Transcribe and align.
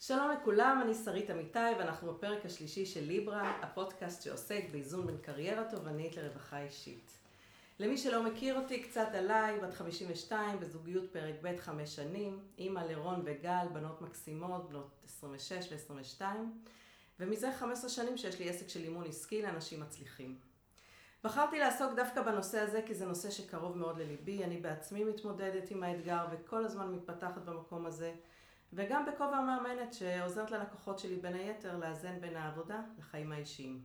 שלום 0.00 0.30
לכולם, 0.30 0.80
אני 0.84 0.94
שרית 0.94 1.30
אמיתי 1.30 1.58
ואנחנו 1.78 2.14
בפרק 2.14 2.46
השלישי 2.46 2.86
של 2.86 3.04
ליברה, 3.04 3.50
הפודקאסט 3.62 4.22
שעוסק 4.22 4.64
באיזון 4.72 5.06
בין 5.06 5.18
קריירה 5.18 5.64
תובענית 5.70 6.16
לרווחה 6.16 6.62
אישית. 6.62 7.10
למי 7.80 7.98
שלא 7.98 8.22
מכיר 8.22 8.60
אותי, 8.60 8.82
קצת 8.82 9.08
עליי, 9.14 9.60
בת 9.60 9.74
52, 9.74 10.60
בזוגיות 10.60 11.12
פרק 11.12 11.34
ב' 11.42 11.56
חמש 11.58 11.96
שנים, 11.96 12.40
אימא 12.58 12.80
לרון 12.80 13.22
וגל, 13.24 13.66
בנות 13.72 14.02
מקסימות, 14.02 14.68
בנות 14.68 14.90
26 15.04 15.72
ו-22, 15.72 16.22
ומזה 17.20 17.52
15 17.52 17.90
שנים 17.90 18.16
שיש 18.16 18.38
לי 18.38 18.50
עסק 18.50 18.68
של 18.68 18.82
אימון 18.82 19.04
עסקי 19.06 19.42
לאנשים 19.42 19.80
מצליחים. 19.80 20.38
בחרתי 21.24 21.58
לעסוק 21.58 21.92
דווקא 21.96 22.22
בנושא 22.22 22.58
הזה 22.58 22.82
כי 22.86 22.94
זה 22.94 23.06
נושא 23.06 23.30
שקרוב 23.30 23.78
מאוד 23.78 23.98
לליבי, 23.98 24.44
אני 24.44 24.56
בעצמי 24.56 25.04
מתמודדת 25.04 25.70
עם 25.70 25.82
האתגר 25.82 26.26
וכל 26.30 26.64
הזמן 26.64 26.92
מתפתחת 26.92 27.42
במקום 27.44 27.86
הזה. 27.86 28.12
וגם 28.72 29.06
בכובע 29.06 29.36
המאמנת 29.36 29.94
שעוזרת 29.94 30.50
ללקוחות 30.50 30.98
שלי 30.98 31.16
בין 31.16 31.34
היתר 31.34 31.76
לאזן 31.76 32.20
בין 32.20 32.36
העבודה 32.36 32.80
לחיים 32.98 33.32
האישיים. 33.32 33.82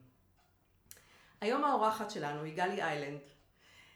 היום 1.41 1.63
האורחת 1.63 2.11
שלנו 2.11 2.43
היא 2.43 2.57
גלי 2.57 2.83
איילנד. 2.83 3.21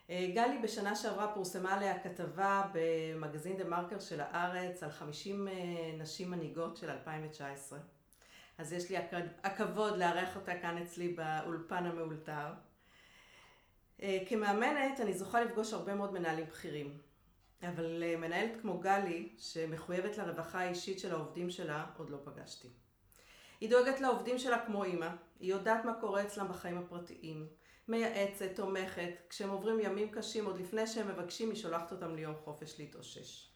אה, 0.10 0.28
גלי 0.36 0.58
בשנה 0.58 0.96
שעברה 0.96 1.34
פורסמה 1.34 1.74
עליה 1.74 2.00
כתבה 2.00 2.64
במגזין 2.74 3.58
דה 3.58 3.64
מרקר 3.64 4.00
של 4.00 4.22
הארץ 4.22 4.84
על 4.84 4.92
50 4.92 5.48
אה, 5.48 5.54
נשים 5.98 6.32
מנהיגות 6.32 6.78
של 6.78 6.90
2019. 6.90 7.80
אז 8.58 8.74
יש 8.74 8.90
לי 8.90 8.98
הכבוד 9.44 9.98
לארח 9.98 10.36
אותה 10.36 10.60
כאן 10.60 10.78
אצלי 10.78 11.08
באולפן 11.08 11.86
המאולתר. 11.86 12.54
אה, 14.02 14.20
כמאמנת 14.28 15.00
אני 15.00 15.14
זוכה 15.14 15.42
לפגוש 15.42 15.74
הרבה 15.74 15.96
מאוד 15.96 16.14
מנהלים 16.14 16.46
בכירים. 16.46 16.98
אבל 17.64 18.04
אה, 18.04 18.18
מנהלת 18.18 18.62
כמו 18.62 18.80
גלי, 18.80 19.30
שמחויבת 19.38 20.18
לרווחה 20.18 20.60
האישית 20.60 21.00
של 21.00 21.12
העובדים 21.12 21.50
שלה, 21.50 21.86
עוד 21.98 22.10
לא 22.10 22.18
פגשתי. 22.24 22.68
היא 23.62 23.70
דואגת 23.70 24.00
לעובדים 24.00 24.38
שלה 24.38 24.66
כמו 24.66 24.84
אימא, 24.84 25.10
היא 25.40 25.52
יודעת 25.52 25.86
מה 25.86 25.94
קורה 25.94 26.24
אצלם 26.24 26.48
בחיים 26.48 26.78
הפרטיים, 26.78 27.48
מייעצת, 27.88 28.56
תומכת, 28.56 29.12
כשהם 29.30 29.50
עוברים 29.50 29.80
ימים 29.80 30.12
קשים 30.12 30.46
עוד 30.46 30.60
לפני 30.60 30.88
שהם 30.88 31.08
מבקשים, 31.08 31.50
היא 31.50 31.58
שולחת 31.58 31.92
אותם 31.92 32.16
ליום 32.16 32.36
חופש 32.36 32.80
להתאושש. 32.80 33.50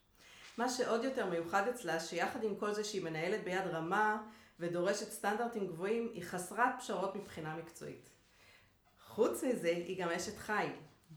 מה 0.58 0.70
שעוד 0.70 1.04
יותר 1.04 1.26
מיוחד 1.26 1.68
אצלה, 1.68 2.00
שיחד 2.00 2.44
עם 2.44 2.56
כל 2.56 2.74
זה 2.74 2.84
שהיא 2.84 3.04
מנהלת 3.04 3.44
ביד 3.44 3.68
רמה 3.68 4.24
ודורשת 4.60 5.12
סטנדרטים 5.12 5.68
גבוהים, 5.68 6.10
היא 6.14 6.24
חסרת 6.24 6.74
פשרות 6.80 7.16
מבחינה 7.16 7.56
מקצועית. 7.56 8.10
חוץ 9.08 9.44
מזה, 9.44 9.70
היא 9.70 10.04
גם 10.04 10.10
אשת 10.10 10.38
חיל, 10.38 10.72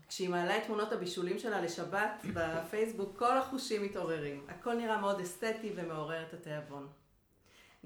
כשהיא 0.09 0.29
מעלה 0.29 0.59
את 0.59 0.63
תמונות 0.67 0.93
הבישולים 0.93 1.39
שלה 1.39 1.61
לשבת 1.61 2.25
בפייסבוק, 2.35 3.19
כל 3.19 3.39
החושים 3.39 3.83
מתעוררים. 3.83 4.47
הכל 4.49 4.75
נראה 4.75 5.01
מאוד 5.01 5.21
אסתטי 5.21 5.73
ומעורר 5.77 6.23
את 6.23 6.35
התיאבון. 6.35 6.89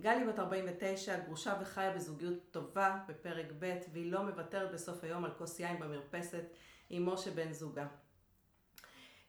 גלי 0.00 0.24
בת 0.24 0.38
49, 0.38 1.18
גרושה 1.18 1.54
וחיה 1.60 1.90
בזוגיות 1.90 2.38
טובה 2.50 2.98
בפרק 3.08 3.46
ב', 3.58 3.76
והיא 3.92 4.12
לא 4.12 4.22
מוותרת 4.22 4.72
בסוף 4.72 5.04
היום 5.04 5.24
על 5.24 5.30
כוס 5.38 5.60
יין 5.60 5.80
במרפסת 5.80 6.44
עם 6.90 7.08
משה 7.08 7.30
בן 7.30 7.52
זוגה. 7.52 7.86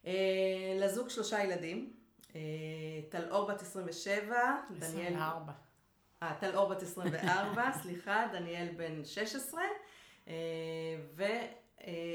אה, 0.05 0.77
לזוג 0.79 1.09
שלושה 1.09 1.43
ילדים, 1.43 1.93
אה, 2.35 2.41
טל 3.09 3.31
אור 3.31 3.47
בת 3.47 3.61
27, 3.61 4.35
24. 4.77 5.53
אה, 6.23 6.33
טל 6.39 6.55
אור 6.55 6.69
בת 6.69 6.81
24, 6.81 7.71
סליחה, 7.81 8.27
דניאל 8.31 8.67
בן 8.77 9.05
16, 9.05 9.61
ו... 11.15 11.23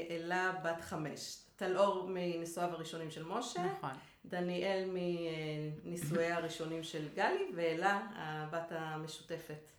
אלה 0.09 0.51
בת 0.63 0.81
חמש. 0.81 1.43
טלאור 1.55 2.07
מנישואיו 2.09 2.69
הראשונים 2.69 3.11
של 3.11 3.23
משה. 3.23 3.63
נכון. 3.63 3.91
דניאל 4.25 4.89
מנישואי 4.93 6.31
הראשונים 6.31 6.83
של 6.83 7.09
גלי, 7.15 7.51
ואלה 7.55 8.07
הבת 8.15 8.71
המשותפת. 8.71 9.71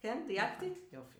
כן? 0.00 0.24
דייקתי? 0.26 0.66
נכון. 0.66 0.82
יופי. 0.92 1.18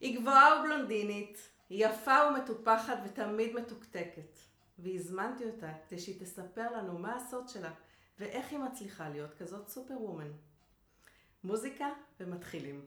היא 0.00 0.20
גבוהה 0.20 0.60
ובלונדינית, 0.60 1.48
יפה 1.70 2.16
ומטופחת 2.28 2.98
ותמיד 3.04 3.54
מתוקתקת. 3.54 4.38
והזמנתי 4.78 5.44
אותה 5.44 5.72
כדי 5.88 5.98
שהיא 5.98 6.20
תספר 6.20 6.76
לנו 6.76 6.98
מה 6.98 7.16
הסוד 7.16 7.48
שלה, 7.48 7.70
ואיך 8.18 8.50
היא 8.50 8.58
מצליחה 8.58 9.08
להיות 9.08 9.34
כזאת 9.34 9.68
סופר 9.68 10.02
וומן. 10.02 10.32
מוזיקה 11.44 11.88
ומתחילים. 12.20 12.84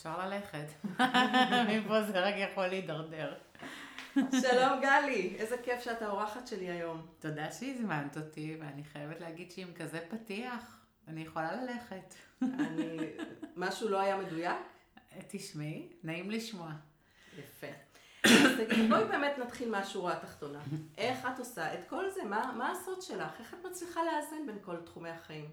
אפשר 0.00 0.28
ללכת. 0.28 0.66
מפה 1.72 2.02
זה 2.02 2.20
רק 2.20 2.34
יכול 2.36 2.66
להידרדר. 2.66 3.34
שלום 4.14 4.80
גלי, 4.82 5.36
איזה 5.38 5.56
כיף 5.62 5.80
שאתה 5.80 6.10
אורחת 6.10 6.46
שלי 6.46 6.70
היום. 6.70 7.06
תודה 7.18 7.52
שהזמנת 7.52 8.16
אותי, 8.16 8.56
ואני 8.60 8.84
חייבת 8.84 9.20
להגיד 9.20 9.50
שעם 9.50 9.72
כזה 9.72 10.00
פתיח, 10.10 10.80
אני 11.08 11.22
יכולה 11.22 11.62
ללכת. 11.62 12.14
אני... 12.42 12.96
משהו 13.56 13.88
לא 13.88 14.00
היה 14.00 14.16
מדויק? 14.16 14.56
תשמעי, 15.28 15.88
נעים 16.02 16.30
לשמוע. 16.30 16.72
יפה. 17.38 17.66
אז 18.24 18.52
תגידי, 18.56 18.88
בואי 18.88 19.04
באמת 19.04 19.38
נתחיל 19.38 19.70
מהשורה 19.70 20.12
התחתונה. 20.12 20.60
איך 20.98 21.26
את 21.34 21.38
עושה 21.38 21.74
את 21.74 21.88
כל 21.88 22.10
זה? 22.10 22.24
מה, 22.24 22.52
מה 22.58 22.70
הסוד 22.70 23.02
שלך? 23.02 23.40
איך 23.40 23.54
את 23.54 23.66
מצליחה 23.66 24.00
לאזן 24.02 24.46
בין 24.46 24.58
כל 24.62 24.76
תחומי 24.76 25.10
החיים? 25.10 25.50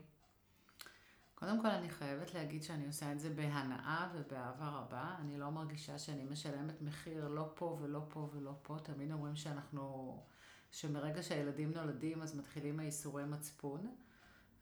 קודם 1.40 1.62
כל 1.62 1.68
אני 1.68 1.90
חייבת 1.90 2.34
להגיד 2.34 2.64
שאני 2.64 2.88
עושה 2.88 3.12
את 3.12 3.20
זה 3.20 3.30
בהנאה 3.30 4.10
ובאהבה 4.14 4.70
רבה. 4.70 5.16
אני 5.20 5.40
לא 5.40 5.50
מרגישה 5.50 6.00
שאני 6.00 6.24
משלמת 6.24 6.82
מחיר 6.82 7.28
לא 7.28 7.52
פה 7.56 7.78
ולא 7.82 8.02
פה 8.10 8.30
ולא 8.34 8.52
פה. 8.62 8.78
תמיד 8.84 9.12
אומרים 9.12 9.36
שאנחנו, 9.36 10.24
שמרגע 10.72 11.24
שהילדים 11.24 11.72
נולדים 11.72 12.22
אז 12.22 12.36
מתחילים 12.36 12.80
האיסורי 12.80 13.26
מצפון. 13.26 13.96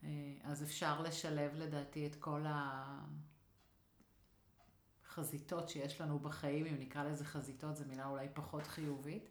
אה, 0.03 0.09
אז 0.44 0.63
אפשר 0.63 1.02
לשלב 1.02 1.56
לדעתי 1.56 2.08
את 2.08 2.16
כל 2.16 2.46
החזיתות 5.06 5.69
שיש 5.69 6.02
לנו 6.02 6.19
בחיים, 6.19 6.66
אם 6.66 6.75
נקרא 6.80 7.03
לזה 7.03 7.25
חזיתות, 7.25 7.75
זו 7.75 7.86
מילה 7.86 8.07
אולי 8.07 8.28
פחות 8.34 8.68
חיובית, 8.68 9.30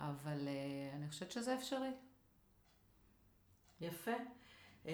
אבל 0.00 0.48
אה, 0.48 0.96
אני 0.96 1.08
חושבת 1.08 1.30
שזה 1.30 1.54
אפשרי. 1.54 1.92
יפה. 3.80 4.41
אה, 4.86 4.92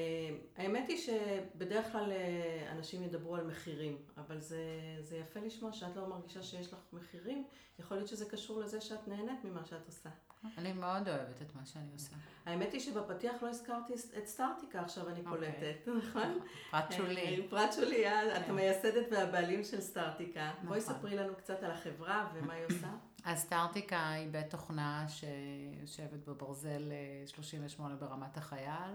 האמת 0.57 0.89
היא 0.89 0.97
שבדרך 0.97 1.93
כלל 1.93 2.13
אה, 2.13 2.69
אנשים 2.73 3.03
ידברו 3.03 3.37
על 3.37 3.47
מחירים, 3.47 3.97
אבל 4.17 4.41
זה, 4.41 4.63
זה 5.01 5.17
יפה 5.17 5.41
לשמוע 5.41 5.73
שאת 5.73 5.97
לא 5.97 6.07
מרגישה 6.07 6.43
שיש 6.43 6.73
לך 6.73 6.79
מחירים, 6.93 7.45
יכול 7.79 7.97
להיות 7.97 8.09
שזה 8.09 8.25
קשור 8.31 8.61
לזה 8.61 8.81
שאת 8.81 9.09
נהנית 9.09 9.45
ממה 9.45 9.65
שאת 9.65 9.87
עושה. 9.87 10.11
אני 10.59 10.73
מאוד 10.73 11.09
אוהבת 11.09 11.43
את 11.43 11.55
מה 11.55 11.67
שאני 11.67 11.93
עושה. 11.93 12.17
האמת 12.47 12.73
היא 12.73 12.81
שבפתיח 12.81 13.43
לא 13.43 13.49
הזכרתי 13.49 13.93
את 14.19 14.27
סטארטיקה, 14.27 14.81
עכשיו 14.81 15.09
אני 15.09 15.21
אוקיי. 15.21 15.53
קולטת, 15.53 15.89
נכון? 16.09 16.39
פרט 16.71 16.93
שולי. 16.93 17.43
אה, 17.43 17.49
פרט 17.51 17.73
שולי, 17.73 18.09
את 18.09 18.45
כן. 18.45 18.51
המייסדת 18.51 19.07
והבעלים 19.13 19.65
של 19.65 19.81
סטארטיקה. 19.81 20.53
בואי 20.65 20.81
נכון. 20.81 20.95
ספרי 20.95 21.17
לנו 21.17 21.37
קצת 21.37 21.63
על 21.63 21.71
החברה 21.71 22.31
ומה 22.35 22.55
היא 22.55 22.65
עושה. 22.65 22.89
אז 23.25 23.39
סטארטיקה 23.39 24.11
היא 24.11 24.29
בית 24.31 24.51
תוכנה 24.51 25.07
שיושבת 25.09 26.25
בברזל 26.27 26.93
38 27.27 27.95
ברמת 27.95 28.37
החייל. 28.37 28.95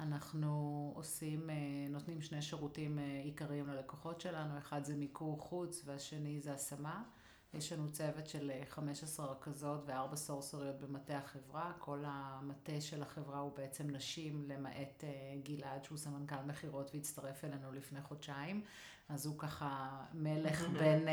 אנחנו 0.00 0.92
עושים, 0.96 1.50
אה, 1.50 1.54
נותנים 1.90 2.22
שני 2.22 2.42
שירותים 2.42 2.98
אה, 2.98 3.20
עיקריים 3.24 3.66
ללקוחות 3.66 4.20
שלנו, 4.20 4.58
אחד 4.58 4.84
זה 4.84 4.96
מיקור 4.96 5.40
חוץ 5.40 5.82
והשני 5.84 6.40
זה 6.40 6.54
השמה. 6.54 7.02
יש 7.54 7.72
לנו 7.72 7.92
צוות 7.92 8.26
של 8.26 8.52
15 8.68 9.26
אה, 9.26 9.32
רכזות 9.32 9.82
וארבע 9.86 10.16
סורסוריות 10.16 10.80
במטה 10.80 11.18
החברה. 11.18 11.72
כל 11.78 12.02
המטה 12.06 12.80
של 12.80 13.02
החברה 13.02 13.38
הוא 13.38 13.56
בעצם 13.56 13.90
נשים, 13.90 14.44
למעט 14.48 15.04
גלעד 15.42 15.84
שהוא 15.84 15.98
סמנכ"ל 15.98 16.42
מכירות 16.46 16.90
והצטרף 16.94 17.44
אלינו 17.44 17.72
לפני 17.72 18.02
חודשיים. 18.02 18.64
אז 19.08 19.26
הוא 19.26 19.38
ככה 19.38 20.00
מלך 20.14 20.68
בין 20.78 21.08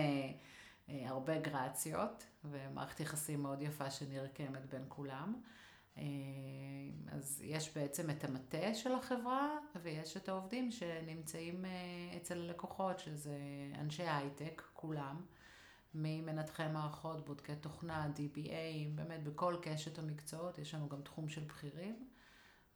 הרבה 0.87 1.39
גרציות, 1.39 2.25
ומערכת 2.43 2.99
יחסים 2.99 3.41
מאוד 3.41 3.61
יפה 3.61 3.91
שנרקמת 3.91 4.65
בין 4.65 4.85
כולם. 4.87 5.41
אה, 7.27 7.31
אז 7.31 7.41
יש 7.45 7.77
בעצם 7.77 8.09
את 8.09 8.23
המטה 8.23 8.73
של 8.73 8.91
החברה 8.95 9.57
ויש 9.81 10.17
את 10.17 10.29
העובדים 10.29 10.71
שנמצאים 10.71 11.65
אה, 11.65 12.17
אצל 12.17 12.37
הלקוחות, 12.37 12.99
שזה 12.99 13.37
אנשי 13.79 14.03
הייטק, 14.03 14.61
כולם, 14.73 15.25
ממנתחי 15.93 16.67
מערכות, 16.73 17.25
בודקי 17.25 17.55
תוכנה, 17.55 18.07
DBA, 18.15 18.95
באמת 18.95 19.23
בכל 19.23 19.55
קשת 19.61 19.99
המקצועות, 19.99 20.57
יש 20.57 20.73
לנו 20.73 20.89
גם 20.89 21.01
תחום 21.01 21.29
של 21.29 21.43
בכירים, 21.43 22.07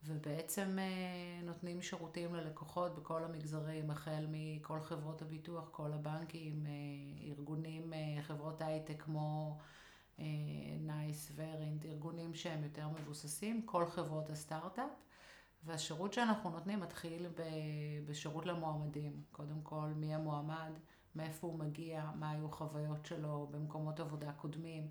ובעצם 0.04 0.78
אה, 0.78 1.44
נותנים 1.46 1.82
שירותים 1.82 2.34
ללקוחות 2.34 2.94
בכל 2.94 3.24
המגזרים, 3.24 3.90
החל 3.90 4.26
מכל 4.30 4.80
חברות 4.80 5.22
הביטוח, 5.22 5.68
כל 5.72 5.92
הבנקים, 5.92 6.66
ארגונים, 7.28 7.92
חברות 8.22 8.62
הייטק 8.62 9.02
כמו... 9.02 9.58
NICE 10.80 11.32
Verint, 11.34 11.86
ארגונים 11.86 12.34
שהם 12.34 12.64
יותר 12.64 12.88
מבוססים, 12.88 13.62
כל 13.62 13.86
חברות 13.86 14.30
הסטארט-אפ, 14.30 14.90
והשירות 15.64 16.12
שאנחנו 16.12 16.50
נותנים 16.50 16.80
מתחיל 16.80 17.26
בשירות 18.06 18.46
למועמדים. 18.46 19.22
קודם 19.32 19.60
כל, 19.62 19.86
מי 19.96 20.14
המועמד, 20.14 20.72
מאיפה 21.14 21.46
הוא 21.46 21.58
מגיע, 21.58 22.10
מה 22.14 22.30
היו 22.30 22.46
החוויות 22.46 23.06
שלו 23.06 23.48
במקומות 23.50 24.00
עבודה 24.00 24.32
קודמים. 24.32 24.88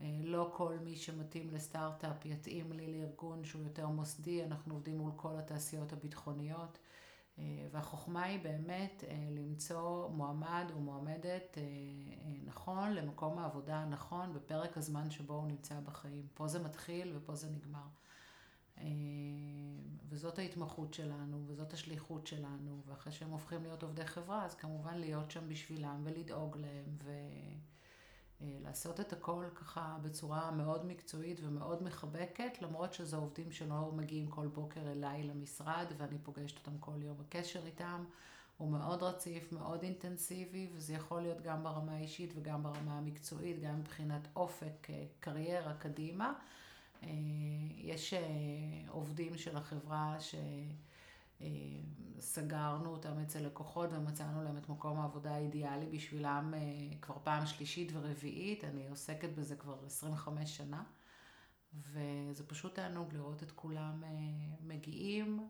אה, 0.00 0.20
לא 0.22 0.50
כל 0.56 0.78
מי 0.84 0.96
שמתאים 0.96 1.50
לסטארט-אפ 1.50 2.26
יתאים 2.26 2.72
לי 2.72 3.00
לארגון 3.00 3.44
שהוא 3.44 3.62
יותר 3.62 3.88
מוסדי, 3.88 4.44
אנחנו 4.44 4.74
עובדים 4.74 4.98
מול 4.98 5.12
כל 5.16 5.36
התעשיות 5.38 5.92
הביטחוניות. 5.92 6.78
אה, 7.40 7.66
והחוכמה 7.70 8.22
היא 8.22 8.40
באמת 8.42 9.04
אה, 9.08 9.28
למצוא 9.30 10.08
מועמד 10.08 10.64
או 10.74 10.80
מועמדת 10.80 11.58
נכון 12.44 12.92
למקום 12.92 13.38
העבודה 13.38 13.76
הנכון 13.76 14.34
בפרק 14.34 14.78
הזמן 14.78 15.10
שבו 15.10 15.34
הוא 15.34 15.46
נמצא 15.46 15.80
בחיים. 15.80 16.26
פה 16.34 16.48
זה 16.48 16.58
מתחיל 16.58 17.12
ופה 17.16 17.34
זה 17.34 17.50
נגמר. 17.50 17.86
וזאת 20.08 20.38
ההתמחות 20.38 20.94
שלנו, 20.94 21.42
וזאת 21.46 21.72
השליחות 21.72 22.26
שלנו, 22.26 22.82
ואחרי 22.86 23.12
שהם 23.12 23.30
הופכים 23.30 23.62
להיות 23.62 23.82
עובדי 23.82 24.06
חברה, 24.06 24.44
אז 24.44 24.54
כמובן 24.54 24.94
להיות 24.94 25.30
שם 25.30 25.48
בשבילם 25.48 26.00
ולדאוג 26.04 26.56
להם, 26.56 26.96
ו... 27.04 27.10
אה, 28.42 28.46
לעשות 28.62 29.00
את 29.00 29.12
הכל 29.12 29.44
ככה 29.54 29.96
בצורה 30.02 30.50
מאוד 30.50 30.86
מקצועית 30.86 31.40
ומאוד 31.42 31.82
מחבקת, 31.82 32.62
למרות 32.62 32.94
שזה 32.94 33.16
עובדים 33.16 33.52
שלא 33.52 33.92
מגיעים 33.92 34.26
כל 34.26 34.46
בוקר 34.46 34.80
אליי 34.80 35.22
למשרד 35.22 35.86
ואני 35.96 36.18
פוגשת 36.18 36.58
אותם 36.58 36.78
כל 36.78 37.02
יום 37.02 37.16
בקשר 37.18 37.66
איתם. 37.66 38.04
הוא 38.58 38.70
מאוד 38.70 39.02
רציף, 39.02 39.52
מאוד 39.52 39.82
אינטנסיבי, 39.82 40.70
וזה 40.74 40.94
יכול 40.94 41.20
להיות 41.22 41.40
גם 41.42 41.62
ברמה 41.62 41.92
האישית 41.92 42.32
וגם 42.36 42.62
ברמה 42.62 42.98
המקצועית, 42.98 43.62
גם 43.62 43.80
מבחינת 43.80 44.28
אופק, 44.36 44.90
אה, 44.90 45.04
קריירה 45.20 45.74
קדימה. 45.74 46.32
אה, 47.02 47.08
יש 47.76 48.14
עובדים 48.88 49.38
של 49.38 49.56
החברה 49.56 50.16
ש... 50.20 50.34
אה, 51.40 51.46
סגרנו 52.18 52.90
אותם 52.90 53.18
אצל 53.18 53.46
לקוחות 53.46 53.90
ומצאנו 53.92 54.42
להם 54.42 54.56
את 54.56 54.68
מקום 54.68 54.98
העבודה 54.98 55.34
האידיאלי 55.34 55.86
בשבילם 55.86 56.54
אה, 56.56 56.98
כבר 57.00 57.18
פעם 57.22 57.46
שלישית 57.46 57.92
ורביעית, 57.94 58.64
אני 58.64 58.88
עוסקת 58.88 59.30
בזה 59.34 59.56
כבר 59.56 59.84
25 59.86 60.56
שנה. 60.56 60.82
וזה 61.74 62.46
פשוט 62.46 62.74
תענוג 62.74 63.14
לראות 63.14 63.42
את 63.42 63.50
כולם 63.50 64.04
אה, 64.04 64.08
מגיעים, 64.60 65.48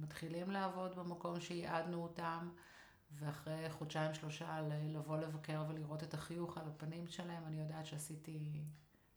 מתחילים 0.00 0.50
לעבוד 0.50 0.96
במקום 0.96 1.40
שייעדנו 1.40 2.02
אותם, 2.02 2.48
ואחרי 3.12 3.70
חודשיים 3.70 4.14
שלושה 4.14 4.60
לבוא 4.88 5.16
לבקר 5.18 5.64
ולראות 5.68 6.02
את 6.02 6.14
החיוך 6.14 6.58
על 6.58 6.68
הפנים 6.68 7.06
שלהם, 7.06 7.42
אני 7.46 7.60
יודעת 7.60 7.86
שעשיתי, 7.86 8.62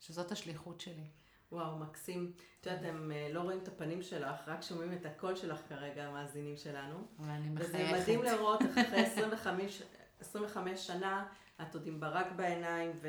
שזאת 0.00 0.32
השליחות 0.32 0.80
שלי. 0.80 1.10
וואו, 1.54 1.78
מקסים. 1.78 2.32
את 2.60 2.66
יודעת, 2.66 2.84
הם 2.84 3.12
אה, 3.12 3.28
לא 3.32 3.40
רואים 3.40 3.58
את 3.62 3.68
הפנים 3.68 4.02
שלך, 4.02 4.36
רק 4.46 4.62
שומעים 4.62 4.92
את 4.92 5.06
הקול 5.06 5.36
שלך 5.36 5.60
כרגע, 5.68 6.04
המאזינים 6.04 6.56
שלנו. 6.56 7.06
ואני 7.18 7.48
מחייכת. 7.48 7.74
וזה 7.74 8.00
מדהים 8.00 8.22
לראות 8.22 8.62
אחרי 8.62 9.00
25, 9.06 9.82
25 10.20 10.86
שנה, 10.86 11.26
את 11.62 11.74
עוד 11.74 11.86
עם 11.86 12.00
ברק 12.00 12.26
בעיניים, 12.36 12.92
ו... 13.02 13.08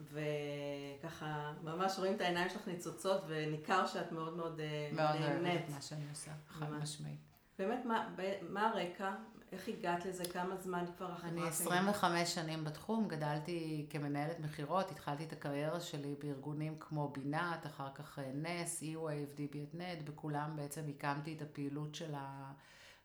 וככה, 0.00 1.52
ממש 1.62 1.98
רואים 1.98 2.14
את 2.16 2.20
העיניים 2.20 2.48
שלך 2.48 2.68
ניצוצות, 2.68 3.22
וניכר 3.26 3.86
שאת 3.86 4.12
מאוד 4.12 4.36
מאוד 4.36 4.60
נהנית. 4.92 4.92
מאוד 4.92 5.46
אוהבת 5.46 5.68
מה 5.70 5.80
שאני 5.80 6.08
עושה, 6.10 6.30
חד 6.48 6.70
משמעית. 6.70 7.20
באמת, 7.58 7.84
מה, 7.84 8.08
מה 8.48 8.68
הרקע? 8.68 9.14
איך 9.52 9.68
הגעת 9.68 10.06
לזה? 10.06 10.24
כמה 10.24 10.56
זמן 10.56 10.84
כבר 10.96 11.12
החברה 11.12 11.30
אני 11.30 11.48
25 11.48 12.34
שנים 12.34 12.64
בתחום, 12.64 13.08
גדלתי 13.08 13.86
כמנהלת 13.90 14.40
מכירות, 14.40 14.90
התחלתי 14.90 15.24
את 15.24 15.32
הקריירה 15.32 15.80
שלי 15.80 16.14
בארגונים 16.18 16.76
כמו 16.80 17.08
בינת, 17.08 17.66
אחר 17.66 17.88
כך 17.94 18.18
אה, 18.18 18.32
נס, 18.34 18.82
e-wave, 18.82 19.38
DBNet, 19.38 20.02
בכולם 20.04 20.56
בעצם 20.56 20.82
הקמתי 20.88 21.34
את 21.36 21.42
הפעילות 21.42 21.94
של 21.94 22.14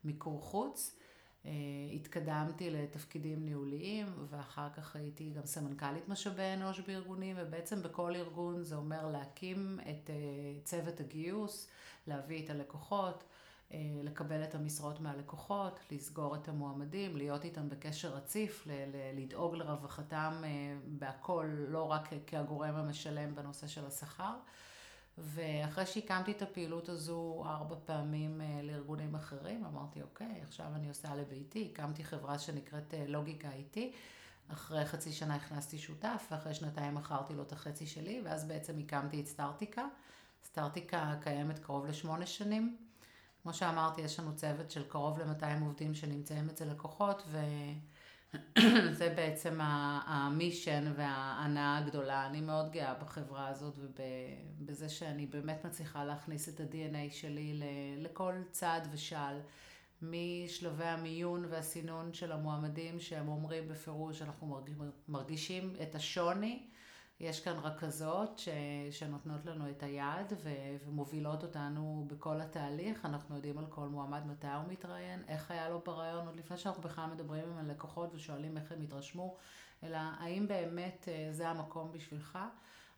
המיקור 0.04 0.42
חוץ. 0.42 0.96
אה, 1.46 1.52
התקדמתי 1.96 2.70
לתפקידים 2.70 3.46
ניהוליים, 3.46 4.08
ואחר 4.30 4.68
כך 4.76 4.96
הייתי 4.96 5.30
גם 5.30 5.46
סמנכ"לית 5.46 6.10
משאבי 6.10 6.54
אנוש 6.54 6.80
בארגונים, 6.80 7.36
ובעצם 7.40 7.84
בכל 7.84 8.16
ארגון 8.16 8.64
זה 8.64 8.76
אומר 8.76 9.10
להקים 9.12 9.80
את 9.82 10.10
אה, 10.10 10.16
צוות 10.64 11.00
הגיוס, 11.00 11.70
להביא 12.08 12.46
את 12.46 12.50
הלקוחות. 12.50 13.24
אה, 13.74 13.80
לקבל 14.04 14.44
את 14.44 14.56
המשרות 14.56 15.00
מהלקוחות, 15.00 15.80
לסגור 15.92 16.36
את 16.36 16.48
המועמדים, 16.50 17.18
להיות 17.18 17.44
איתם 17.44 17.70
בקשר 17.70 18.16
רציף, 18.16 18.68
לדאוג 19.16 19.56
לרווחתם 19.56 20.34
אה, 20.44 20.50
בהכל, 20.86 21.50
לא 21.68 21.92
רק 21.92 22.10
כהגורם 22.28 22.76
המשלם 22.76 23.36
בנושא 23.36 23.68
של 23.68 23.86
השכר. 23.86 24.34
ואחרי 25.18 25.86
שהקמתי 25.86 26.32
את 26.32 26.42
הפעילות 26.42 26.90
הזו 26.90 27.44
ארבע 27.46 27.76
פעמים 27.86 28.42
אה, 28.42 28.60
לארגונים 28.64 29.16
אחרים, 29.16 29.66
אמרתי, 29.66 30.02
אוקיי, 30.02 30.42
עכשיו 30.42 30.68
אני 30.76 30.90
עושה 30.90 31.16
לביתי, 31.16 31.72
הקמתי 31.74 32.04
חברה 32.04 32.40
שנקראת 32.40 32.94
לוגיקה 33.08 33.52
איתי. 33.52 33.94
אחרי 34.48 34.86
חצי 34.86 35.12
שנה 35.12 35.36
הכנסתי 35.36 35.78
שותף, 35.78 36.28
ואחרי 36.32 36.54
שנתיים 36.54 36.96
מכרתי 36.96 37.34
לו 37.34 37.44
את 37.44 37.52
החצי 37.52 37.88
שלי, 37.88 38.22
ואז 38.26 38.46
בעצם 38.46 38.80
הקמתי 38.80 39.22
את 39.22 39.28
סטארטיקה. 39.28 39.86
סטארטיקה 40.44 41.16
קיימת 41.22 41.60
קרוב 41.60 41.86
לשמונה 41.86 42.26
שנים. 42.26 42.78
כמו 43.44 43.54
שאמרתי, 43.54 44.02
יש 44.02 44.20
לנו 44.20 44.36
צוות 44.36 44.72
של 44.72 44.84
קרוב 44.84 45.20
ל-200 45.20 45.64
עובדים 45.66 45.96
שנמצאים 45.96 46.50
אצל 46.50 46.66
לקוחות, 46.66 47.24
וזה 47.28 49.14
בעצם 49.18 49.60
המישן 50.06 50.94
וההנאה 50.96 51.78
הגדולה. 51.78 52.26
אני 52.26 52.42
מאוד 52.42 52.72
גאה 52.72 52.94
בחברה 52.94 53.48
הזאת 53.48 53.80
ובזה 53.80 54.90
שאני 54.90 55.26
באמת 55.26 55.66
מצליחה 55.66 56.04
להכניס 56.04 56.50
את 56.50 56.60
ה-DNA 56.60 57.14
שלי 57.14 57.62
לכל 57.98 58.34
צעד 58.52 58.88
ושעל. 58.92 59.40
משלבי 60.02 60.86
המיון 60.86 61.46
והסינון 61.50 62.14
של 62.14 62.32
המועמדים, 62.32 63.00
שהם 63.00 63.28
אומרים 63.28 63.68
בפירוש, 63.68 64.22
אנחנו 64.22 64.62
מרגישים 65.08 65.74
את 65.82 65.96
השוני. 65.96 66.68
יש 67.24 67.40
כאן 67.40 67.60
רכזות 67.64 68.40
ש, 68.40 68.50
שנותנות 68.92 69.46
לנו 69.46 69.70
את 69.70 69.84
היד 69.84 70.34
ו, 70.44 70.50
ומובילות 70.86 71.44
אותנו 71.44 72.06
בכל 72.08 72.42
התהליך. 72.42 73.06
אנחנו 73.06 73.36
יודעים 73.36 73.58
על 73.58 73.66
כל 73.70 73.88
מועמד 73.88 74.26
מתי 74.26 74.48
הוא 74.48 74.68
מתראיין, 74.68 75.24
איך 75.28 75.52
היה 75.52 75.70
לו 75.70 75.82
ברעיון, 75.86 76.28
עוד 76.28 76.36
לפני 76.36 76.58
שאנחנו 76.58 76.84
בכלל 76.84 77.06
מדברים 77.06 77.44
עם 77.50 77.58
הלקוחות 77.58 78.14
ושואלים 78.14 78.58
איך 78.58 78.72
הם 78.72 78.82
התרשמו, 78.82 79.36
אלא 79.84 79.98
האם 79.98 80.48
באמת 80.48 81.08
אה, 81.08 81.28
זה 81.32 81.50
המקום 81.50 81.92
בשבילך. 81.92 82.40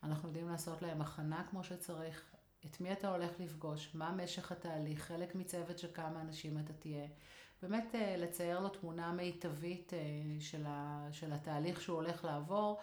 אנחנו 0.03 0.27
יודעים 0.27 0.49
לעשות 0.49 0.81
להם 0.81 1.01
הכנה 1.01 1.43
כמו 1.49 1.63
שצריך, 1.63 2.23
את 2.65 2.81
מי 2.81 2.91
אתה 2.91 3.09
הולך 3.09 3.31
לפגוש, 3.39 3.95
מה 3.95 4.11
משך 4.11 4.51
התהליך, 4.51 5.03
חלק 5.03 5.35
מצוות 5.35 5.79
של 5.79 5.87
כמה 5.93 6.21
אנשים 6.21 6.59
אתה 6.59 6.73
תהיה. 6.73 7.07
באמת 7.61 7.95
אה, 7.95 8.15
לצייר 8.17 8.59
לו 8.59 8.69
תמונה 8.69 9.11
מיטבית 9.11 9.93
אה, 9.93 9.99
של 11.11 11.33
התהליך 11.33 11.81
שהוא 11.81 11.95
הולך 11.95 12.25
לעבור. 12.25 12.81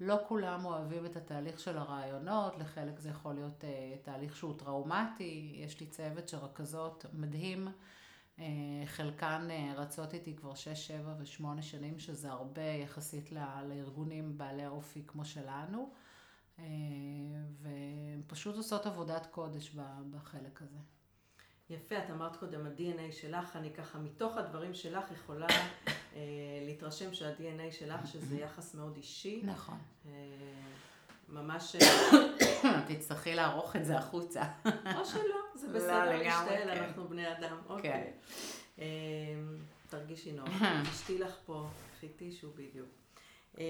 לא 0.00 0.18
כולם 0.28 0.64
אוהבים 0.64 1.06
את 1.06 1.16
התהליך 1.16 1.60
של 1.60 1.78
הרעיונות, 1.78 2.58
לחלק 2.58 2.98
זה 2.98 3.10
יכול 3.10 3.34
להיות 3.34 3.64
uh, 3.64 4.04
תהליך 4.04 4.36
שהוא 4.36 4.58
טראומטי, 4.58 5.52
יש 5.58 5.80
לי 5.80 5.86
צוות 5.86 6.28
של 6.28 6.36
רכזות 6.36 7.04
מדהים, 7.12 7.68
uh, 8.36 8.40
חלקן 8.86 9.48
uh, 9.50 9.78
רצות 9.78 10.14
איתי 10.14 10.36
כבר 10.36 10.54
6, 10.54 10.68
7 10.86 11.14
ו-8 11.18 11.62
שנים, 11.62 11.98
שזה 11.98 12.30
הרבה 12.30 12.62
יחסית 12.62 13.32
ל- 13.32 13.64
לארגונים 13.68 14.38
בעלי 14.38 14.66
אופי 14.66 15.02
כמו 15.06 15.24
שלנו, 15.24 15.90
uh, 16.56 16.60
והן 17.62 18.22
פשוט 18.26 18.56
עושות 18.56 18.86
עבודת 18.86 19.26
קודש 19.26 19.76
בחלק 20.10 20.62
הזה. 20.62 20.78
יפה, 21.70 21.98
את 21.98 22.10
אמרת 22.10 22.36
קודם, 22.36 22.66
ה-DNA 22.66 23.12
שלך, 23.12 23.56
אני 23.56 23.70
ככה 23.74 23.98
מתוך 23.98 24.36
הדברים 24.36 24.74
שלך 24.74 25.10
יכולה 25.10 25.46
להתרשם 26.66 27.14
שה-DNA 27.14 27.72
שלך, 27.72 28.06
שזה 28.06 28.36
יחס 28.44 28.74
מאוד 28.74 28.96
אישי. 28.96 29.40
נכון. 29.44 29.78
אה, 30.06 30.12
ממש... 31.28 31.76
אה, 31.76 32.82
תצטרכי 32.88 33.34
לערוך 33.34 33.76
את 33.76 33.84
זה 33.84 33.98
החוצה. 33.98 34.42
או 34.66 35.04
שלא, 35.04 35.22
זה 35.54 35.66
לא, 35.66 35.74
בסדר 35.74 36.18
להשתעל, 36.18 36.48
כן. 36.48 36.68
אנחנו 36.68 37.08
בני 37.08 37.32
אדם. 37.32 37.56
אוקיי. 37.68 37.90
כן. 37.92 38.10
אה, 38.78 38.86
תרגישי 39.90 40.32
נוח. 40.32 40.48
תשתי 40.92 41.18
לך 41.18 41.36
פה, 41.46 41.66
קחי 41.96 42.08
טישו 42.08 42.50
בדיוק. 42.50 42.88
אה, 43.58 43.64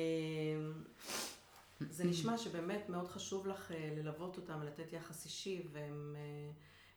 זה 1.80 2.04
נשמע 2.04 2.38
שבאמת 2.38 2.88
מאוד 2.88 3.08
חשוב 3.08 3.46
לך 3.46 3.72
אה, 3.72 3.90
ללוות 3.96 4.36
אותם, 4.36 4.62
לתת 4.62 4.92
יחס 4.92 5.24
אישי, 5.24 5.62
והם... 5.72 6.16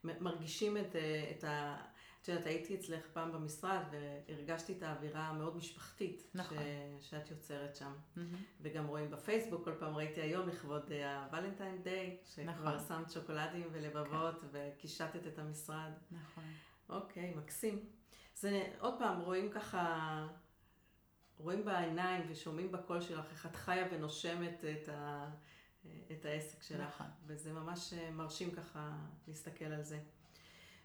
מרגישים 0.03 0.77
את, 0.77 0.95
אה, 0.95 1.31
את 1.37 1.43
ה... 1.43 1.77
את 2.21 2.27
יודעת, 2.27 2.45
הייתי 2.45 2.75
אצלך 2.75 3.05
פעם 3.13 3.31
במשרד 3.31 3.81
והרגשתי 3.91 4.73
את 4.77 4.83
האווירה 4.83 5.27
המאוד 5.27 5.57
משפחתית 5.57 6.23
נכון. 6.33 6.57
ש, 6.99 7.09
שאת 7.09 7.31
יוצרת 7.31 7.75
שם. 7.75 7.93
Mm-hmm. 7.93 8.19
וגם 8.61 8.87
רואים 8.87 9.11
בפייסבוק, 9.11 9.63
כל 9.63 9.75
פעם 9.79 9.95
ראיתי 9.95 10.21
היום 10.21 10.49
לכבוד 10.49 10.91
הוולנטיין 10.91 11.83
דיי, 11.83 12.17
שכבר 12.25 12.43
נכון. 12.51 12.79
שמת 12.87 13.11
שוקולדים 13.11 13.67
ולבבות. 13.71 14.41
כן. 14.41 14.47
וקישטת 14.51 15.27
את 15.27 15.39
המשרד. 15.39 15.91
נכון. 16.11 16.43
אוקיי, 16.89 17.33
מקסים. 17.35 17.85
זה 18.35 18.63
עוד 18.79 18.93
פעם, 18.99 19.21
רואים 19.21 19.51
ככה, 19.51 20.27
רואים 21.37 21.65
בעיניים 21.65 22.25
ושומעים 22.29 22.71
בקול 22.71 23.01
שלך 23.01 23.25
איך 23.31 23.45
את 23.45 23.55
חיה 23.55 23.87
ונושמת 23.91 24.63
את 24.63 24.89
ה... 24.89 25.29
את 26.11 26.25
העסק 26.25 26.63
שלך. 26.63 26.79
נכון. 26.79 27.07
וזה 27.25 27.53
ממש 27.53 27.93
אה, 27.93 28.11
מרשים 28.11 28.51
ככה 28.51 28.91
להסתכל 29.27 29.65
על 29.65 29.83
זה. 29.83 29.99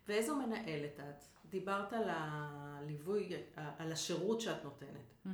ואיזו 0.08 0.36
מנהלת 0.36 1.00
את? 1.00 1.24
דיברת 1.50 1.92
על 1.92 2.08
הליווי, 2.08 3.32
על 3.78 3.92
השירות 3.92 4.40
שאת 4.40 4.64
נותנת, 4.64 5.14
mm-hmm. 5.26 5.28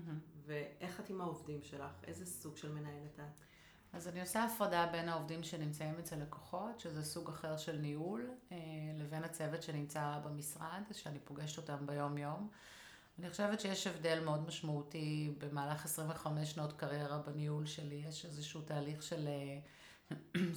ואיך 0.47 1.01
את 1.01 1.11
עם 1.11 1.21
העובדים 1.21 1.63
שלך? 1.63 1.93
איזה 2.07 2.27
סוג 2.27 2.57
של 2.57 2.73
מנהלת 2.73 3.15
את? 3.15 3.45
אז 3.93 4.09
אני 4.09 4.21
עושה 4.21 4.45
הפרדה 4.45 4.89
בין 4.93 5.09
העובדים 5.09 5.43
שנמצאים 5.43 5.95
אצל 5.99 6.17
לקוחות, 6.17 6.81
שזה 6.81 7.05
סוג 7.05 7.29
אחר 7.29 7.57
של 7.57 7.77
ניהול, 7.77 8.31
אה, 8.53 8.57
לבין 8.99 9.25
הצוות 9.25 9.63
שנמצא 9.63 10.19
במשרד, 10.25 10.83
שאני 10.93 11.19
פוגשת 11.25 11.57
אותם 11.57 11.87
ביום-יום. 11.87 12.49
אני 13.19 13.31
חושבת 13.31 13.61
שיש 13.61 13.87
הבדל 13.87 14.25
מאוד 14.25 14.47
משמעותי 14.49 15.35
במהלך 15.39 15.85
25 15.85 16.51
שנות 16.51 16.73
קריירה 16.73 17.19
בניהול 17.19 17.67
שלי, 17.67 18.03
יש 18.09 18.25
איזשהו 18.25 18.63
תהליך 18.63 19.03
של, 19.03 19.29
אה, 19.29 19.59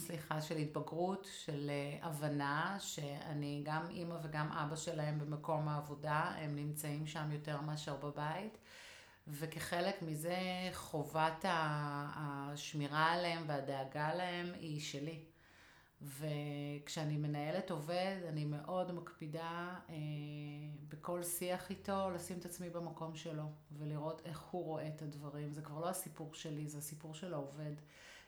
סליחה, 0.05 0.41
של 0.41 0.57
התבגרות, 0.57 1.27
של 1.31 1.69
אה, 1.69 2.07
הבנה 2.07 2.77
שאני 2.79 3.61
גם 3.65 3.89
אימא 3.89 4.17
וגם 4.23 4.51
אבא 4.51 4.75
שלהם 4.75 5.19
במקום 5.19 5.67
העבודה, 5.67 6.33
הם 6.37 6.55
נמצאים 6.55 7.07
שם 7.07 7.31
יותר 7.31 7.61
מאשר 7.61 7.95
בבית. 7.95 8.57
וכחלק 9.27 10.01
מזה 10.01 10.37
חובת 10.73 11.45
השמירה 12.15 13.11
עליהם 13.11 13.43
והדאגה 13.47 14.13
להם 14.13 14.53
היא 14.53 14.81
שלי. 14.81 15.19
וכשאני 16.01 17.17
מנהלת 17.17 17.71
עובד, 17.71 18.15
אני 18.29 18.45
מאוד 18.45 18.91
מקפידה 18.91 19.75
אה, 19.89 19.95
בכל 20.89 21.23
שיח 21.23 21.69
איתו 21.69 22.09
לשים 22.15 22.37
את 22.37 22.45
עצמי 22.45 22.69
במקום 22.69 23.15
שלו, 23.15 23.43
ולראות 23.71 24.21
איך 24.25 24.39
הוא 24.41 24.65
רואה 24.65 24.87
את 24.87 25.01
הדברים. 25.01 25.53
זה 25.53 25.61
כבר 25.61 25.79
לא 25.79 25.89
הסיפור 25.89 26.33
שלי, 26.33 26.67
זה 26.67 26.77
הסיפור 26.77 27.13
של 27.13 27.33
העובד. 27.33 27.73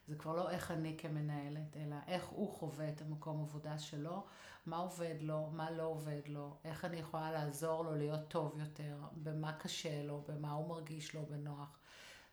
זה 0.07 0.15
כבר 0.15 0.35
לא 0.35 0.50
איך 0.50 0.71
אני 0.71 0.95
כמנהלת, 0.97 1.77
אלא 1.77 1.95
איך 2.07 2.25
הוא 2.25 2.51
חווה 2.51 2.89
את 2.89 3.01
המקום 3.01 3.41
עבודה 3.41 3.79
שלו, 3.79 4.24
מה 4.65 4.77
עובד 4.77 5.15
לו, 5.21 5.50
מה 5.51 5.71
לא 5.71 5.83
עובד 5.83 6.21
לו, 6.27 6.55
איך 6.65 6.85
אני 6.85 6.97
יכולה 6.97 7.31
לעזור 7.31 7.83
לו 7.83 7.95
להיות 7.95 8.27
טוב 8.27 8.59
יותר, 8.59 8.97
במה 9.13 9.53
קשה 9.53 10.03
לו, 10.03 10.24
במה 10.27 10.51
הוא 10.51 10.69
מרגיש 10.69 11.15
לו 11.15 11.25
בנוח. 11.25 11.77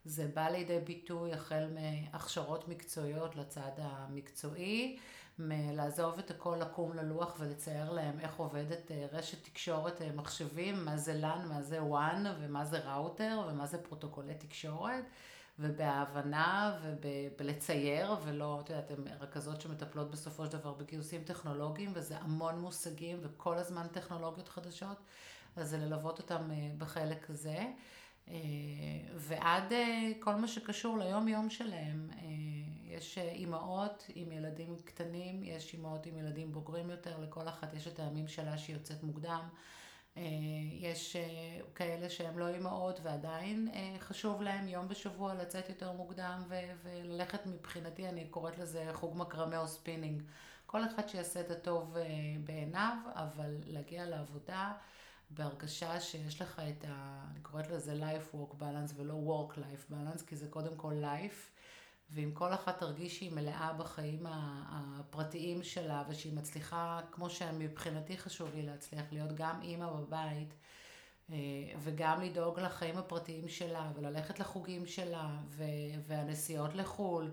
זה 0.05 0.31
בא 0.35 0.49
לידי 0.49 0.81
ביטוי 0.81 1.33
החל 1.33 1.69
מהכשרות 1.75 2.69
מקצועיות 2.69 3.37
לצד 3.37 3.71
המקצועי, 3.76 4.99
מלעזוב 5.38 6.19
את 6.19 6.31
הכל, 6.31 6.57
לקום 6.61 6.93
ללוח 6.93 7.37
ולצייר 7.38 7.93
להם 7.93 8.21
איך 8.21 8.37
עובדת 8.37 8.91
אה, 8.91 9.07
רשת 9.12 9.45
תקשורת 9.45 10.02
אה, 10.02 10.12
מחשבים, 10.12 10.85
מה 10.85 10.97
זה 10.97 11.21
LAN, 11.23 11.47
מה 11.49 11.62
זה 11.62 11.81
WAN 11.81 12.26
ומה 12.41 12.64
זה 12.64 12.79
ראוטר 12.79 13.47
ומה 13.49 13.67
זה 13.67 13.83
פרוטוקולי 13.83 14.35
תקשורת. 14.35 15.05
ובהבנה 15.59 16.78
ובלצייר, 16.82 18.16
ולא, 18.25 18.61
את 18.64 18.71
יודעת, 18.71 18.90
הן 18.90 19.04
רכזות 19.21 19.61
שמטפלות 19.61 20.11
בסופו 20.11 20.47
של 20.47 20.52
דבר 20.52 20.73
בגיוסים 20.73 21.25
טכנולוגיים, 21.25 21.92
וזה 21.94 22.16
המון 22.18 22.59
מושגים 22.59 23.18
וכל 23.23 23.59
הזמן 23.59 23.87
טכנולוגיות 23.92 24.49
חדשות, 24.49 24.97
אז 25.56 25.71
זה 25.71 25.78
ללוות 25.78 26.18
אותם 26.18 26.50
אה, 26.50 26.71
בחלק 26.78 27.30
הזה. 27.30 27.59
אה, 28.28 28.35
ועד 29.16 29.73
אה, 29.73 30.11
כל 30.21 30.35
מה 30.35 30.49
שקשור 30.49 30.99
ליום-יום 30.99 31.50
שלהם. 31.50 32.11
יש 32.85 33.18
אימהות 33.18 34.06
עם 34.14 34.32
ילדים 34.32 34.76
קטנים, 34.85 35.44
יש 35.44 35.75
אימהות 35.75 36.06
עם 36.06 36.18
ילדים 36.18 36.52
בוגרים 36.52 36.90
יותר, 36.90 37.21
לכל 37.21 37.49
אחת 37.49 37.75
יש 37.75 37.87
את 37.87 37.99
הימים 37.99 38.28
שלה 38.28 38.59
שהיא 38.59 38.76
יוצאת 38.76 39.02
מוקדם. 39.02 39.49
אה, 40.16 40.23
יש 40.81 41.16
אה, 41.16 41.61
כאלה 41.75 42.11
שהם 42.11 42.38
לא 42.38 42.49
אימהות 42.49 43.00
ועדיין 43.02 43.69
אה, 43.75 43.97
חשוב 43.99 44.42
להם 44.42 44.69
יום 44.69 44.88
בשבוע 44.88 45.35
לצאת 45.35 45.69
יותר 45.69 45.92
מוקדם 45.92 46.42
וללכת 46.83 47.47
מבחינתי, 47.47 48.09
אני 48.09 48.28
קוראת 48.28 48.59
לזה 48.59 48.90
חוג 48.92 49.16
מקרמה 49.16 49.59
או 49.59 49.69
ספינינג. 49.69 50.23
כל 50.66 50.85
אחד 50.85 51.09
שיעשה 51.09 51.40
את 51.40 51.50
הטוב 51.50 51.97
בעיניו, 52.45 52.97
אבל 53.14 53.57
להגיע 53.66 54.07
לעבודה 54.07 54.73
בהרגשה 55.31 56.00
שיש 56.00 56.42
לך 56.42 56.62
את 56.71 56.85
ה... 56.88 57.25
אני 57.31 57.40
קוראת 57.40 57.71
לזה 57.71 57.95
life 57.95 58.35
work 58.35 58.54
balance 58.61 58.92
ולא 58.97 59.14
work 59.26 59.59
life 59.59 59.92
balance, 59.92 60.26
כי 60.26 60.37
זה 60.37 60.47
קודם 60.50 60.76
כל 60.76 60.95
life. 61.02 61.51
ואם 62.14 62.31
כל 62.35 62.54
אחת 62.54 62.78
תרגיש 62.78 63.19
שהיא 63.19 63.33
מלאה 63.33 63.73
בחיים 63.73 64.26
הפרטיים 64.28 65.62
שלה 65.62 66.02
ושהיא 66.09 66.33
מצליחה, 66.33 67.00
כמו 67.12 67.31
שמבחינתי 67.31 68.19
חשוב 68.19 68.54
לי 68.54 68.62
להצליח 68.62 69.04
להיות 69.12 69.33
גם 69.35 69.61
אימא 69.62 69.90
בבית 69.90 70.54
אה, 71.31 71.37
וגם 71.78 72.21
לדאוג 72.21 72.61
לחיים 72.61 72.99
הפרטיים 72.99 73.49
שלה 73.49 73.90
וללכת 73.95 74.40
לחוגים 74.40 74.87
שלה 74.87 75.31
והנסיעות 76.07 76.75
לחו"ל. 76.75 77.31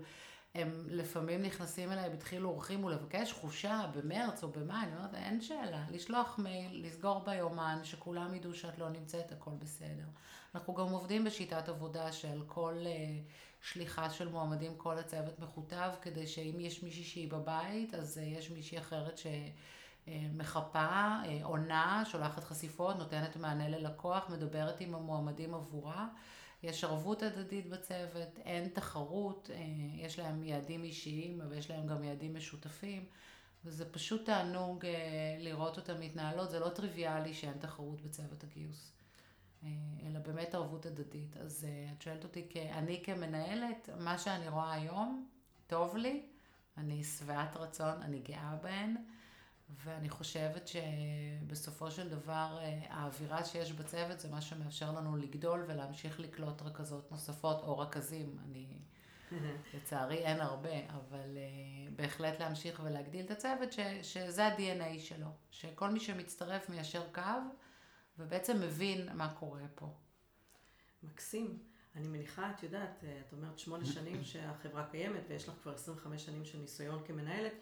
הם 0.54 0.86
לפעמים 0.88 1.42
נכנסים 1.42 1.92
אליי 1.92 2.10
בדחיל 2.10 2.44
אורחים 2.46 2.84
ולבקש 2.84 3.32
חופשה 3.32 3.86
במרץ 3.94 4.42
או 4.42 4.48
במאי, 4.48 4.82
אני 4.82 4.96
אומרת, 4.96 5.14
אין 5.14 5.40
שאלה, 5.40 5.84
לשלוח 5.90 6.38
מייל, 6.38 6.86
לסגור 6.86 7.24
ביומן, 7.24 7.78
שכולם 7.82 8.34
ידעו 8.34 8.54
שאת 8.54 8.78
לא 8.78 8.88
נמצאת, 8.88 9.32
הכל 9.32 9.50
בסדר. 9.58 10.06
אנחנו 10.54 10.74
גם 10.74 10.88
עובדים 10.88 11.24
בשיטת 11.24 11.68
עבודה 11.68 12.12
של 12.12 12.42
כל... 12.46 12.74
Uh, 12.74 13.49
שליחה 13.62 14.10
של 14.10 14.28
מועמדים, 14.28 14.74
כל 14.76 14.98
הצוות 14.98 15.38
מכותב, 15.38 15.90
כדי 16.02 16.26
שאם 16.26 16.60
יש 16.60 16.82
מישהי 16.82 17.04
שהיא 17.04 17.30
בבית, 17.30 17.94
אז 17.94 18.18
אה, 18.18 18.22
יש 18.22 18.50
מישהי 18.50 18.78
אחרת 18.78 19.20
שמחפה, 20.06 20.88
אה, 21.24 21.38
עונה, 21.42 22.02
שולחת 22.10 22.44
חשיפות, 22.44 22.96
נותנת 22.96 23.36
מענה 23.36 23.68
ללקוח, 23.68 24.30
מדברת 24.30 24.80
עם 24.80 24.94
המועמדים 24.94 25.54
עבורה. 25.54 26.08
יש 26.62 26.84
ערבות 26.84 27.22
הדדית 27.22 27.70
בצוות, 27.70 28.38
אין 28.38 28.68
תחרות, 28.68 29.50
אה, 29.52 29.58
יש 29.94 30.18
להם 30.18 30.44
יעדים 30.44 30.84
אישיים, 30.84 31.40
ויש 31.48 31.70
להם 31.70 31.86
גם 31.86 32.04
יעדים 32.04 32.34
משותפים. 32.34 33.04
וזה 33.64 33.92
פשוט 33.92 34.26
תענוג 34.26 34.86
לראות 35.38 35.76
אותם 35.76 36.00
מתנהלות, 36.00 36.50
זה 36.50 36.58
לא 36.58 36.68
טריוויאלי 36.68 37.34
שאין 37.34 37.58
תחרות 37.58 38.00
בצוות 38.00 38.44
הגיוס. 38.44 38.92
אה, 39.64 39.68
אלא 40.06 40.18
באמת 40.18 40.54
ערבות 40.54 40.86
הדדית. 40.86 41.36
אז 41.36 41.64
אה, 41.64 41.92
את 41.96 42.02
שואלת 42.02 42.24
אותי, 42.24 42.48
אני 42.72 43.02
כמנהלת, 43.04 43.88
מה 43.98 44.18
שאני 44.18 44.48
רואה 44.48 44.72
היום, 44.72 45.28
טוב 45.66 45.96
לי, 45.96 46.26
אני 46.76 47.04
שבעת 47.04 47.56
רצון, 47.56 48.02
אני 48.02 48.18
גאה 48.18 48.56
בהן, 48.62 48.96
ואני 49.84 50.08
חושבת 50.08 50.68
שבסופו 50.68 51.90
של 51.90 52.08
דבר 52.08 52.58
אה, 52.60 52.80
האווירה 52.88 53.44
שיש 53.44 53.72
בצוות 53.72 54.20
זה 54.20 54.28
מה 54.28 54.40
שמאפשר 54.40 54.92
לנו 54.92 55.16
לגדול 55.16 55.64
ולהמשיך 55.68 56.20
לקלוט 56.20 56.62
רכזות 56.62 57.10
נוספות 57.10 57.62
או 57.62 57.78
רכזים. 57.78 58.38
אני, 58.44 58.66
לצערי 59.74 60.18
אין 60.18 60.40
הרבה, 60.40 60.88
אבל 60.88 61.38
בהחלט 61.96 62.40
להמשיך 62.40 62.80
ולהגדיל 62.84 63.24
את 63.24 63.30
הצוות, 63.30 63.72
ש, 63.72 63.80
שזה 64.02 64.46
ה-DNA 64.46 64.98
שלו, 64.98 65.28
שכל 65.50 65.90
מי 65.90 66.00
שמצטרף 66.00 66.68
מיישר 66.68 67.02
קו. 67.12 67.22
ובעצם 68.18 68.60
מבין 68.60 69.08
מה 69.16 69.34
קורה 69.38 69.66
פה. 69.74 69.94
מקסים. 71.02 71.58
אני 71.96 72.08
מניחה, 72.08 72.50
את 72.50 72.62
יודעת, 72.62 73.04
את 73.26 73.32
אומרת 73.32 73.58
שמונה 73.58 73.84
שנים 73.84 74.24
שהחברה 74.30 74.86
קיימת 74.90 75.22
ויש 75.28 75.48
לך 75.48 75.54
כבר 75.62 75.74
25 75.74 76.24
שנים 76.24 76.44
של 76.44 76.58
ניסיון 76.58 77.02
כמנהלת. 77.06 77.52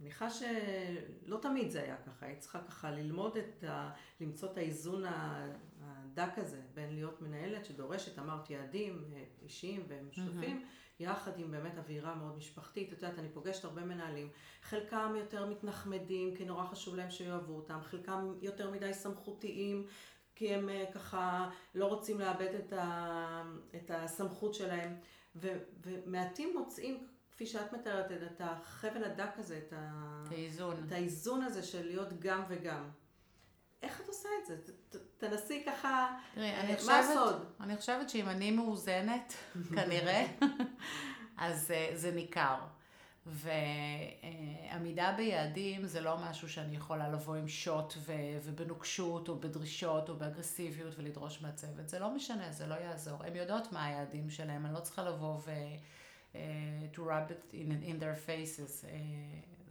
מניחה 0.00 0.28
שלא 0.30 1.38
תמיד 1.42 1.70
זה 1.70 1.82
היה 1.82 1.96
ככה, 1.96 2.26
היית 2.26 2.38
צריכה 2.38 2.62
ככה 2.62 2.90
ללמוד 2.90 3.36
את 3.36 3.64
ה... 3.64 3.92
למצוא 4.20 4.52
את 4.52 4.56
האיזון 4.56 5.04
הדק 5.80 6.38
הזה 6.38 6.62
בין 6.74 6.94
להיות 6.94 7.22
מנהלת 7.22 7.64
שדורשת, 7.64 8.18
אמרת, 8.18 8.50
יעדים 8.50 9.14
אישיים 9.42 9.84
ומשותפים, 9.88 10.62
mm-hmm. 10.62 10.83
יחד 11.00 11.38
עם 11.38 11.50
באמת 11.50 11.78
אווירה 11.78 12.14
מאוד 12.14 12.36
משפחתית. 12.36 12.92
את 12.92 13.02
יודעת, 13.02 13.18
אני 13.18 13.28
פוגשת 13.28 13.64
הרבה 13.64 13.84
מנהלים, 13.84 14.28
חלקם 14.62 15.14
יותר 15.16 15.46
מתנחמדים, 15.46 16.36
כי 16.36 16.44
נורא 16.44 16.64
חשוב 16.64 16.94
להם 16.94 17.10
שיאהבו 17.10 17.56
אותם, 17.56 17.78
חלקם 17.82 18.34
יותר 18.40 18.70
מדי 18.70 18.94
סמכותיים, 18.94 19.86
כי 20.34 20.54
הם 20.54 20.68
אה, 20.68 20.84
ככה 20.94 21.50
לא 21.74 21.86
רוצים 21.86 22.20
לאבד 22.20 22.54
את, 22.54 22.72
ה... 22.72 23.42
את 23.76 23.90
הסמכות 23.94 24.54
שלהם, 24.54 24.96
ו... 25.36 25.48
ומעטים 25.84 26.56
מוצאים 26.58 27.06
כפי 27.30 27.46
שאת 27.46 27.72
מתארת, 27.72 28.12
את 28.12 28.40
החבל 28.40 29.04
הדק 29.04 29.38
הזה, 29.38 29.58
את, 29.58 29.72
ה... 29.72 30.22
האיזון. 30.30 30.84
את 30.86 30.92
האיזון 30.92 31.42
הזה 31.42 31.62
של 31.62 31.86
להיות 31.86 32.08
גם 32.18 32.42
וגם. 32.48 32.90
איך 33.84 34.00
את 34.00 34.08
עושה 34.08 34.28
את 34.42 34.46
זה? 34.46 34.56
ת, 34.90 34.96
תנסי 35.18 35.62
ככה, 35.66 36.16
תראי, 36.34 36.46
אה, 36.46 36.60
אני 36.60 36.76
חושבת, 36.76 36.90
מה 36.90 36.98
הסוד? 36.98 37.44
אני 37.60 37.76
חושבת 37.76 38.10
שאם 38.10 38.28
אני 38.28 38.50
מאוזנת, 38.50 39.34
כנראה, 39.76 40.26
אז 41.36 41.70
uh, 41.70 41.96
זה 41.96 42.10
ניכר. 42.10 42.56
ועמידה 43.26 45.14
ביעדים 45.16 45.86
זה 45.86 46.00
לא 46.00 46.16
משהו 46.18 46.48
שאני 46.48 46.76
יכולה 46.76 47.08
לבוא 47.08 47.34
עם 47.36 47.48
שוט 47.48 47.94
ו- 47.98 48.12
ובנוקשות 48.42 49.28
או 49.28 49.38
בדרישות 49.40 50.08
או 50.08 50.16
באגרסיביות 50.16 50.94
ולדרוש 50.98 51.42
מהצוות. 51.42 51.88
זה 51.88 51.98
לא 51.98 52.10
משנה, 52.10 52.52
זה 52.52 52.66
לא 52.66 52.74
יעזור. 52.74 53.24
הן 53.24 53.36
יודעות 53.36 53.72
מה 53.72 53.84
היעדים 53.84 54.30
שלהם, 54.30 54.66
אני 54.66 54.74
לא 54.74 54.80
צריכה 54.80 55.02
לבוא 55.02 55.36
ו... 55.44 55.50
to 56.94 56.98
rub 56.98 57.30
it 57.30 57.52
in, 57.52 57.70
in 57.88 58.00
their 58.00 58.16
faces. 58.26 58.86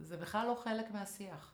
זה 0.00 0.16
בכלל 0.16 0.46
לא 0.46 0.54
חלק 0.64 0.90
מהשיח. 0.90 1.52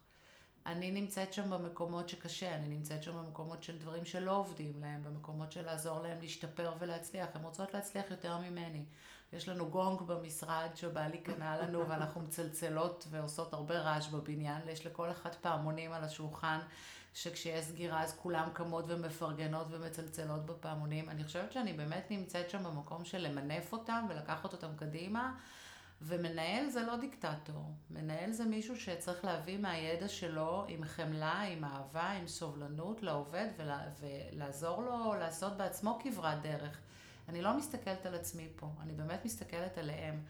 אני 0.71 0.91
נמצאת 0.91 1.33
שם 1.33 1.51
במקומות 1.51 2.09
שקשה, 2.09 2.55
אני 2.55 2.69
נמצאת 2.69 3.03
שם 3.03 3.13
במקומות 3.17 3.63
של 3.63 3.79
דברים 3.79 4.05
שלא 4.05 4.37
עובדים 4.37 4.73
להם, 4.81 5.03
במקומות 5.05 5.53
של 5.53 5.67
לעזור 5.67 6.01
להם 6.01 6.21
להשתפר 6.21 6.73
ולהצליח. 6.79 7.27
הן 7.35 7.43
רוצות 7.43 7.75
להצליח 7.75 8.11
יותר 8.11 8.39
ממני. 8.39 8.85
יש 9.33 9.49
לנו 9.49 9.71
גונג 9.71 10.03
במשרד 10.03 10.69
שבעלי 10.75 11.19
קנה 11.19 11.57
לנו 11.57 11.85
ואנחנו 11.89 12.21
מצלצלות 12.21 13.07
ועושות 13.11 13.53
הרבה 13.53 13.79
רעש 13.79 14.09
בבניין. 14.09 14.69
יש 14.69 14.87
לכל 14.87 15.11
אחת 15.11 15.35
פעמונים 15.35 15.93
על 15.93 16.05
השולחן, 16.05 16.59
שכשיש 17.15 17.65
סגירה 17.65 18.03
אז 18.03 18.15
כולם 18.19 18.49
קמות 18.53 18.85
ומפרגנות 18.89 19.67
ומצלצלות 19.71 20.47
בפעמונים. 20.47 21.09
אני 21.09 21.25
חושבת 21.25 21.53
שאני 21.53 21.73
באמת 21.73 22.07
נמצאת 22.11 22.51
שם 22.51 22.65
במקום 22.65 23.05
של 23.05 23.19
למנף 23.19 23.73
אותם 23.73 24.07
ולקחת 24.09 24.53
אותם 24.53 24.77
קדימה. 24.77 25.33
ומנהל 26.03 26.69
זה 26.69 26.83
לא 26.83 26.97
דיקטטור. 26.97 27.65
מנהל 27.91 28.33
זה 28.33 28.45
מישהו 28.45 28.77
שצריך 28.77 29.25
להביא 29.25 29.59
מהידע 29.59 30.09
שלו 30.09 30.65
עם 30.69 30.85
חמלה, 30.85 31.41
עם 31.41 31.65
אהבה, 31.65 32.11
עם 32.11 32.29
סובלנות 32.29 33.03
לעובד 33.03 33.47
ולה, 33.57 33.81
ולעזור 34.01 34.83
לו 34.83 35.15
לעשות 35.15 35.57
בעצמו 35.57 35.99
כברת 36.03 36.43
דרך. 36.43 36.81
אני 37.29 37.43
לא 37.43 37.57
מסתכלת 37.57 38.07
על 38.07 38.15
עצמי 38.15 38.49
פה, 38.57 38.67
אני 38.81 38.93
באמת 38.93 39.25
מסתכלת 39.25 39.79
עליהם. 39.79 40.23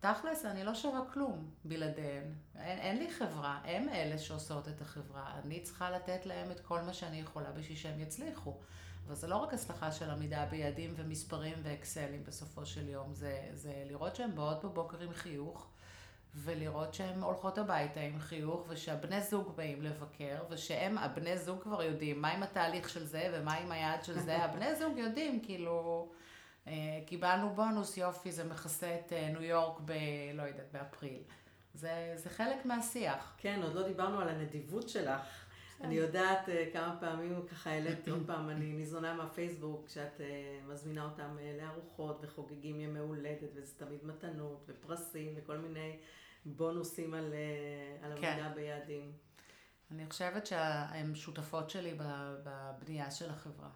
תכלס, 0.00 0.44
אני 0.44 0.64
לא 0.64 0.74
שווה 0.74 1.00
כלום 1.12 1.50
בלעדיהם. 1.64 2.34
אין, 2.56 2.78
אין 2.78 2.98
לי 2.98 3.10
חברה, 3.10 3.60
הם 3.64 3.88
אלה 3.88 4.18
שעושות 4.18 4.68
את 4.68 4.80
החברה. 4.80 5.40
אני 5.44 5.60
צריכה 5.60 5.90
לתת 5.90 6.26
להם 6.26 6.50
את 6.50 6.60
כל 6.60 6.80
מה 6.80 6.92
שאני 6.92 7.20
יכולה 7.20 7.50
בשביל 7.50 7.76
שהם 7.76 8.00
יצליחו. 8.00 8.56
אבל 9.08 9.16
זה 9.16 9.26
לא 9.26 9.36
רק 9.36 9.54
הצלחה 9.54 9.92
של 9.92 10.10
עמידה 10.10 10.46
ביעדים 10.50 10.94
ומספרים 10.96 11.54
ואקסלים 11.62 12.24
בסופו 12.24 12.66
של 12.66 12.88
יום, 12.88 13.14
זה, 13.14 13.48
זה 13.54 13.72
לראות 13.86 14.16
שהן 14.16 14.34
באות 14.34 14.64
בבוקר 14.64 15.00
עם 15.00 15.12
חיוך, 15.12 15.68
ולראות 16.34 16.94
שהן 16.94 17.22
הולכות 17.22 17.58
הביתה 17.58 18.00
עם 18.00 18.18
חיוך, 18.18 18.64
ושהבני 18.68 19.22
זוג 19.22 19.52
באים 19.56 19.82
לבקר, 19.82 20.42
ושהם, 20.50 20.98
הבני 20.98 21.38
זוג 21.38 21.62
כבר 21.62 21.82
יודעים 21.82 22.22
מה 22.22 22.28
עם 22.28 22.42
התהליך 22.42 22.88
של 22.88 23.06
זה 23.06 23.30
ומה 23.32 23.54
עם 23.54 23.72
היעד 23.72 24.04
של 24.04 24.18
זה, 24.18 24.36
הבני 24.44 24.76
זוג 24.76 24.98
יודעים, 24.98 25.40
כאילו, 25.44 26.08
אה, 26.66 26.72
קיבלנו 27.06 27.50
בונוס, 27.54 27.96
יופי, 27.96 28.32
זה 28.32 28.44
מכסה 28.44 28.94
את 28.94 29.12
אה, 29.12 29.28
ניו 29.28 29.42
יורק 29.42 29.80
ב... 29.84 29.92
לא 30.34 30.42
יודעת, 30.42 30.72
באפריל. 30.72 31.22
זה, 31.74 32.12
זה 32.14 32.30
חלק 32.30 32.66
מהשיח. 32.66 33.34
כן, 33.38 33.60
עוד 33.62 33.74
לא 33.74 33.82
דיברנו 33.82 34.20
על 34.20 34.28
הנדיבות 34.28 34.88
שלך. 34.88 35.20
אני 35.80 35.94
יודעת 35.94 36.48
אה, 36.48 36.68
כמה 36.72 36.96
פעמים 37.00 37.46
ככה 37.46 37.70
העליתי 37.70 38.10
עוד 38.10 38.22
פעם, 38.26 38.50
אני 38.50 38.72
ניזונה 38.78 39.14
מהפייסבוק, 39.14 39.86
כשאת 39.86 40.20
אה, 40.20 40.60
מזמינה 40.66 41.04
אותם 41.04 41.36
אה, 41.40 41.56
לארוחות 41.60 42.18
וחוגגים 42.22 42.80
ימי 42.80 42.98
הולדת, 42.98 43.48
וזה 43.54 43.74
תמיד 43.76 44.04
מתנות 44.04 44.64
ופרסים 44.68 45.34
וכל 45.36 45.56
מיני 45.56 45.98
בונוסים 46.44 47.14
על, 47.14 47.34
על 48.02 48.12
כן. 48.20 48.32
עמידה 48.32 48.54
ביעדים. 48.54 49.12
אני 49.90 50.06
חושבת 50.10 50.46
שהן 50.46 51.14
שותפות 51.14 51.70
שלי 51.70 51.98
בבנייה 51.98 53.10
של 53.10 53.30
החברה. 53.30 53.70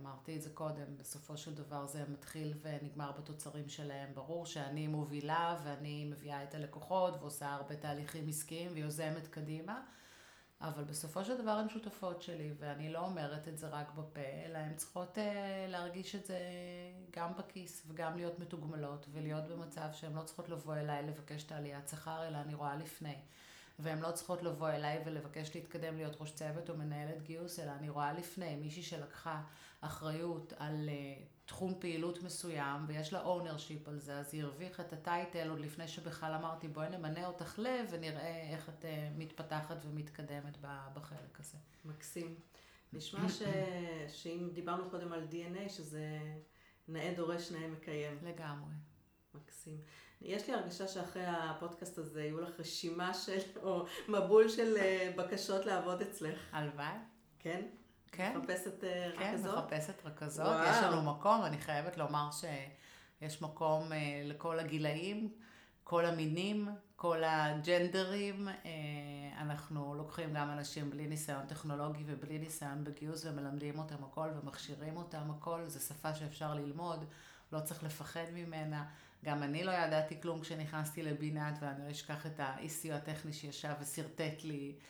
אמרתי 0.00 0.36
את 0.36 0.42
זה 0.42 0.50
קודם, 0.50 0.96
בסופו 0.96 1.36
של 1.36 1.54
דבר 1.54 1.86
זה 1.86 2.04
מתחיל 2.08 2.54
ונגמר 2.62 3.12
בתוצרים 3.12 3.68
שלהם. 3.68 4.14
ברור 4.14 4.46
שאני 4.46 4.86
מובילה 4.86 5.60
ואני 5.64 6.04
מביאה 6.04 6.44
את 6.44 6.54
הלקוחות 6.54 7.14
ועושה 7.20 7.54
הרבה 7.54 7.76
תהליכים 7.76 8.28
עסקיים 8.28 8.70
ויוזמת 8.74 9.28
קדימה. 9.28 9.82
אבל 10.60 10.84
בסופו 10.84 11.24
של 11.24 11.42
דבר 11.42 11.50
הן 11.50 11.68
שותפות 11.68 12.22
שלי, 12.22 12.52
ואני 12.58 12.92
לא 12.92 12.98
אומרת 12.98 13.48
את 13.48 13.58
זה 13.58 13.68
רק 13.68 13.90
בפה, 13.94 14.20
אלא 14.46 14.58
הן 14.58 14.74
צריכות 14.74 15.18
uh, 15.18 15.20
להרגיש 15.68 16.14
את 16.14 16.26
זה 16.26 16.38
גם 17.10 17.32
בכיס, 17.38 17.82
וגם 17.88 18.16
להיות 18.16 18.38
מתוגמלות, 18.38 19.06
ולהיות 19.12 19.44
במצב 19.44 19.88
שהן 19.92 20.12
לא 20.14 20.22
צריכות 20.22 20.48
לבוא 20.48 20.74
אליי 20.74 21.06
לבקש 21.06 21.44
את 21.44 21.52
העליית 21.52 21.88
שכר, 21.88 22.28
אלא 22.28 22.38
אני 22.38 22.54
רואה 22.54 22.76
לפני. 22.76 23.16
והן 23.78 23.98
לא 23.98 24.10
צריכות 24.10 24.42
לבוא 24.42 24.68
אליי 24.68 25.02
ולבקש 25.06 25.54
להתקדם 25.54 25.96
להיות 25.96 26.16
ראש 26.20 26.32
צוות 26.32 26.70
או 26.70 26.76
מנהלת 26.76 27.22
גיוס, 27.22 27.60
אלא 27.60 27.70
אני 27.70 27.88
רואה 27.88 28.12
לפני 28.12 28.56
מישהי 28.56 28.82
שלקחה 28.82 29.42
אחריות 29.80 30.52
על 30.56 30.88
uh, 30.88 31.35
תחום 31.46 31.74
פעילות 31.78 32.22
מסוים, 32.22 32.84
ויש 32.86 33.12
לה 33.12 33.24
ownership 33.24 33.88
על 33.88 33.98
זה, 33.98 34.18
אז 34.18 34.34
היא 34.34 34.42
הרוויחה 34.42 34.82
את 34.82 34.92
הטייטל 34.92 35.48
עוד 35.50 35.60
לפני 35.60 35.88
שבכלל 35.88 36.34
אמרתי 36.34 36.68
בואי 36.68 36.88
נמנה 36.88 37.26
אותך 37.26 37.58
לב 37.58 37.86
ונראה 37.90 38.50
איך 38.52 38.68
את 38.68 38.84
uh, 38.84 38.86
מתפתחת 39.18 39.76
ומתקדמת 39.84 40.56
בחלק 40.94 41.40
הזה. 41.40 41.58
מקסים. 41.84 42.34
נשמע 42.92 43.28
ש... 43.28 43.42
שאם 44.08 44.48
דיברנו 44.52 44.90
קודם 44.90 45.12
על 45.12 45.26
DNA, 45.30 45.68
שזה 45.68 46.18
נאה 46.88 47.12
דורש, 47.16 47.50
נאה 47.50 47.68
מקיים. 47.68 48.18
לגמרי. 48.22 48.74
מקסים. 49.34 49.80
יש 50.22 50.48
לי 50.48 50.54
הרגשה 50.54 50.88
שאחרי 50.88 51.26
הפודקאסט 51.26 51.98
הזה 51.98 52.24
יהיו 52.24 52.40
לך 52.40 52.60
רשימה 52.60 53.14
של, 53.14 53.40
או 53.62 53.86
מבול 54.08 54.48
של 54.48 54.76
אה, 54.76 55.12
בקשות 55.16 55.66
לעבוד 55.66 56.02
אצלך. 56.02 56.40
הלוואי. 56.52 56.96
כן? 57.38 57.66
כן. 58.16 58.38
מחפשת 58.38 58.84
אה, 58.84 59.10
כן, 59.18 59.34
רכזות? 59.34 59.54
כן, 59.70 59.76
מחפשת 59.76 60.04
רכזות. 60.04 60.46
וואו. 60.46 60.68
יש 60.68 60.76
לנו 60.82 61.02
מקום, 61.02 61.44
אני 61.44 61.58
חייבת 61.58 61.96
לומר 61.96 62.28
שיש 62.30 63.42
מקום 63.42 63.92
אה, 63.92 64.22
לכל 64.24 64.58
הגילאים, 64.58 65.32
כל 65.84 66.06
המינים, 66.06 66.68
כל 66.96 67.24
הג'נדרים. 67.24 68.48
אנחנו 69.38 69.94
לוקחים 69.94 70.34
גם 70.34 70.50
אנשים 70.50 70.90
בלי 70.90 71.06
ניסיון 71.06 71.46
טכנולוגי 71.46 72.04
ובלי 72.06 72.38
ניסיון 72.38 72.84
בגיוס 72.84 73.24
ומלמדים 73.24 73.78
אותם 73.78 74.04
הכל 74.04 74.28
ומכשירים 74.36 74.96
אותם 74.96 75.30
הכל. 75.30 75.60
זו 75.66 75.80
שפה 75.80 76.14
שאפשר 76.14 76.54
ללמוד, 76.54 77.04
לא 77.52 77.60
צריך 77.60 77.84
לפחד 77.84 78.24
ממנה. 78.34 78.84
גם 79.24 79.42
אני 79.42 79.64
לא 79.64 79.70
ידעתי 79.70 80.20
כלום 80.20 80.40
כשנכנסתי 80.40 81.02
לבינת, 81.02 81.58
ואני 81.60 81.84
לא 81.84 81.90
אשכח 81.90 82.26
את 82.26 82.40
האיסיו 82.40 82.94
הטכני 82.94 83.32
שישב 83.32 83.74
ושרטט 83.80 84.44
לי 84.44 84.74
אה, 84.78 84.84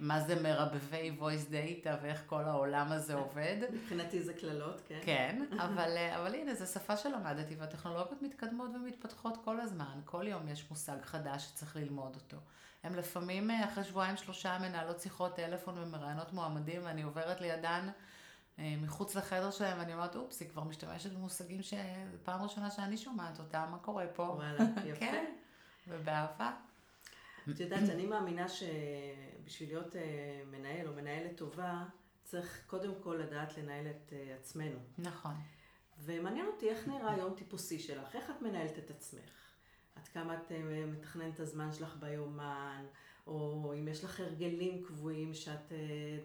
מה 0.00 0.20
זה 0.20 0.42
מרבבי 0.42 1.16
voice 1.20 1.50
data 1.50 1.88
ואיך 2.02 2.22
כל 2.26 2.44
העולם 2.44 2.92
הזה 2.92 3.14
עובד. 3.24 3.56
מבחינתי 3.72 4.22
זה 4.22 4.34
קללות, 4.34 4.80
כן. 4.88 5.00
כן, 5.04 5.44
אבל, 5.58 5.96
אה, 5.96 6.20
אבל 6.20 6.34
הנה, 6.34 6.54
זו 6.54 6.66
שפה 6.66 6.96
שלמדתי, 6.96 7.54
והטכנולוגיות 7.54 8.22
מתקדמות 8.22 8.70
ומתפתחות 8.74 9.38
כל 9.44 9.60
הזמן. 9.60 10.00
כל 10.04 10.26
יום 10.28 10.48
יש 10.48 10.70
מושג 10.70 11.02
חדש 11.02 11.44
שצריך 11.44 11.76
ללמוד 11.76 12.14
אותו. 12.14 12.36
הם 12.82 12.94
לפעמים, 12.94 13.50
אה, 13.50 13.64
אחרי 13.64 13.84
שבועיים 13.84 14.16
שלושה, 14.16 14.58
מנהלות 14.58 15.00
שיחות 15.00 15.36
טלפון 15.36 15.78
ומראיינות 15.78 16.32
מועמדים, 16.32 16.80
ואני 16.84 17.02
עוברת 17.02 17.40
לידן. 17.40 17.88
אה, 18.58 18.74
מחוץ 18.82 19.14
לחדר 19.14 19.50
שלהם, 19.50 19.78
ואני 19.78 19.94
אומרת, 19.94 20.16
אופס, 20.16 20.40
היא 20.40 20.48
כבר 20.48 20.64
משתמשת 20.64 21.12
במושגים 21.12 21.60
שפעם 21.62 22.42
ראשונה 22.42 22.70
שאני 22.70 22.96
שומעת 22.96 23.38
אותם, 23.38 23.68
מה 23.70 23.78
קורה 23.78 24.06
פה? 24.14 24.22
וואלה, 24.22 24.64
יפה. 24.84 25.00
כן, 25.00 25.24
ובאהבה. 25.88 26.52
את 27.50 27.60
יודעת, 27.60 27.90
אני 27.90 28.06
מאמינה 28.06 28.46
שבשביל 28.48 29.68
להיות 29.68 29.96
אה, 29.96 30.42
מנהל 30.50 30.88
או 30.88 30.92
מנהלת 30.92 31.36
טובה, 31.36 31.84
צריך 32.24 32.62
קודם 32.66 32.92
כל 33.00 33.20
לדעת 33.24 33.58
לנהל 33.58 33.86
את 33.86 34.12
אה, 34.12 34.36
עצמנו. 34.40 34.78
נכון. 34.98 35.34
ומעניין 35.98 36.46
אותי 36.46 36.68
איך 36.68 36.88
נראה 36.88 37.18
יום 37.18 37.34
טיפוסי 37.34 37.78
שלך, 37.78 38.16
איך 38.16 38.30
את 38.30 38.42
מנהלת 38.42 38.78
את 38.78 38.90
עצמך? 38.90 39.52
עד 39.96 40.08
כמה 40.08 40.34
את 40.34 40.52
מתכננת 40.86 41.34
את 41.34 41.40
הזמן 41.40 41.72
שלך 41.72 41.96
ביומן, 42.00 42.86
או 43.26 43.72
אם 43.78 43.88
יש 43.88 44.04
לך 44.04 44.20
הרגלים 44.20 44.82
קבועים 44.84 45.34
שאת 45.34 45.72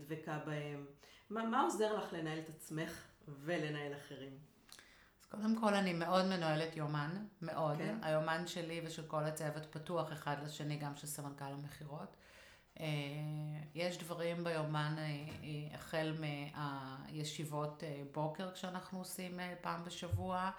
דבקה 0.06 0.40
בהם. 0.46 0.86
מה, 1.30 1.46
מה 1.46 1.62
עוזר 1.62 1.98
לך 1.98 2.14
לנהל 2.14 2.40
את 2.40 2.50
עצמך 2.50 3.04
ולנהל 3.28 3.94
אחרים? 3.94 4.38
קודם 5.36 5.56
כל 5.60 5.74
אני 5.74 5.94
מאוד 5.94 6.26
מנוהלת 6.26 6.78
יומן, 6.78 7.26
מאוד. 7.42 7.78
כן. 7.78 7.98
היומן 8.02 8.48
שלי 8.48 8.82
ושל 8.86 9.04
כל 9.08 9.24
הצוות 9.24 9.66
פתוח 9.66 10.14
אחד 10.14 10.36
לשני, 10.46 10.78
גם 10.78 10.96
של 10.96 11.08
סמנכ"ל 11.08 11.46
המכירות. 11.46 12.16
אה, 12.80 12.86
יש 13.76 13.98
דברים 13.98 14.44
ביומן 14.44 14.96
אה, 14.98 15.04
אה, 15.04 15.76
החל 15.76 16.16
מהישיבות 16.20 17.84
בוקר 18.12 18.52
כשאנחנו 18.52 19.00
עושים 19.00 19.40
פעם 19.62 19.84
בשבוע, 19.84 20.50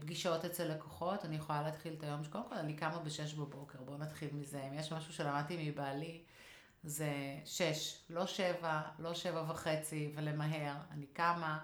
פגישות 0.00 0.44
אצל 0.44 0.64
לקוחות, 0.64 1.24
אני 1.24 1.36
יכולה 1.36 1.62
להתחיל 1.62 1.94
את 1.98 2.02
היום 2.02 2.24
שקודם 2.24 2.44
כל 2.48 2.54
אני 2.54 2.76
קמה 2.76 2.98
בשש 2.98 3.34
בבוקר, 3.34 3.78
בואו 3.82 3.98
נתחיל 3.98 4.28
מזה. 4.32 4.62
אם 4.68 4.74
יש 4.74 4.92
משהו 4.92 5.12
שלמדתי 5.12 5.70
מבעלי, 5.70 6.22
זה 6.82 7.12
שש, 7.44 7.98
לא 8.10 8.26
שבע, 8.26 8.82
לא 8.98 9.14
שבע 9.14 9.44
וחצי 9.48 10.12
ולמהר. 10.16 10.74
אני 10.90 11.06
קמה, 11.06 11.58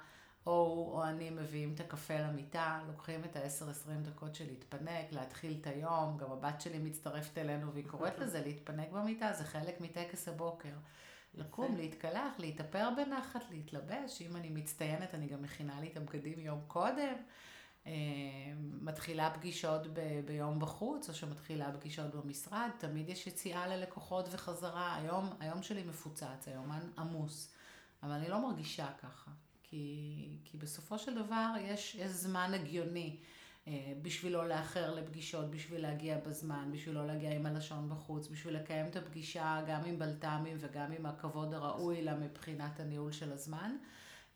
או 0.47 0.91
או 0.93 1.05
אני 1.05 1.31
מביאים 1.31 1.75
את 1.75 1.81
הקפה 1.81 2.19
למיטה, 2.19 2.81
לוקחים 2.87 3.25
את 3.25 3.37
ה-10-20 3.37 3.91
דקות 4.03 4.35
של 4.35 4.45
להתפנק, 4.47 5.13
להתחיל 5.13 5.57
את 5.61 5.67
היום, 5.67 6.17
גם 6.17 6.33
הבת 6.33 6.61
שלי 6.61 6.79
מצטרפת 6.79 7.39
אלינו 7.39 7.73
והיא 7.73 7.89
קוראת 7.89 8.19
לזה 8.19 8.41
להתפנק 8.41 8.91
במיטה, 8.91 9.33
זה 9.33 9.45
חלק 9.45 9.81
מטקס 9.81 10.29
הבוקר. 10.29 10.75
לקום, 11.35 11.77
להתקלח, 11.77 12.33
להתאפר 12.39 12.89
בנחת, 12.97 13.41
להתלבש, 13.51 14.23
אם 14.23 14.37
אני 14.37 14.51
מצטיינת 14.51 15.15
אני 15.15 15.27
גם 15.27 15.43
מכינה 15.43 15.81
לי 15.81 15.89
את 15.93 15.97
הבגדים 15.97 16.39
יום 16.39 16.61
קודם. 16.67 17.15
אה, 17.87 17.93
מתחילה 18.57 19.31
פגישות 19.31 19.87
ב- 19.87 20.21
ביום 20.27 20.61
בחוץ, 20.61 21.09
או 21.09 21.15
שמתחילה 21.15 21.73
פגישות 21.73 22.15
במשרד, 22.15 22.69
תמיד 22.79 23.09
יש 23.09 23.27
יציאה 23.27 23.67
ללקוחות 23.67 24.29
וחזרה. 24.31 24.97
היום, 24.97 25.31
היום 25.41 25.63
שלי 25.63 25.83
מפוצץ, 25.83 26.49
היומן 26.49 26.91
עמוס, 26.99 27.55
אבל 28.03 28.13
אני 28.13 28.29
לא 28.29 28.49
מרגישה 28.49 28.87
ככה, 29.03 29.31
כי, 29.75 30.39
כי 30.45 30.59
בסופו 30.59 30.99
של 30.99 31.15
דבר 31.15 31.53
יש, 31.61 31.95
יש 31.95 32.11
זמן 32.11 32.55
הגיוני 32.55 33.17
בשביל 34.03 34.33
לא 34.33 34.49
לאחר 34.49 34.95
לפגישות, 34.95 35.51
בשביל 35.51 35.83
להגיע 35.83 36.19
בזמן, 36.19 36.69
בשביל 36.73 36.95
לא 36.95 37.07
להגיע 37.07 37.33
עם 37.33 37.47
הלשון 37.47 37.89
בחוץ, 37.89 38.29
בשביל 38.29 38.57
לקיים 38.57 38.87
את 38.87 38.97
הפגישה 38.97 39.61
גם 39.67 39.85
עם 39.85 39.99
בלת"מים 39.99 40.57
וגם 40.61 40.93
עם 40.93 41.07
הכבוד 41.07 41.55
הראוי 41.55 42.03
לה 42.03 42.15
מבחינת 42.17 42.81
הניהול 42.81 43.13
של 43.13 43.33
הזמן. 43.33 43.77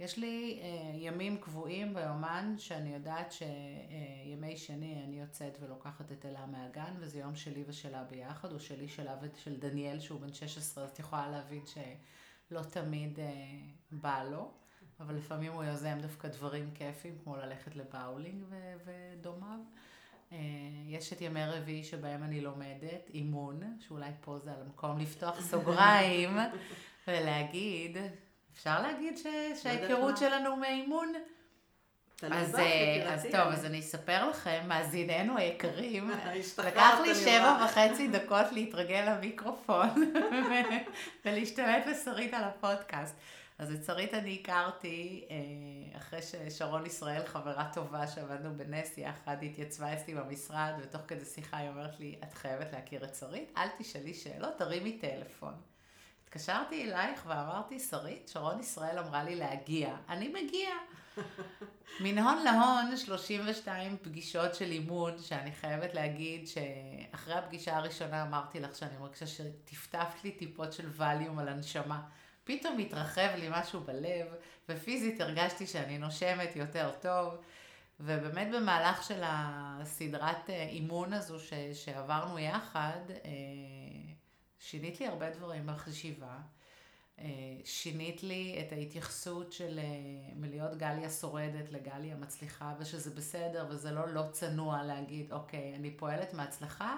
יש 0.00 0.18
לי 0.18 0.60
אה, 0.62 0.96
ימים 0.96 1.40
קבועים 1.40 1.94
ביומן 1.94 2.54
שאני 2.58 2.94
יודעת 2.94 3.32
שימי 3.32 4.56
שני 4.56 5.04
אני 5.04 5.20
יוצאת 5.20 5.58
ולוקחת 5.60 6.12
את 6.12 6.26
אלה 6.26 6.46
מהגן 6.46 6.94
וזה 6.98 7.18
יום 7.18 7.36
שלי 7.36 7.64
ושלה 7.66 8.04
ביחד, 8.04 8.52
או 8.52 8.60
שלי 8.60 8.88
שלה 8.88 9.16
ושל 9.20 9.56
דניאל 9.56 10.00
שהוא 10.00 10.20
בן 10.20 10.32
16, 10.32 10.84
אז 10.84 10.90
את 10.90 10.98
יכולה 10.98 11.28
להבין 11.30 11.62
שלא 11.66 12.62
תמיד 12.62 13.18
אה, 13.18 13.34
בא 13.90 14.22
לו, 14.30 14.50
אבל 15.00 15.14
לפעמים 15.14 15.52
הוא 15.52 15.64
יוזם 15.64 15.98
דווקא 16.02 16.28
דברים 16.28 16.70
כיפים 16.74 17.18
כמו 17.24 17.36
ללכת 17.36 17.76
לבאולינג 17.76 18.44
ו- 18.48 18.74
ודומיו. 18.84 19.58
אה, 20.32 20.38
יש 20.86 21.12
את 21.12 21.20
ימי 21.20 21.44
רביעי 21.44 21.84
שבהם 21.84 22.22
אני 22.22 22.40
לומדת 22.40 23.10
אימון, 23.14 23.60
שאולי 23.80 24.10
פה 24.20 24.38
זה 24.38 24.50
על 24.50 24.62
המקום 24.66 24.98
לפתוח 24.98 25.40
סוגריים 25.50 26.38
ולהגיד 27.08 27.96
אפשר 28.52 28.82
להגיד 28.82 29.18
ש... 29.18 29.26
לא 29.26 29.56
שההיכרות 29.62 30.16
שלנו 30.16 30.56
מאימון? 30.56 31.12
אז, 32.22 32.54
אה, 32.54 33.14
אז 33.14 33.26
טוב, 33.30 33.52
אז 33.52 33.64
אני 33.64 33.80
אספר 33.80 34.28
לכם, 34.28 34.60
מאזיננו 34.66 35.38
היקרים, 35.38 36.10
לקח 36.66 36.98
לי 37.02 37.14
שבע 37.14 37.64
וחצי 37.64 38.08
דקות 38.18 38.52
להתרגל 38.52 39.12
למיקרופון 39.12 40.12
ולהשתלט 41.24 41.86
לשרית 41.86 42.34
על 42.34 42.44
הפודקאסט. 42.44 43.14
אז 43.58 43.72
את 43.72 43.84
שרית 43.84 44.14
אני 44.14 44.38
הכרתי 44.42 45.24
אה, 45.30 45.98
אחרי 45.98 46.20
ששרון 46.22 46.86
ישראל, 46.86 47.26
חברה 47.26 47.70
טובה 47.72 48.06
שעבדנו 48.06 48.56
בנס 48.56 48.98
יחד, 48.98 49.36
התייצבה 49.42 49.92
אצלי 49.92 50.14
במשרד, 50.14 50.72
ותוך 50.82 51.02
כדי 51.08 51.24
שיחה 51.24 51.56
היא 51.56 51.68
אומרת 51.68 52.00
לי, 52.00 52.16
את 52.24 52.34
חייבת 52.34 52.72
להכיר 52.72 53.04
את 53.04 53.14
שרית, 53.14 53.52
אל 53.56 53.68
תשאלי 53.78 54.14
שאלות, 54.14 54.58
תרימי 54.58 54.98
טלפון. 54.98 55.54
התקשרתי 56.24 56.84
אלייך 56.84 57.24
ואמרתי, 57.26 57.80
שרית, 57.80 58.28
שרון 58.28 58.60
ישראל 58.60 58.98
אמרה 58.98 59.24
לי 59.24 59.36
להגיע. 59.36 59.96
אני 60.08 60.28
מגיע. 60.28 60.70
מן 62.04 62.18
הון 62.18 62.44
להון, 62.44 62.96
32 62.96 63.96
פגישות 64.02 64.54
של 64.54 64.70
אימון, 64.70 65.18
שאני 65.18 65.52
חייבת 65.52 65.94
להגיד 65.94 66.48
שאחרי 66.48 67.34
הפגישה 67.34 67.76
הראשונה 67.76 68.22
אמרתי 68.22 68.60
לך 68.60 68.76
שאני 68.76 68.96
מרגישה 69.00 69.26
שטפטפת 69.26 70.24
לי 70.24 70.32
טיפות 70.32 70.72
של 70.72 70.88
ווליום 70.88 71.38
על 71.38 71.48
הנשמה. 71.48 72.00
פתאום 72.48 72.78
התרחב 72.78 73.28
לי 73.36 73.48
משהו 73.50 73.80
בלב, 73.80 74.26
ופיזית 74.68 75.20
הרגשתי 75.20 75.66
שאני 75.66 75.98
נושמת 75.98 76.56
יותר 76.56 76.90
טוב. 77.00 77.34
ובאמת 78.00 78.48
במהלך 78.54 79.02
של 79.02 79.20
הסדרת 79.24 80.50
אה, 80.50 80.62
אימון 80.62 81.12
הזו 81.12 81.40
ש, 81.40 81.52
שעברנו 81.74 82.38
יחד, 82.38 83.00
אה, 83.10 83.30
שינית 84.58 85.00
לי 85.00 85.06
הרבה 85.06 85.30
דברים 85.30 85.66
בחשיבה. 85.66 86.38
אה, 87.18 87.24
שינית 87.64 88.22
לי 88.22 88.64
את 88.66 88.72
ההתייחסות 88.72 89.52
של 89.52 89.80
מלהיות 90.36 90.76
גליה 90.78 91.10
שורדת 91.10 91.72
לגליה 91.72 92.16
מצליחה, 92.16 92.74
ושזה 92.78 93.10
בסדר, 93.10 93.66
וזה 93.70 93.90
לא 93.90 94.08
לא 94.08 94.22
צנוע 94.32 94.82
להגיד, 94.82 95.32
אוקיי, 95.32 95.74
אני 95.74 95.90
פועלת 95.90 96.34
מהצלחה, 96.34 96.96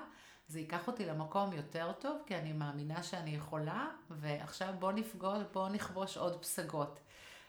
זה 0.50 0.60
ייקח 0.60 0.86
אותי 0.86 1.04
למקום 1.04 1.52
יותר 1.52 1.92
טוב, 1.98 2.16
כי 2.26 2.36
אני 2.36 2.52
מאמינה 2.52 3.02
שאני 3.02 3.30
יכולה, 3.30 3.86
ועכשיו 4.10 4.74
בוא 4.78 4.92
נפגוש, 4.92 5.38
בוא 5.52 5.68
נכבוש 5.68 6.16
עוד 6.16 6.42
פסגות. 6.42 7.00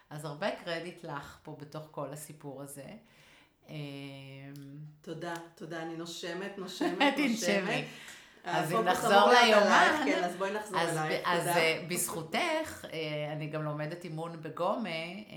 אז 0.09 0.25
הרבה 0.25 0.51
קרדיט 0.51 1.03
לך 1.03 1.37
פה 1.43 1.57
בתוך 1.59 1.87
כל 1.91 2.13
הסיפור 2.13 2.61
הזה. 2.61 2.85
אה, 3.69 3.75
תודה, 5.01 5.33
תודה, 5.55 5.81
אני 5.81 5.97
נושמת, 5.97 6.57
נושמת, 6.63 7.13
נושמת. 7.17 7.85
אז 8.43 8.73
אם 8.73 8.81
נחזור 8.81 9.29
ליומן, 9.29 10.01
כן, 10.05 10.23
אז 10.23 10.35
בואי 10.35 10.51
נחזור 10.53 10.79
אלייך, 10.79 11.21
אז 11.25 11.47
אה, 11.47 11.83
בזכותך, 11.87 12.85
אה, 12.93 13.33
אני 13.33 13.47
גם 13.47 13.63
לומדת 13.63 14.03
אימון 14.03 14.41
בגומה, 14.41 14.89
אה, 14.89 15.35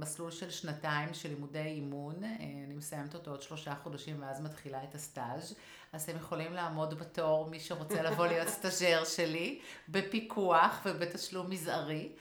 מסלול 0.00 0.30
של 0.30 0.50
שנתיים 0.50 1.14
של 1.14 1.28
לימודי 1.28 1.58
אימון, 1.58 2.24
אני 2.66 2.74
מסיימת 2.74 3.14
אותו 3.14 3.30
עוד 3.30 3.42
שלושה 3.42 3.74
חודשים 3.74 4.22
ואז 4.22 4.40
מתחילה 4.40 4.84
את 4.84 4.94
הסטאז', 4.94 5.54
אז 5.92 6.02
אתם 6.02 6.16
יכולים 6.16 6.52
לעמוד 6.52 6.98
בתור, 6.98 7.50
מי 7.50 7.60
שרוצה 7.60 8.02
לבוא 8.02 8.26
להיות 8.30 8.48
סטאז'ר 8.48 9.04
שלי, 9.04 9.60
בפיקוח 9.88 10.80
ובתשלום 10.86 11.50
מזערי. 11.50 12.12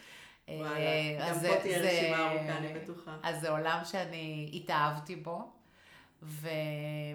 וואלה, 0.49 0.79
גם 1.19 1.33
פה 1.33 1.61
תהיה 1.61 1.79
רשימה 1.79 2.31
ארוכה, 2.31 2.57
אני 2.57 2.73
בטוחה. 2.73 3.17
אז 3.23 3.41
זה 3.41 3.49
עולם 3.49 3.81
שאני 3.85 4.51
התאהבתי 4.53 5.15
בו. 5.15 5.51
ו... 6.23 6.49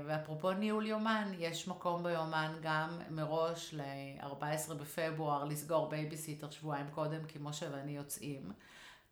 ואפרופו 0.07 0.53
ניהול 0.53 0.87
יומן, 0.87 1.33
יש 1.39 1.69
מקום 1.69 2.03
ביומן 2.03 2.53
גם 2.63 3.01
מראש 3.11 3.75
ל-14 3.75 4.75
בפברואר 4.75 5.45
לסגור 5.45 5.89
בייביסיטר 5.89 6.51
שבועיים 6.51 6.87
קודם, 6.91 7.25
כי 7.29 7.39
משה 7.43 7.67
ואני 7.73 7.97
יוצאים. 7.97 8.53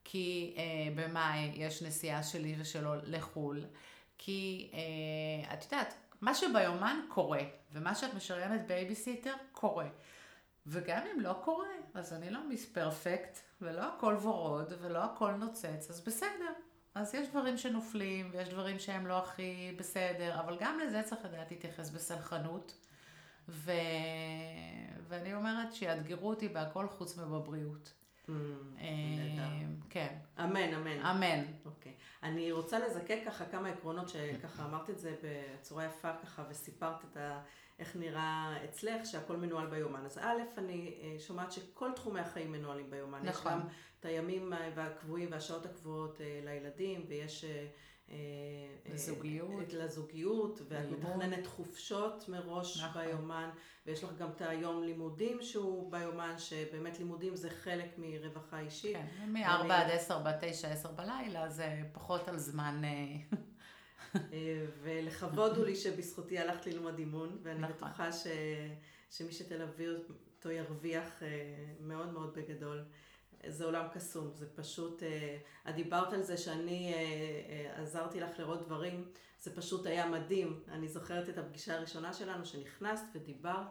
כי 0.04 0.54
אה, 0.56 0.62
במאי 0.94 1.52
יש 1.54 1.82
נסיעה 1.82 2.22
שלי 2.22 2.56
ושלו 2.58 2.94
לחו"ל. 3.04 3.64
כי 4.18 4.70
אה, 4.72 5.54
את 5.54 5.64
יודעת, 5.64 5.94
מה 6.20 6.34
שביומן 6.34 7.00
קורה, 7.08 7.42
ומה 7.72 7.94
שאת 7.94 8.14
משריינת 8.14 8.66
בייביסיטר 8.66 9.34
קורה. 9.52 9.88
וגם 10.66 11.02
אם 11.14 11.20
לא 11.20 11.40
קורה, 11.44 11.68
אז 11.94 12.12
אני 12.12 12.30
לא 12.30 12.48
Miss 12.48 12.72
Perfect, 12.72 13.38
ולא 13.60 13.82
הכל 13.82 14.16
ורוד, 14.22 14.72
ולא 14.80 15.04
הכל 15.04 15.32
נוצץ, 15.32 15.90
אז 15.90 16.00
בסדר. 16.00 16.52
אז 16.94 17.14
יש 17.14 17.28
דברים 17.28 17.58
שנופלים, 17.58 18.30
ויש 18.32 18.48
דברים 18.48 18.78
שהם 18.78 19.06
לא 19.06 19.18
הכי 19.18 19.74
בסדר, 19.78 20.40
אבל 20.40 20.56
גם 20.60 20.78
לזה 20.78 21.02
צריך 21.02 21.24
לדעת 21.24 21.50
להתייחס 21.50 21.90
בסלחנות. 21.90 22.74
ו... 23.48 23.72
ואני 25.08 25.34
אומרת 25.34 25.74
שיאתגרו 25.74 26.28
אותי 26.28 26.48
בהכל 26.48 26.88
חוץ 26.88 27.18
מבבריאות. 27.18 27.92
אה, 28.80 28.86
כן. 29.90 30.16
אמן, 30.38 30.74
אמן. 30.74 31.06
אמן. 31.06 31.44
אוקיי. 31.64 31.94
אני 32.22 32.52
רוצה 32.52 32.78
לזקק 32.78 33.18
ככה 33.26 33.44
כמה 33.44 33.68
עקרונות 33.68 34.08
שככה 34.08 34.64
אמרת 34.64 34.90
את 34.90 34.98
זה 34.98 35.14
בצורה 35.22 35.84
יפה 35.84 36.12
ככה 36.22 36.44
וסיפרת 36.50 37.04
את 37.04 37.16
ה... 37.16 37.42
איך 37.78 37.96
נראה 37.96 38.56
אצלך 38.64 39.06
שהכל 39.06 39.36
מנוהל 39.36 39.66
ביומן. 39.66 40.04
אז 40.04 40.18
א', 40.18 40.40
אני 40.58 40.94
אה, 41.02 41.16
שומעת 41.18 41.52
שכל 41.52 41.92
תחומי 41.92 42.20
החיים 42.20 42.52
מנוהלים 42.52 42.90
ביומן. 42.90 43.20
נכון. 43.22 43.52
יש 43.52 43.58
גם 43.58 43.68
את 44.00 44.04
הימים 44.04 44.52
הקבועים 44.76 45.28
והשעות 45.32 45.66
הקבועות 45.66 46.20
אה, 46.20 46.40
לילדים, 46.44 47.04
ויש... 47.08 47.44
לזוגיות. 48.92 49.72
לזוגיות, 49.72 50.60
ואת 50.68 50.90
מתכננת 50.90 51.46
חופשות 51.46 52.28
מראש 52.28 52.82
נכון. 52.82 53.02
ביומן, 53.02 53.50
ויש 53.86 54.04
לך 54.04 54.10
גם 54.18 54.28
את 54.30 54.42
היום 54.42 54.82
לימודים 54.82 55.42
שהוא 55.42 55.92
ביומן, 55.92 56.34
שבאמת 56.38 56.98
לימודים 56.98 57.36
זה 57.36 57.50
חלק 57.50 57.98
מרווחה 57.98 58.60
אישית. 58.60 58.96
כן, 58.96 59.32
מ-4 59.32 59.72
עד 59.72 59.90
10, 59.90 60.18
ב 60.18 60.28
9, 60.40 60.68
10 60.68 60.92
בלילה, 60.92 61.48
זה 61.48 61.82
פחות 61.92 62.28
על 62.28 62.38
זמן 62.38 62.82
אה, 64.14 64.66
ולכבוד 64.82 65.56
הוא 65.56 65.64
לי 65.64 65.76
שבזכותי 65.76 66.38
הלכת 66.38 66.66
ללמוד 66.66 66.98
אימון, 66.98 67.38
ואני 67.42 67.58
נכון. 67.58 67.74
בטוחה 67.74 68.12
ש... 68.12 68.26
שמי 69.10 69.32
שתלווי 69.32 69.86
אותו 69.88 70.50
ירוויח 70.50 71.22
אה, 71.22 71.28
מאוד 71.80 72.12
מאוד 72.12 72.34
בגדול. 72.34 72.84
זה 73.46 73.64
עולם 73.64 73.86
קסום, 73.92 74.30
זה 74.34 74.46
פשוט, 74.54 75.02
אה, 75.02 75.38
את 75.68 75.74
דיברת 75.74 76.12
על 76.12 76.22
זה 76.22 76.36
שאני 76.36 76.94
עזרתי 77.74 78.20
לך 78.20 78.38
לראות 78.38 78.66
דברים, 78.66 79.10
זה 79.40 79.56
פשוט 79.56 79.86
היה 79.86 80.06
מדהים. 80.06 80.60
אני 80.68 80.88
זוכרת 80.88 81.28
את 81.28 81.38
הפגישה 81.38 81.74
הראשונה 81.74 82.12
שלנו, 82.12 82.46
שנכנסת 82.46 83.04
ודיברת, 83.14 83.66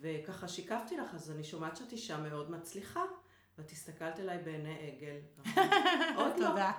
וככה 0.00 0.48
שיקפתי 0.48 0.96
לך, 0.96 1.14
אז 1.14 1.30
אני 1.30 1.44
שומעת 1.44 1.76
שאת 1.76 1.92
אישה 1.92 2.18
מאוד 2.18 2.50
מצליחה. 2.50 3.04
ואת 3.58 3.70
הסתכלת 3.70 4.20
אליי 4.20 4.38
בעיני 4.38 4.76
עגל. 4.78 5.20
עוד 6.20 6.38
לא. 6.38 6.48
תודה. 6.48 6.72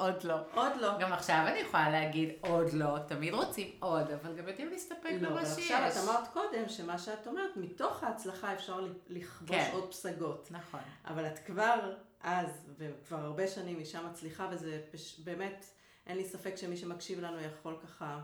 עוד 0.00 0.24
לא. 0.24 0.36
עוד 0.54 0.72
לא. 0.80 0.98
גם 0.98 1.12
עכשיו 1.12 1.44
אני 1.46 1.58
יכולה 1.58 1.90
להגיד 1.90 2.28
עוד 2.40 2.72
לא, 2.72 2.98
תמיד 3.08 3.34
רוצים 3.34 3.72
עוד, 3.80 4.10
אבל 4.10 4.36
גם 4.36 4.48
יודעים 4.48 4.68
להסתפק 4.70 5.10
לא, 5.20 5.28
במה 5.28 5.46
שיש. 5.46 5.70
ועכשיו 5.70 5.88
את 5.88 6.08
אמרת 6.08 6.28
קודם 6.32 6.68
שמה 6.68 6.98
שאת 6.98 7.26
אומרת, 7.26 7.56
מתוך 7.56 8.04
ההצלחה 8.04 8.52
אפשר 8.52 8.86
לכבוש 9.08 9.56
כן. 9.56 9.70
עוד 9.72 9.90
פסגות. 9.90 10.48
נכון. 10.50 10.80
אבל 11.04 11.26
את 11.26 11.38
כבר 11.38 11.94
אז, 12.20 12.70
וכבר 12.78 13.16
הרבה 13.16 13.48
שנים 13.48 13.78
אישה 13.78 14.02
מצליחה, 14.02 14.48
וזה 14.50 14.80
באמת, 15.24 15.64
אין 16.06 16.16
לי 16.16 16.24
ספק 16.24 16.56
שמי 16.56 16.76
שמקשיב 16.76 17.20
לנו 17.20 17.40
יכול 17.40 17.76
ככה 17.82 18.20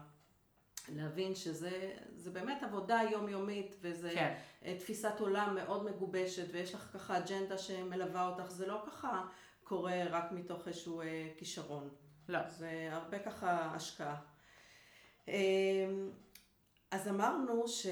להבין 0.88 1.34
שזה 1.34 1.92
באמת 2.32 2.62
עבודה 2.62 3.00
יומיומית, 3.10 3.76
וזה 3.80 4.10
כן. 4.14 4.34
תפיסת 4.78 5.20
עולם 5.20 5.54
מאוד 5.54 5.84
מגובשת, 5.84 6.46
ויש 6.52 6.74
לך 6.74 6.88
ככה 6.94 7.18
אג'נדה 7.18 7.58
שמלווה 7.58 8.28
אותך, 8.28 8.50
זה 8.50 8.66
לא 8.66 8.82
ככה 8.86 9.22
קורה 9.68 10.04
רק 10.10 10.32
מתוך 10.32 10.68
איזשהו 10.68 11.00
אה, 11.00 11.28
כישרון. 11.36 11.88
לא. 12.28 12.38
זה 12.48 12.88
הרבה 12.92 13.18
ככה 13.18 13.74
השקעה. 13.74 14.16
אה, 15.28 15.34
אז 16.90 17.08
אמרנו 17.08 17.68
ש... 17.68 17.86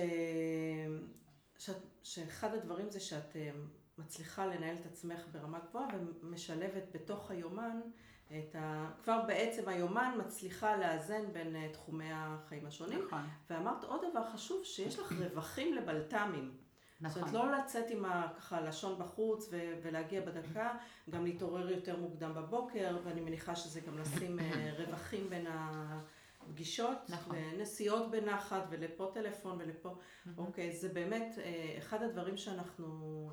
ש... 1.58 1.70
שאחד 2.02 2.54
הדברים 2.54 2.90
זה 2.90 3.00
שאת 3.00 3.36
אה, 3.36 3.50
מצליחה 3.98 4.46
לנהל 4.46 4.76
את 4.80 4.86
עצמך 4.86 5.20
ברמה 5.32 5.58
גבוהה 5.58 5.88
ומשלבת 6.22 6.82
בתוך 6.94 7.30
היומן 7.30 7.80
את 8.26 8.54
ה... 8.54 8.90
כבר 9.02 9.22
בעצם 9.26 9.68
היומן 9.68 10.18
מצליחה 10.26 10.76
לאזן 10.76 11.32
בין 11.32 11.56
uh, 11.56 11.72
תחומי 11.72 12.08
החיים 12.12 12.66
השונים. 12.66 13.04
נכון. 13.06 13.22
ואמרת 13.50 13.84
עוד 13.84 14.00
דבר 14.10 14.30
חשוב, 14.30 14.64
שיש 14.64 14.98
לך 14.98 15.12
רווחים 15.12 15.74
לבלת"מים. 15.74 16.56
נכון. 17.04 17.22
זאת 17.26 17.34
אומרת, 17.34 17.50
לא 17.52 17.64
לצאת 17.64 17.90
עם 17.90 18.04
ה- 18.04 18.28
ככה 18.38 18.60
לשון 18.60 18.98
בחוץ 18.98 19.48
ו- 19.52 19.74
ולהגיע 19.82 20.20
בדקה, 20.20 20.76
גם 21.10 21.24
להתעורר 21.24 21.70
יותר 21.70 21.96
מוקדם 21.96 22.34
בבוקר, 22.34 22.98
ואני 23.04 23.20
מניחה 23.20 23.56
שזה 23.56 23.80
גם 23.80 23.98
לשים 23.98 24.38
אה, 24.40 24.44
רווחים 24.78 25.30
בין 25.30 25.46
הפגישות, 25.50 26.98
נכון. 27.08 27.36
ונסיעות 27.54 28.10
בנחת, 28.10 28.62
ולפה 28.70 29.10
טלפון 29.14 29.56
ולפה, 29.60 29.94
אוקיי, 30.38 30.76
זה 30.76 30.88
באמת 30.88 31.38
אה, 31.38 31.74
אחד 31.78 32.02
הדברים 32.02 32.36
שאנחנו, 32.36 32.86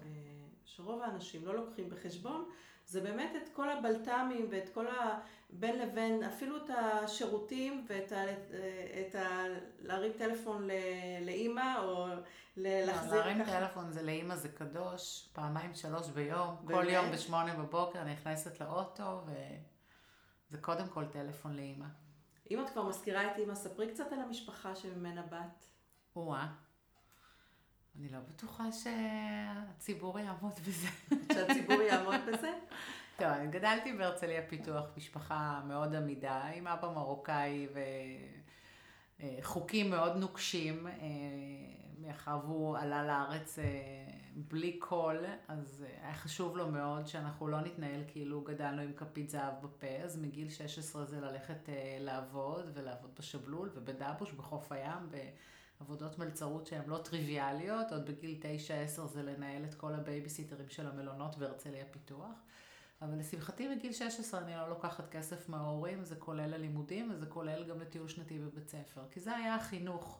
אה, 0.04 0.08
שרוב 0.76 1.02
האנשים 1.02 1.46
לא 1.46 1.56
לוקחים 1.56 1.90
בחשבון, 1.90 2.50
זה 2.86 3.02
באמת 3.02 3.32
את 3.44 3.50
כל 3.56 3.70
הבלת"מים 3.70 4.48
ואת 4.52 4.70
כל 4.74 4.88
ה... 4.88 5.20
בין 5.50 5.80
לבין, 5.80 6.24
אפילו 6.24 6.58
את 6.58 6.70
השירותים 6.70 7.86
ואת 7.90 8.12
ה... 8.12 8.24
את 9.08 9.16
ה 9.16 9.46
להרים 9.80 10.12
טלפון 10.18 10.68
ל- 10.68 10.72
לאימא, 11.26 11.80
או 11.80 12.08
ל- 12.08 12.14
לא, 12.58 12.86
להחזיר 12.86 13.20
להרים 13.20 13.44
ככה. 13.44 13.52
טלפון 13.60 13.92
זה 13.92 14.02
לאימא 14.04 14.36
זה 14.36 14.50
קדוש, 14.50 15.30
פעמיים 15.34 15.74
שלוש 15.76 16.10
ביום, 16.10 16.56
כל 16.58 16.66
באמת? 16.66 16.90
יום 16.94 17.12
בשמונה 17.12 17.56
בבוקר 17.56 18.04
נכנסת 18.04 18.62
לאוטו 18.62 19.22
וזה 19.26 20.58
קודם 20.62 20.88
כל 20.88 21.06
טלפון 21.06 21.56
לאימא. 21.56 21.86
אם 22.52 22.62
את 22.66 22.70
כבר 22.70 22.84
מזכירה 22.84 23.32
את 23.32 23.38
אימא, 23.38 23.56
ספרי 23.56 23.88
קצת 23.94 24.12
על 24.12 24.20
המשפחה 24.20 24.76
שממנה 24.76 25.22
באת. 25.22 25.66
או-אה. 26.16 26.48
אני 27.99 28.10
לא 28.10 28.19
בטוחה 28.30 28.63
שהציבור 28.71 30.19
יעמוד 30.19 30.54
בזה. 30.67 30.88
שהציבור 31.34 31.82
יעמוד 31.82 32.19
בזה. 32.27 32.51
טוב, 33.17 33.27
אני 33.27 33.47
גדלתי 33.47 33.93
בהרצליה 33.93 34.41
פיתוח, 34.47 34.86
משפחה 34.97 35.62
מאוד 35.67 35.95
עמידה, 35.95 36.43
עם 36.43 36.67
אבא 36.67 36.91
מרוקאי 36.91 37.67
וחוקים 39.19 39.89
מאוד 39.89 40.17
נוקשים, 40.17 40.88
אה, 40.88 40.93
מאחר 41.97 42.39
והוא 42.45 42.77
עלה 42.77 43.04
לארץ 43.04 43.60
אה, 43.60 43.65
בלי 44.36 44.77
כל, 44.80 45.17
אז 45.47 45.86
אה, 45.88 46.06
היה 46.06 46.13
חשוב 46.13 46.58
לו 46.58 46.67
מאוד 46.67 47.08
שאנחנו 47.08 47.47
לא 47.47 47.62
נתנהל 47.62 48.04
כאילו 48.08 48.41
גדלנו 48.41 48.82
עם 48.82 48.93
כפית 48.93 49.30
זהב 49.30 49.54
בפה, 49.62 49.88
אז 50.04 50.17
מגיל 50.17 50.49
16 50.49 51.06
זה 51.06 51.21
ללכת 51.21 51.69
לעבוד 51.99 52.71
ולעבוד 52.73 53.12
בשבלול 53.19 53.69
ובדבוש 53.75 54.32
בחוף 54.32 54.71
הים. 54.71 55.10
עבודות 55.82 56.20
מלצרות 56.20 56.67
שהן 56.67 56.89
לא 56.89 56.98
טריוויאליות, 56.98 57.91
עוד 57.91 58.06
בגיל 58.06 58.39
9-10 58.98 59.08
זה 59.08 59.24
לנהל 59.24 59.65
את 59.65 59.74
כל 59.74 59.94
הבייביסיטרים 59.94 60.70
של 60.70 60.88
המלונות 60.88 61.38
בהרצליה 61.38 61.86
פיתוח. 61.91 62.36
אבל 63.02 63.20
לשמחתי 63.20 63.67
מגיל 63.67 63.94
16 63.94 64.41
אני 64.41 64.56
לא 64.56 64.70
לוקחת 64.70 65.10
כסף 65.10 65.50
מההורים, 65.50 66.04
זה 66.04 66.15
כולל 66.15 66.54
הלימודים 66.54 67.12
וזה 67.12 67.26
כולל 67.26 67.63
גם 67.63 67.80
לטיול 67.80 68.08
שנתי 68.08 68.39
בבית 68.39 68.70
ספר, 68.70 69.02
כי 69.12 69.20
זה 69.20 69.36
היה 69.36 69.56
החינוך. 69.56 70.20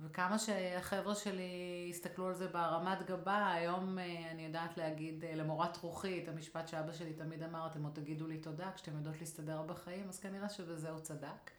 וכמה 0.00 0.38
שהחבר'ה 0.38 1.14
שלי 1.14 1.86
הסתכלו 1.90 2.26
על 2.26 2.34
זה 2.34 2.48
בהרמת 2.48 3.06
גבה, 3.06 3.52
היום 3.52 3.98
אני 4.30 4.44
יודעת 4.46 4.76
להגיד 4.76 5.24
למורת 5.34 5.76
רוחי 5.76 6.22
את 6.22 6.28
המשפט 6.28 6.68
שאבא 6.68 6.92
שלי 6.92 7.12
תמיד 7.12 7.42
אמר, 7.42 7.66
אתם 7.66 7.84
עוד 7.84 7.92
תגידו 7.94 8.26
לי 8.26 8.38
תודה 8.38 8.70
כשאתם 8.74 8.96
יודעות 8.96 9.20
להסתדר 9.20 9.62
בחיים, 9.62 10.08
אז 10.08 10.20
כנראה 10.20 10.48
שבזה 10.48 10.90
הוא 10.90 11.00
צדק. 11.00 11.50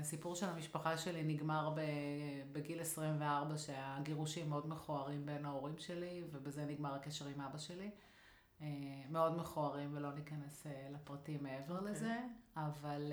הסיפור 0.00 0.34
של 0.34 0.46
המשפחה 0.46 0.98
שלי 0.98 1.22
נגמר 1.22 1.74
בגיל 2.52 2.80
24, 2.80 3.58
שהגירושים 3.58 4.48
מאוד 4.48 4.68
מכוערים 4.68 5.26
בין 5.26 5.44
ההורים 5.44 5.78
שלי, 5.78 6.22
ובזה 6.30 6.64
נגמר 6.64 6.94
הקשר 6.94 7.26
עם 7.26 7.40
אבא 7.40 7.58
שלי. 7.58 7.90
מאוד 9.10 9.36
מכוערים, 9.36 9.90
ולא 9.92 10.12
ניכנס 10.12 10.66
לפרטים 10.90 11.42
מעבר 11.42 11.78
okay. 11.78 11.82
לזה, 11.82 12.16
אבל 12.56 13.12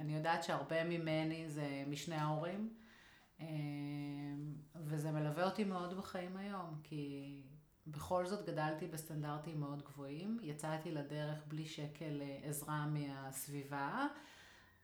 אני 0.00 0.16
יודעת 0.16 0.42
שהרבה 0.42 0.84
ממני 0.84 1.50
זה 1.50 1.84
משני 1.86 2.14
ההורים, 2.14 2.74
וזה 4.74 5.12
מלווה 5.12 5.44
אותי 5.44 5.64
מאוד 5.64 5.96
בחיים 5.96 6.36
היום, 6.36 6.80
כי 6.82 7.42
בכל 7.86 8.26
זאת 8.26 8.46
גדלתי 8.46 8.86
בסטנדרטים 8.86 9.60
מאוד 9.60 9.82
גבוהים, 9.82 10.38
יצאתי 10.42 10.90
לדרך 10.90 11.44
בלי 11.48 11.66
שקל 11.66 12.22
עזרה 12.42 12.86
מהסביבה. 12.86 14.06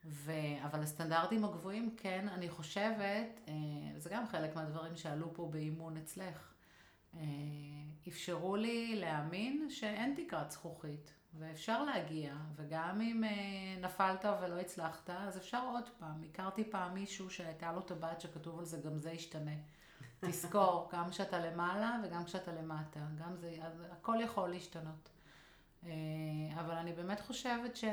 ו... 0.05 0.33
אבל 0.65 0.83
הסטנדרטים 0.83 1.45
הגבוהים, 1.45 1.95
כן, 1.97 2.29
אני 2.29 2.49
חושבת, 2.49 3.41
אה, 3.49 3.55
זה 3.97 4.11
גם 4.11 4.27
חלק 4.27 4.57
מהדברים 4.57 4.97
שעלו 4.97 5.35
פה 5.35 5.49
באימון 5.51 5.97
אצלך, 5.97 6.53
אה, 7.17 7.21
אפשרו 8.09 8.57
לי 8.57 8.97
להאמין 8.97 9.67
שאין 9.71 10.15
תקרת 10.17 10.51
זכוכית, 10.51 11.13
ואפשר 11.39 11.85
להגיע, 11.85 12.35
וגם 12.57 13.01
אם 13.01 13.25
אה, 13.25 13.31
נפלת 13.81 14.25
ולא 14.25 14.61
הצלחת, 14.61 15.11
אז 15.11 15.37
אפשר 15.37 15.63
עוד 15.73 15.89
פעם. 15.99 16.23
הכרתי 16.31 16.65
פעם 16.65 16.95
מישהו 16.95 17.31
שהייתה 17.31 17.73
לו 17.73 17.81
טבעת 17.81 18.21
שכתוב 18.21 18.59
על 18.59 18.65
זה, 18.65 18.81
גם 18.85 18.99
זה 18.99 19.11
ישתנה. 19.11 19.55
תזכור, 20.21 20.91
גם 20.93 21.11
כשאתה 21.11 21.39
למעלה 21.39 22.01
וגם 22.05 22.25
כשאתה 22.25 22.53
למטה, 22.53 23.01
גם 23.19 23.37
זה, 23.37 23.57
הכל 23.91 24.17
יכול 24.23 24.49
להשתנות. 24.49 25.09
אבל 26.55 26.75
אני 26.75 26.93
באמת 26.93 27.21
חושבת 27.21 27.77
ש... 27.77 27.85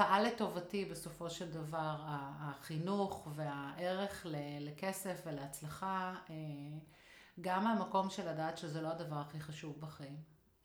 פעל 0.00 0.26
לטובתי 0.26 0.84
בסופו 0.84 1.30
של 1.30 1.50
דבר 1.50 1.96
החינוך 2.40 3.28
והערך 3.34 4.26
לכסף 4.60 5.22
ולהצלחה, 5.26 6.14
גם 7.40 7.64
מהמקום 7.64 8.10
של 8.10 8.30
לדעת 8.30 8.58
שזה 8.58 8.80
לא 8.80 8.88
הדבר 8.88 9.16
הכי 9.16 9.40
חשוב 9.40 9.80
בחיים. 9.80 10.16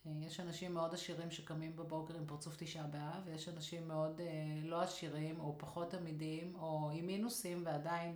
יש 0.05 0.39
אנשים 0.39 0.73
מאוד 0.73 0.93
עשירים 0.93 1.31
שקמים 1.31 1.75
בבוקר 1.75 2.15
עם 2.15 2.25
פרצוף 2.25 2.55
תשעה 2.57 2.87
באב, 2.87 3.21
ויש 3.25 3.49
אנשים 3.49 3.87
מאוד 3.87 4.21
לא 4.63 4.81
עשירים 4.81 5.39
או 5.39 5.55
פחות 5.57 5.93
עמידים 5.93 6.55
או 6.55 6.91
עם 6.93 7.05
מינוסים 7.05 7.61
ועדיין 7.65 8.15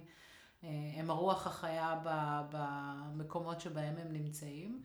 הם 0.98 1.10
הרוח 1.10 1.48
החיה 1.48 2.00
במקומות 2.52 3.62
שבהם 3.62 3.98
הם 3.98 4.14
נמצאים. 4.14 4.84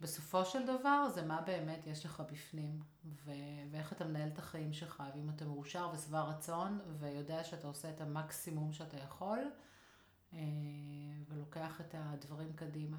בסופו 0.00 0.44
של 0.44 0.66
דבר 0.66 1.08
זה 1.08 1.22
מה 1.22 1.40
באמת 1.40 1.86
יש 1.86 2.06
לך 2.06 2.22
בפנים, 2.32 2.80
ו- 3.04 3.32
ואיך 3.70 3.92
אתה 3.92 4.04
מנהל 4.04 4.28
את 4.28 4.38
החיים 4.38 4.72
שלך, 4.72 5.02
ואם 5.14 5.30
אתה 5.30 5.44
מאושר 5.44 5.90
ושבע 5.94 6.20
רצון, 6.20 6.80
ויודע 6.98 7.44
שאתה 7.44 7.66
עושה 7.66 7.90
את 7.90 8.00
המקסימום 8.00 8.72
שאתה 8.72 8.96
יכול, 8.96 9.38
אה, 10.32 10.38
ולוקח 11.28 11.80
את 11.80 11.94
הדברים 11.98 12.52
קדימה. 12.52 12.96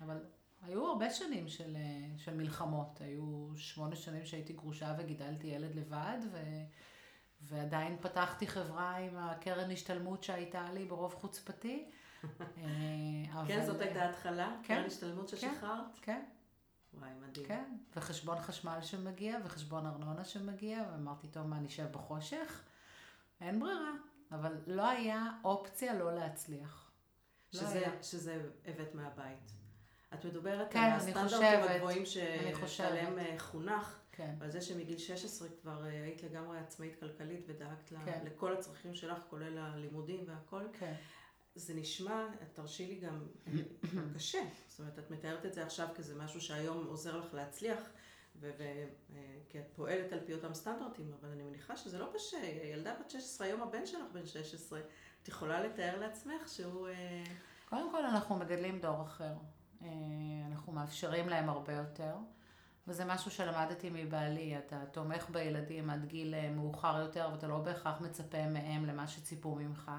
אבל 0.00 0.24
היו 0.62 0.86
הרבה 0.86 1.10
שנים 1.10 1.48
של, 1.48 1.76
של 2.16 2.36
מלחמות, 2.36 3.00
היו 3.00 3.48
שמונה 3.56 3.96
שנים 3.96 4.24
שהייתי 4.24 4.52
גרושה 4.52 4.94
וגידלתי 4.98 5.46
ילד 5.46 5.74
לבד, 5.74 6.18
ו- 6.32 6.64
ועדיין 7.42 7.96
פתחתי 8.00 8.46
חברה 8.46 8.96
עם 8.96 9.16
הקרן 9.16 9.70
השתלמות 9.70 10.22
שהייתה 10.22 10.72
לי 10.72 10.84
ברוב 10.84 11.14
חוצפתי. 11.14 11.90
אבל... 13.32 13.46
כן, 13.46 13.66
זאת 13.66 13.80
הייתה 13.80 14.08
התחלה? 14.08 14.56
כן. 14.62 14.74
קרן 14.74 14.84
השתלמות 14.86 15.28
ששחררת? 15.28 15.98
כן. 16.02 16.22
וואי, 16.94 17.10
מדהים. 17.20 17.46
כן, 17.46 17.76
וחשבון 17.96 18.40
חשמל 18.40 18.78
שמגיע, 18.82 19.38
וחשבון 19.44 19.86
ארנונה 19.86 20.24
שמגיע, 20.24 20.84
ואמרתי, 20.92 21.28
טוב, 21.28 21.46
מה, 21.46 21.60
נשב 21.60 21.86
בחושך? 21.92 22.62
אין 23.40 23.60
ברירה. 23.60 23.92
אבל 24.32 24.56
לא 24.66 24.88
היה 24.88 25.26
אופציה 25.44 25.94
לא 25.94 26.14
להצליח. 26.14 26.90
שזה, 27.52 27.80
לא 27.80 27.86
היה. 27.86 28.02
שזה 28.02 28.42
הבאת 28.66 28.94
מהבית. 28.94 29.52
את 30.14 30.24
מדברת 30.24 30.72
כן, 30.72 30.78
על 30.78 30.90
הסטנדרטים 30.90 31.60
הגבוהים 31.68 32.02
שעליהם 32.66 33.18
חונך, 33.38 33.98
כן. 34.12 34.34
ועל 34.38 34.50
זה 34.50 34.60
שמגיל 34.60 34.98
16 34.98 35.48
כבר 35.62 35.82
היית 35.82 36.22
לגמרי 36.22 36.58
עצמאית 36.58 37.00
כלכלית 37.00 37.44
ודאגת 37.48 37.92
כן. 38.04 38.20
לכל 38.24 38.52
הצרכים 38.52 38.94
שלך, 38.94 39.18
כולל 39.30 39.58
הלימודים 39.58 40.24
והכל. 40.26 40.62
כן. 40.78 40.94
זה 41.54 41.74
נשמע, 41.74 42.26
תרשי 42.52 42.86
לי 42.86 43.00
גם, 43.00 43.26
קשה. 44.16 44.38
זאת 44.68 44.78
אומרת, 44.78 44.98
את 44.98 45.10
מתארת 45.10 45.46
את 45.46 45.54
זה 45.54 45.62
עכשיו 45.62 45.88
כזה 45.94 46.14
משהו 46.14 46.40
שהיום 46.40 46.86
עוזר 46.86 47.16
לך 47.16 47.34
להצליח, 47.34 47.78
כי 49.48 49.58
את 49.58 49.70
פועלת 49.76 50.12
על 50.12 50.20
פי 50.26 50.34
אותם 50.34 50.54
סטנדרטים, 50.54 51.12
אבל 51.20 51.28
אני 51.28 51.42
מניחה 51.42 51.76
שזה 51.76 51.98
לא 51.98 52.10
קשה. 52.14 52.38
ילדה 52.72 52.94
בת 53.00 53.10
16, 53.10 53.46
היום 53.46 53.62
הבן 53.62 53.86
שלך 53.86 54.06
בן 54.12 54.26
16, 54.26 54.80
את 55.22 55.28
יכולה 55.28 55.62
לתאר 55.62 56.00
לעצמך 56.00 56.48
שהוא... 56.48 56.88
קודם 57.68 57.90
כל, 57.90 58.04
אנחנו 58.04 58.36
מגדלים 58.36 58.80
דור 58.80 59.02
אחר. 59.02 59.32
אנחנו 60.50 60.72
מאפשרים 60.72 61.28
להם 61.28 61.48
הרבה 61.48 61.72
יותר. 61.72 62.14
וזה 62.88 63.04
משהו 63.04 63.30
שלמדתי 63.30 63.90
מבעלי, 63.92 64.58
אתה 64.58 64.86
תומך 64.92 65.30
בילדים 65.30 65.90
עד 65.90 66.04
גיל 66.04 66.34
מאוחר 66.50 67.00
יותר, 67.00 67.28
ואתה 67.32 67.46
לא 67.46 67.58
בהכרח 67.58 68.00
מצפה 68.00 68.46
מהם 68.46 68.86
למה 68.86 69.08
שציפו 69.08 69.54
ממך. 69.54 69.90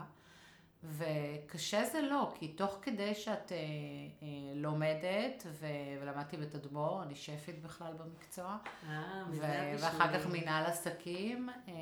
וקשה 0.84 1.86
זה 1.86 2.02
לא, 2.02 2.34
כי 2.36 2.48
תוך 2.48 2.78
כדי 2.82 3.16
שאת 3.16 3.52
אה, 3.52 3.58
אה, 3.58 4.28
לומדת, 4.56 5.44
ו... 5.52 5.68
ולמדתי 6.02 6.38
בתדמור, 6.38 7.04
אני 7.04 7.16
שפית 7.16 7.62
בכלל 7.62 7.94
במקצוע, 7.94 8.58
אה, 8.90 9.24
ו... 9.32 9.42
ואחר 9.80 10.20
כך 10.20 10.26
מנהל 10.26 10.66
עסקים, 10.66 11.50
אה, 11.50 11.74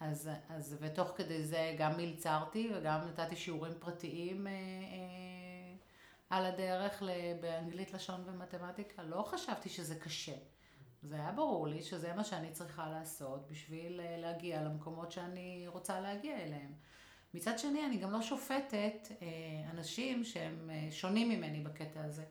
אז, 0.00 0.30
אז 0.48 0.76
ותוך 0.80 1.12
כדי 1.16 1.42
זה 1.42 1.74
גם 1.78 1.96
מלצרתי 1.96 2.70
וגם 2.74 3.00
נתתי 3.08 3.36
שיעורים 3.36 3.72
פרטיים 3.78 4.46
אה, 4.46 4.52
אה, 4.52 5.76
על 6.30 6.46
הדרך 6.46 7.02
באנגלית, 7.40 7.92
לשון 7.92 8.22
ומתמטיקה. 8.26 9.02
לא 9.02 9.22
חשבתי 9.22 9.68
שזה 9.68 9.94
קשה. 9.94 10.34
זה 11.02 11.14
היה 11.14 11.32
ברור 11.32 11.68
לי 11.68 11.82
שזה 11.82 12.14
מה 12.14 12.24
שאני 12.24 12.50
צריכה 12.52 12.90
לעשות 12.90 13.46
בשביל 13.46 14.00
אה, 14.00 14.16
להגיע 14.18 14.62
למקומות 14.62 15.12
שאני 15.12 15.64
רוצה 15.68 16.00
להגיע 16.00 16.36
אליהם. 16.36 16.72
מצד 17.34 17.58
שני, 17.58 17.86
אני 17.86 17.96
גם 17.96 18.10
לא 18.10 18.22
שופטת 18.22 19.08
אה, 19.22 19.26
אנשים 19.70 20.24
שהם 20.24 20.70
אה, 20.70 20.88
שונים 20.90 21.28
ממני 21.28 21.60
בקטע 21.60 22.04
הזה. 22.04 22.24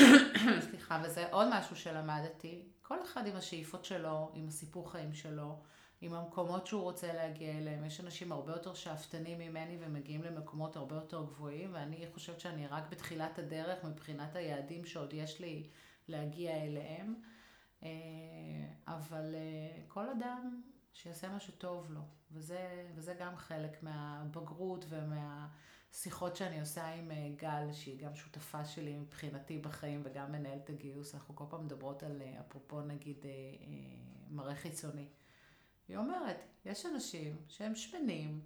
סליחה, 0.68 1.02
וזה 1.04 1.32
עוד 1.32 1.48
משהו 1.52 1.76
שלמדתי. 1.76 2.62
כל 2.82 3.02
אחד 3.02 3.26
עם 3.26 3.36
השאיפות 3.36 3.84
שלו, 3.84 4.30
עם 4.34 4.48
הסיפור 4.48 4.92
חיים 4.92 5.12
שלו, 5.12 5.58
עם 6.00 6.14
המקומות 6.14 6.66
שהוא 6.66 6.82
רוצה 6.82 7.12
להגיע 7.12 7.58
אליהם. 7.58 7.84
יש 7.84 8.00
אנשים 8.00 8.32
הרבה 8.32 8.52
יותר 8.52 8.74
שאפתנים 8.74 9.38
ממני 9.38 9.78
ומגיעים 9.80 10.22
למקומות 10.22 10.76
הרבה 10.76 10.94
יותר 10.94 11.24
גבוהים, 11.24 11.70
ואני 11.74 12.06
חושבת 12.14 12.40
שאני 12.40 12.66
רק 12.66 12.90
בתחילת 12.90 13.38
הדרך 13.38 13.84
מבחינת 13.84 14.36
היעדים 14.36 14.84
שעוד 14.84 15.14
יש 15.14 15.40
לי 15.40 15.68
להגיע 16.08 16.62
אליהם. 16.62 17.14
אה, 17.82 17.88
אבל 18.86 19.34
כל 19.88 20.08
אדם 20.08 20.60
שיעשה 20.96 21.28
מה 21.28 21.40
שטוב 21.40 21.90
לו, 21.90 22.00
וזה, 22.32 22.86
וזה 22.94 23.14
גם 23.14 23.36
חלק 23.36 23.82
מהבגרות 23.82 24.84
ומהשיחות 24.88 26.36
שאני 26.36 26.60
עושה 26.60 26.86
עם 26.86 27.10
אה, 27.10 27.28
גל, 27.36 27.72
שהיא 27.72 27.98
גם 27.98 28.14
שותפה 28.14 28.64
שלי 28.64 28.96
מבחינתי 28.96 29.58
בחיים 29.58 30.02
וגם 30.04 30.32
מנהלת 30.32 30.70
הגיוס. 30.70 31.14
אנחנו 31.14 31.36
כל 31.36 31.44
פעם 31.48 31.64
מדברות 31.64 32.02
על, 32.02 32.22
אפרופו 32.40 32.80
נגיד, 32.80 33.26
מראה 34.30 34.54
חיצוני. 34.54 35.08
היא 35.88 35.96
אומרת, 35.96 36.36
יש 36.64 36.86
אנשים 36.86 37.36
שהם 37.48 37.74
שמנים 37.74 38.40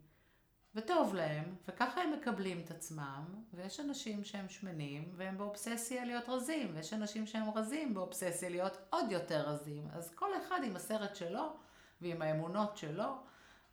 וטוב 0.75 1.15
להם, 1.15 1.55
וככה 1.69 2.01
הם 2.01 2.13
מקבלים 2.13 2.61
את 2.61 2.71
עצמם, 2.71 3.25
ויש 3.55 3.81
אנשים 3.81 4.25
שהם 4.25 4.49
שמנים 4.49 5.13
והם 5.17 5.39
באובססיה 5.39 6.05
להיות 6.05 6.29
רזים, 6.29 6.73
ויש 6.75 6.93
אנשים 6.93 7.27
שהם 7.27 7.51
רזים 7.51 7.95
באובססיה 7.95 8.49
להיות 8.49 8.77
עוד 8.91 9.13
יותר 9.13 9.49
רזים. 9.49 9.89
אז 9.93 10.15
כל 10.15 10.31
אחד 10.37 10.61
עם 10.65 10.77
הסרט 10.77 11.17
שלו 11.17 11.57
ועם 12.01 12.23
האמונות 12.23 12.77
שלו, 12.77 13.17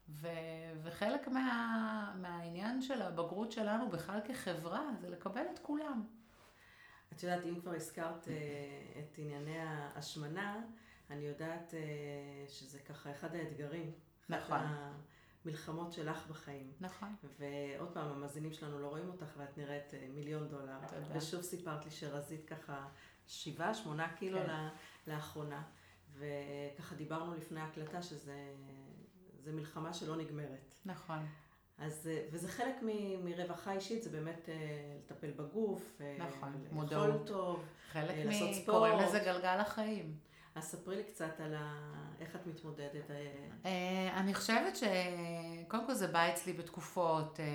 ו- 0.10 0.28
וחלק 0.84 1.28
מה- 1.28 2.14
מהעניין 2.22 2.82
של 2.82 3.02
הבגרות 3.02 3.52
שלנו 3.52 3.90
בכלל 3.90 4.20
כחברה 4.28 4.90
זה 5.02 5.10
לקבל 5.10 5.44
את 5.54 5.60
כולם. 5.60 6.04
את 7.14 7.24
יודעת, 7.24 7.44
אם 7.46 7.62
כבר 7.62 7.72
הזכרת 7.74 8.24
uh, 8.28 8.30
את 9.00 9.18
ענייני 9.18 9.60
ההשמנה, 9.60 10.62
אני 11.10 11.22
יודעת 11.24 11.74
uh, 11.74 12.52
שזה 12.52 12.80
ככה 12.80 13.12
אחד 13.12 13.36
האתגרים. 13.36 13.92
נכון. 14.30 14.60
המלחמות 15.46 15.92
שלך 15.92 16.28
בחיים. 16.28 16.72
נכון. 16.82 17.16
ועוד 17.40 17.90
פעם, 17.94 18.08
המאזינים 18.08 18.54
שלנו 18.54 18.80
לא 18.80 18.88
רואים 18.88 19.10
אותך 19.10 19.34
ואת 19.38 19.58
נראית 19.58 19.92
uh, 19.92 19.96
מיליון 20.16 20.48
דולר. 20.48 20.78
תודה. 20.88 21.18
ושוב 21.18 21.42
סיפרת 21.42 21.86
לי 21.86 21.92
שרזית 21.92 22.46
ככה 22.46 22.88
שבעה, 23.28 23.74
שמונה 23.74 24.14
קילו 24.16 24.40
כן. 24.40 24.68
לאחרונה. 25.08 25.64
וככה 26.20 26.96
דיברנו 26.96 27.36
לפני 27.36 27.60
ההקלטה 27.60 28.02
שזה 28.02 28.52
מלחמה 29.46 29.94
שלא 29.94 30.16
נגמרת. 30.16 30.76
נכון. 30.86 31.20
אז, 31.78 32.10
וזה 32.32 32.48
חלק 32.48 32.76
מ, 32.82 32.88
מרווחה 33.26 33.74
אישית, 33.74 34.04
זה 34.04 34.10
באמת 34.10 34.50
לטפל 35.00 35.32
בגוף, 35.32 36.02
נכון, 36.18 36.68
לאכול 36.74 37.12
טוב, 37.26 37.66
חלק 37.92 38.26
לעשות 38.26 38.50
מ... 38.50 38.54
ספורט. 38.54 38.78
קוראים 38.78 39.00
לזה 39.00 39.20
גלגל 39.20 39.60
החיים. 39.60 40.27
אז 40.58 40.64
ספרי 40.64 40.96
לי 40.96 41.04
קצת 41.04 41.40
על 41.40 41.56
ה... 41.56 41.94
איך 42.20 42.36
את 42.36 42.48
מתמודדת. 42.48 43.12
אה, 43.66 44.20
אני 44.20 44.34
חושבת 44.34 44.74
שקודם 44.76 45.86
כל 45.86 45.94
זה 45.94 46.08
בא 46.08 46.30
אצלי 46.30 46.54
בתקופות, 46.54 47.40
אה, 47.40 47.46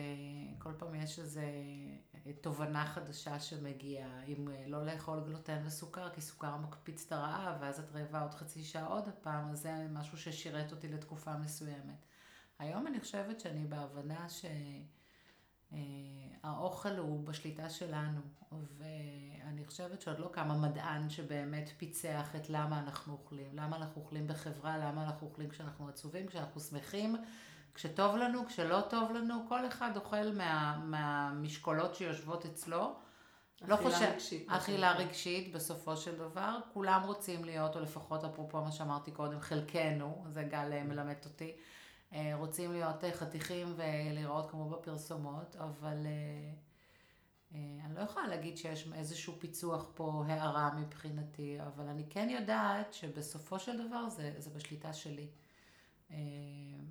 כל 0.58 0.72
פעם 0.78 0.94
יש 0.94 1.18
איזו 1.18 1.40
תובנה 2.40 2.86
חדשה 2.86 3.40
שמגיעה, 3.40 4.24
אם 4.24 4.48
אה, 4.48 4.64
לא 4.66 4.86
לאכול 4.86 5.20
גלוטן 5.20 5.62
וסוכר, 5.66 6.10
כי 6.10 6.20
סוכר 6.20 6.56
מקפיץ 6.56 7.06
את 7.06 7.12
הרעב, 7.12 7.56
ואז 7.60 7.80
את 7.80 7.92
רעבה 7.94 8.22
עוד 8.22 8.34
חצי 8.34 8.64
שעה 8.64 8.86
עוד 8.86 9.08
הפעם, 9.08 9.50
אז 9.50 9.58
זה 9.58 9.86
משהו 9.90 10.18
ששירת 10.18 10.72
אותי 10.72 10.88
לתקופה 10.88 11.36
מסוימת. 11.36 12.06
היום 12.58 12.86
אני 12.86 13.00
חושבת 13.00 13.40
שאני 13.40 13.64
בהבנה 13.64 14.28
ש... 14.28 14.44
אה, 15.72 15.78
האוכל 16.42 16.96
הוא 16.96 17.26
בשליטה 17.26 17.70
שלנו, 17.70 18.20
ואני 18.52 19.64
חושבת 19.64 20.02
שעוד 20.02 20.18
לא 20.18 20.28
קם 20.32 20.50
המדען 20.50 21.11
שבאמת 21.11 21.70
פיצח 21.76 22.37
את 22.37 22.50
למה 22.50 22.78
אנחנו 22.78 23.12
אוכלים, 23.12 23.56
למה 23.56 23.76
אנחנו 23.76 24.02
אוכלים 24.02 24.26
בחברה, 24.26 24.78
למה 24.78 25.04
אנחנו 25.04 25.26
אוכלים 25.26 25.50
כשאנחנו 25.50 25.88
עצובים, 25.88 26.26
כשאנחנו 26.26 26.61
שמחים, 26.61 27.16
כשטוב 27.74 28.16
לנו, 28.16 28.46
כשלא 28.46 28.80
טוב 28.80 29.12
לנו, 29.12 29.35
כל 29.48 29.66
אחד 29.66 29.96
אוכל 29.96 30.32
מה, 30.32 30.78
מהמשקולות 30.85 31.94
שיושבות 31.94 32.46
אצלו. 32.46 32.94
לא 33.62 33.76
לא 33.82 33.88
רגשית. 34.14 34.46
אכילה 34.50 34.92
רגשית 34.92 35.52
בסופו 35.52 35.96
של 35.96 36.18
דבר. 36.18 36.58
כולם 36.72 37.02
רוצים 37.04 37.44
להיות, 37.44 37.76
או 37.76 37.80
לפחות 37.80 38.24
אפרופו 38.24 38.64
מה 38.64 38.72
שאמרתי 38.72 39.11
קודם, 39.11 39.40
חלקנו, 39.40 40.24
זה 40.28 40.42
גל 40.42 40.82
מלמד 40.85 41.14
אותי. 41.24 41.52
אה, 42.14 42.33
רוצים 42.35 42.72
להיות 42.72 43.05
אה, 43.05 43.12
חתיכים 43.12 43.75
ולהיראות 43.77 44.51
כמו 44.51 44.70
בפרסומות, 44.70 45.57
אבל 45.57 46.07
אה, 46.07 46.51
אני 47.85 47.94
לא 47.94 48.01
יכולה 48.01 48.27
להגיד 48.27 48.57
שיש 48.57 48.88
איזשהו 48.94 49.35
פיצוח 49.38 49.90
פה, 49.94 50.25
הערה 50.27 50.75
מבחינתי, 50.75 51.59
אבל 51.66 51.88
אני 51.88 52.05
כן 52.11 52.29
יודעת 52.31 52.94
שבסופו 52.94 53.59
של 53.59 53.88
דבר 53.88 54.09
זה, 54.09 54.35
זה 54.38 54.51
בשליטה 54.51 54.92
שלי. 54.92 55.27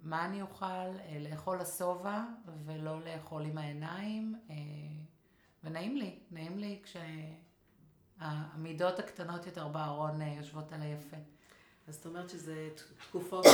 מה 0.03 0.25
אני 0.25 0.41
אוכל? 0.41 0.87
לאכול 1.19 1.61
לשובע 1.61 2.23
ולא 2.65 3.01
לאכול 3.01 3.45
עם 3.45 3.57
העיניים, 3.57 4.35
ונעים 5.63 5.97
לי, 5.97 6.19
נעים 6.31 6.57
לי 6.57 6.81
כשהמידות 8.19 8.99
הקטנות 8.99 9.45
יותר 9.45 9.67
בארון 9.67 10.21
יושבות 10.21 10.73
על 10.73 10.81
היפה. 10.81 11.17
אז 11.87 11.95
זאת 11.95 12.05
אומרת 12.05 12.29
שזה 12.29 12.69
תקופות 13.09 13.45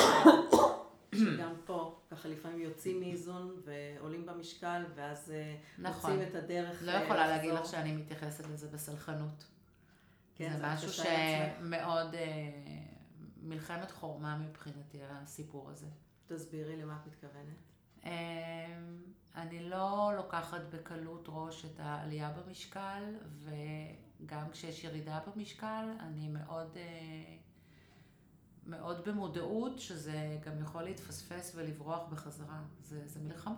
שגם 1.18 1.54
פה, 1.66 2.00
ככה 2.12 2.30
לפעמים 2.30 2.60
יוצאים 2.60 3.00
מאיזון 3.00 3.62
ועולים 3.66 4.26
במשקל, 4.26 4.84
ואז 4.96 5.32
אה, 5.32 5.56
נכון. 5.78 6.12
מוצאים 6.12 6.30
את 6.30 6.36
הדרך 6.36 6.84
לא 6.84 6.92
יכולה 6.92 7.20
לחזור. 7.20 7.36
להגיד 7.36 7.54
לך 7.54 7.66
שאני 7.66 7.92
מתייחסת 7.92 8.46
לזה 8.54 8.68
בסלחנות. 8.68 9.46
כן, 10.36 10.52
זה, 10.52 10.58
זה 10.58 10.68
משהו 10.68 10.90
שמאוד 10.92 12.16
אה, 12.16 12.50
מלחמת 13.42 13.92
חורמה 13.92 14.38
מבחינתי, 14.38 14.98
הסיפור 15.10 15.70
הזה. 15.70 15.88
תסבירי 16.28 16.76
למה 16.76 16.98
את 17.02 17.08
מתכוונת. 17.08 17.58
אה, 18.06 18.78
אני 19.36 19.70
לא 19.70 20.12
לוקחת 20.16 20.62
בקלות 20.70 21.26
ראש 21.28 21.66
את 21.66 21.80
העלייה 21.80 22.32
במשקל, 22.32 23.04
וגם 23.40 24.50
כשיש 24.52 24.84
ירידה 24.84 25.20
במשקל, 25.28 25.86
אני 26.00 26.28
מאוד... 26.28 26.78
אה, 26.78 27.38
מאוד 28.68 29.10
במודעות 29.10 29.80
שזה 29.80 30.38
גם 30.46 30.62
יכול 30.62 30.84
להתפספס 30.84 31.52
ולברוח 31.56 32.08
בחזרה. 32.12 32.62
זה, 32.84 33.08
זה 33.08 33.20
מלחמה. 33.20 33.56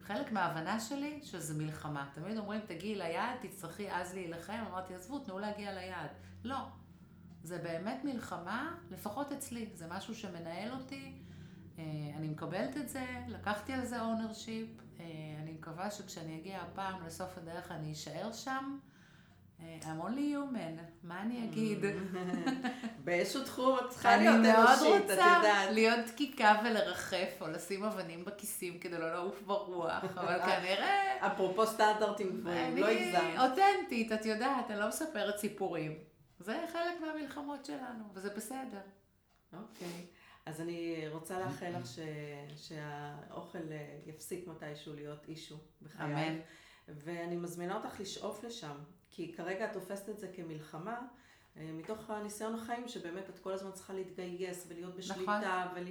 חלק 0.00 0.32
מההבנה 0.32 0.80
שלי 0.80 1.20
שזה 1.22 1.54
מלחמה. 1.54 2.10
תמיד 2.14 2.38
אומרים, 2.38 2.60
תגיעי 2.66 2.94
ליעד, 2.94 3.36
תצטרכי 3.42 3.92
אז 3.92 4.14
להילחם. 4.14 4.64
אמרתי, 4.70 4.94
עזבו, 4.94 5.18
תנו 5.18 5.38
להגיע 5.38 5.72
ליעד. 5.72 6.10
לא. 6.44 6.58
זה 7.42 7.58
באמת 7.58 8.04
מלחמה, 8.04 8.76
לפחות 8.90 9.32
אצלי. 9.32 9.70
זה 9.74 9.86
משהו 9.90 10.14
שמנהל 10.14 10.72
אותי. 10.72 11.12
אה, 11.78 11.84
אני 12.16 12.28
מקבלת 12.28 12.76
את 12.76 12.88
זה, 12.88 13.06
לקחתי 13.28 13.72
על 13.72 13.84
זה 13.84 14.00
ownership. 14.00 14.68
אה, 15.00 15.04
אני 15.42 15.52
מקווה 15.52 15.90
שכשאני 15.90 16.40
אגיע 16.40 16.60
הפעם 16.60 17.06
לסוף 17.06 17.38
הדרך 17.38 17.72
אני 17.72 17.92
אשאר 17.92 18.32
שם. 18.32 18.78
I'm 19.60 20.00
only 20.00 20.34
human, 20.34 20.80
מה 21.02 21.22
אני 21.22 21.44
אגיד? 21.44 21.78
באיזשהו 23.04 23.44
תחום 23.44 23.78
את 23.78 23.90
צריכה 23.90 24.16
להיות 24.16 24.34
אנושית, 24.34 25.04
את 25.04 25.10
יודעת. 25.10 25.10
אני 25.10 25.28
מאוד 25.28 25.44
רוצה 25.44 25.70
להיות 25.70 26.06
דקיקה 26.06 26.60
ולרחף, 26.64 27.38
או 27.40 27.48
לשים 27.48 27.84
אבנים 27.84 28.24
בכיסים 28.24 28.78
כדי 28.78 28.98
לא 28.98 29.12
לעוף 29.12 29.42
ברוח, 29.42 30.04
אבל 30.20 30.38
כנראה... 30.38 31.26
אפרופו 31.26 31.66
סטנדרטים 31.66 32.40
גבוהים, 32.40 32.76
לא 32.76 32.86
הגזמת. 32.86 33.14
אני 33.14 33.38
אותנטית, 33.38 34.12
את 34.12 34.26
יודעת, 34.26 34.70
אני 34.70 34.80
לא 34.80 34.88
מספרת 34.88 35.38
סיפורים. 35.38 35.98
זה 36.38 36.64
חלק 36.72 37.00
מהמלחמות 37.00 37.64
שלנו, 37.64 38.04
וזה 38.14 38.30
בסדר. 38.30 38.80
אוקיי. 39.52 40.06
אז 40.46 40.60
אני 40.60 41.04
רוצה 41.12 41.38
לאחל 41.38 41.70
לך 41.78 41.88
שהאוכל 42.56 43.72
אה, 43.72 43.98
יפסיק 44.06 44.46
מתישהו 44.46 44.94
להיות 44.94 45.28
אישו 45.28 45.56
בחייך. 45.82 46.18
אמן. 46.18 46.38
ואני 46.88 47.36
מזמינה 47.36 47.76
אותך 47.76 48.00
לשאוף 48.00 48.44
לשם. 48.44 48.76
כי 49.16 49.32
כרגע 49.32 49.64
את 49.64 49.72
תופסת 49.72 50.08
את 50.08 50.18
זה 50.18 50.28
כמלחמה, 50.36 51.00
אה, 51.56 51.70
מתוך 51.72 52.10
הניסיון 52.10 52.54
החיים 52.54 52.88
שבאמת 52.88 53.30
את 53.30 53.38
כל 53.38 53.52
הזמן 53.52 53.70
צריכה 53.72 53.92
להתגייס 53.92 54.66
ולהיות 54.68 54.96
בשליטה 54.96 55.66
נכון. 55.70 55.84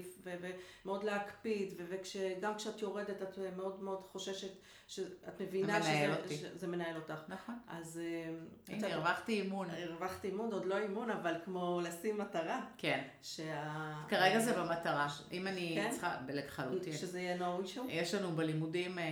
ומאוד 0.86 1.04
להקפיד 1.04 1.74
וגם 1.78 2.56
כשאת 2.56 2.82
יורדת 2.82 3.22
את 3.22 3.40
מאוד 3.58 3.84
מאוד 3.84 4.02
חוששת 4.02 4.52
שאת 4.88 5.42
מבינה 5.42 5.84
שזה, 5.84 6.38
שזה 6.38 6.68
מנהל 6.68 6.96
אותך. 6.96 7.20
נכון. 7.28 7.56
אז 7.68 8.02
אה, 8.04 8.74
הנה 8.76 8.94
הרווחתי 8.94 9.42
אימון. 9.42 9.68
הרווחתי 9.70 10.28
אימון, 10.28 10.52
עוד 10.52 10.66
לא 10.66 10.78
אימון 10.78 11.10
אבל 11.10 11.36
כמו 11.46 11.82
לשים 11.84 12.18
מטרה. 12.18 12.66
כן. 12.78 13.04
שה... 13.22 13.94
כרגע 14.10 14.40
זה 14.40 14.54
במטרה. 14.54 15.08
אם 15.32 15.48
אני 15.48 15.72
כן? 15.76 15.92
צריכה, 15.92 16.18
לחלוטין. 16.28 16.94
שזה 16.94 17.22
יהיה 17.22 17.38
no 17.38 17.66
issue? 17.66 17.90
יש 17.90 18.14
לנו 18.14 18.32
בלימודים 18.32 19.00
אה, 19.00 19.04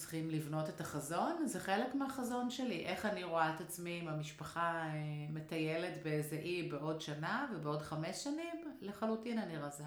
צריכים 0.00 0.30
לבנות 0.30 0.68
את 0.68 0.80
החזון, 0.80 1.46
זה 1.46 1.60
חלק 1.60 1.94
מהחזון 1.94 2.50
שלי. 2.50 2.86
איך 2.86 3.06
אני 3.06 3.24
רואה 3.24 3.54
את 3.54 3.60
עצמי 3.60 4.00
עם 4.02 4.08
המשפחה 4.08 4.82
אה, 4.86 4.92
מטיילת 5.30 6.02
באיזה 6.02 6.36
אי 6.36 6.68
בעוד 6.68 7.00
שנה 7.00 7.50
ובעוד 7.54 7.82
חמש 7.82 8.24
שנים, 8.24 8.76
לחלוטין 8.80 9.38
אני 9.38 9.56
רזה. 9.56 9.84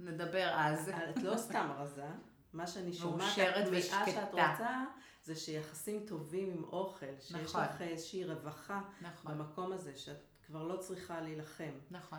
נדבר 0.00 0.50
אז. 0.54 0.90
את 1.10 1.22
לא 1.22 1.36
סתם 1.36 1.70
רזה. 1.78 2.06
מה 2.52 2.66
שאני 2.66 2.92
שומעת, 2.92 3.18
מאושרת 3.18 3.66
התמיהה 3.66 4.06
שאת. 4.06 4.32
רוצה, 4.32 4.84
זה 5.24 5.36
שיחסים 5.36 6.06
טובים 6.06 6.50
עם 6.50 6.64
אוכל, 6.64 7.06
שיש 7.20 7.32
נכון. 7.32 7.64
לך 7.64 7.82
איזושהי 7.82 8.24
רווחה 8.24 8.80
נכון, 9.00 9.38
במקום 9.38 9.72
הזה, 9.72 9.96
שאת 9.96 10.22
כבר 10.46 10.62
לא 10.62 10.76
צריכה 10.76 11.20
להילחם. 11.20 11.72
נכון. 11.90 12.18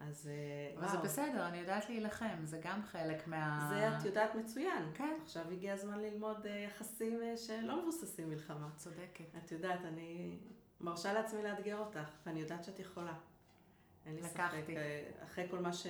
אז 0.00 0.30
אה, 0.32 0.78
אבל 0.78 0.88
זה 0.88 0.94
וואו, 0.94 1.04
בסדר, 1.04 1.48
אני 1.48 1.58
יודעת 1.58 1.88
להילחם, 1.88 2.44
זה 2.44 2.60
גם 2.62 2.82
חלק 2.82 3.26
מה... 3.26 3.66
זה 3.70 3.98
את 3.98 4.04
יודעת 4.04 4.34
מצוין. 4.34 4.90
כן. 4.94 5.16
עכשיו 5.22 5.50
הגיע 5.50 5.72
הזמן 5.74 6.00
ללמוד 6.00 6.46
אה, 6.46 6.50
יחסים 6.50 7.22
אה, 7.22 7.36
שלא 7.36 7.82
מבוססים 7.82 8.30
מלחמה. 8.30 8.68
צודקת. 8.76 9.24
את 9.44 9.52
יודעת, 9.52 9.80
אני 9.84 10.38
מרשה 10.80 11.12
לעצמי 11.12 11.42
לאתגר 11.42 11.78
אותך, 11.78 12.08
ואני 12.26 12.40
יודעת 12.40 12.64
שאת 12.64 12.78
יכולה. 12.80 13.14
אין 14.06 14.14
לי 14.14 14.22
ספק. 14.22 14.40
לקחתי. 14.40 14.76
אה, 14.76 15.10
אחרי 15.24 15.48
כל 15.50 15.58
מה 15.58 15.72
ש... 15.72 15.86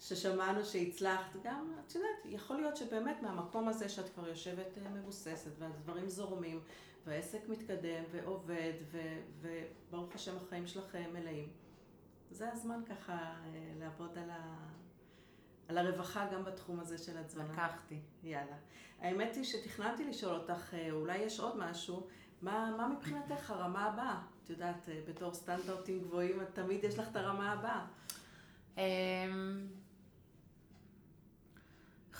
ששמענו 0.00 0.64
שהצלחת, 0.64 1.36
גם, 1.42 1.72
את 1.86 1.94
יודעת, 1.94 2.10
יכול 2.24 2.56
להיות 2.56 2.76
שבאמת 2.76 3.22
מהמקום 3.22 3.68
הזה 3.68 3.88
שאת 3.88 4.08
כבר 4.14 4.28
יושבת 4.28 4.78
מבוססת, 4.92 5.50
והדברים 5.58 6.08
זורמים, 6.08 6.60
והעסק 7.06 7.48
מתקדם 7.48 8.04
ועובד, 8.10 8.72
ו... 8.90 8.98
וברוך 9.40 10.14
השם 10.14 10.36
החיים 10.36 10.66
שלך 10.66 10.94
אה, 10.94 11.08
מלאים. 11.12 11.48
זה 12.30 12.52
הזמן 12.52 12.80
ככה 12.88 13.12
אה, 13.12 13.72
לעבוד 13.78 14.18
על, 14.18 14.30
ה... 14.30 14.56
על 15.68 15.78
הרווחה 15.78 16.26
גם 16.32 16.44
בתחום 16.44 16.80
הזה 16.80 16.98
של 16.98 17.18
התזונה. 17.18 17.52
לקחתי. 17.52 18.00
יאללה. 18.22 18.56
האמת 19.00 19.34
היא 19.36 19.44
שתכננתי 19.44 20.04
לשאול 20.04 20.34
אותך, 20.34 20.74
אה, 20.74 20.90
אולי 20.90 21.18
יש 21.18 21.40
עוד 21.40 21.56
משהו, 21.58 22.06
מה, 22.42 22.74
מה 22.76 22.88
מבחינתך 22.88 23.50
הרמה 23.50 23.84
הבאה? 23.84 24.20
את 24.44 24.50
יודעת, 24.50 24.88
אה, 24.88 25.00
בתור 25.08 25.34
סטנדרטים 25.34 26.00
גבוהים, 26.02 26.38
תמיד 26.52 26.84
יש 26.84 26.98
לך 26.98 27.08
את 27.10 27.16
הרמה 27.16 27.52
הבאה. 27.52 27.86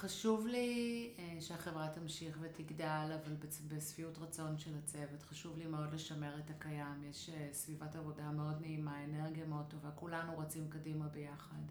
חשוב 0.01 0.47
לי 0.47 1.11
אה, 1.19 1.41
שהחברה 1.41 1.89
תמשיך 1.89 2.39
ותגדל, 2.41 3.19
אבל 3.25 3.37
בשביעות 3.69 4.19
רצון 4.19 4.59
של 4.59 4.71
הצוות. 4.79 5.23
חשוב 5.23 5.59
לי 5.59 5.67
מאוד 5.67 5.93
לשמר 5.93 6.39
את 6.39 6.51
הקיים. 6.51 7.05
יש 7.05 7.31
אה, 7.31 7.49
סביבת 7.53 7.97
עבודה 7.97 8.31
מאוד 8.31 8.61
נעימה, 8.61 9.05
אנרגיה 9.05 9.47
מאוד 9.47 9.65
טובה, 9.69 9.91
כולנו 9.91 10.39
רצים 10.39 10.69
קדימה 10.69 11.09
ביחד. 11.09 11.63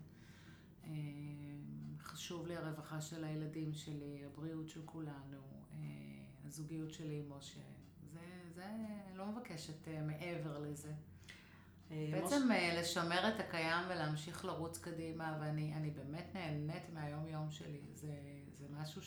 אמ, 0.83 0.91
חשוב 1.99 2.47
לי 2.47 2.55
הרווחה 2.57 3.01
של 3.01 3.23
הילדים 3.23 3.73
שלי, 3.73 4.25
הבריאות 4.25 4.69
של 4.69 4.81
כולנו, 4.85 5.41
אה, 5.73 5.77
הזוגיות 6.45 6.93
שלי 6.93 7.19
עם 7.19 7.37
משה. 7.37 7.61
זה, 8.13 8.19
זה, 8.55 8.67
לא 9.15 9.25
מבקשת 9.25 9.87
אה, 9.87 10.01
מעבר 10.01 10.59
לזה. 10.59 10.91
אה, 11.91 12.09
בעצם 12.11 12.51
אה, 12.51 12.79
לשמר 12.81 13.27
את 13.27 13.39
הקיים 13.39 13.85
ולהמשיך 13.89 14.45
לרוץ 14.45 14.77
קדימה, 14.77 15.37
ואני 15.41 15.73
אני 15.73 15.91
באמת 15.91 16.25
נהנית 16.33 16.89
מהיום-יום 16.93 17.51
שלי. 17.51 17.81
זה, 17.95 18.13
זה 18.59 18.65
משהו 18.69 19.01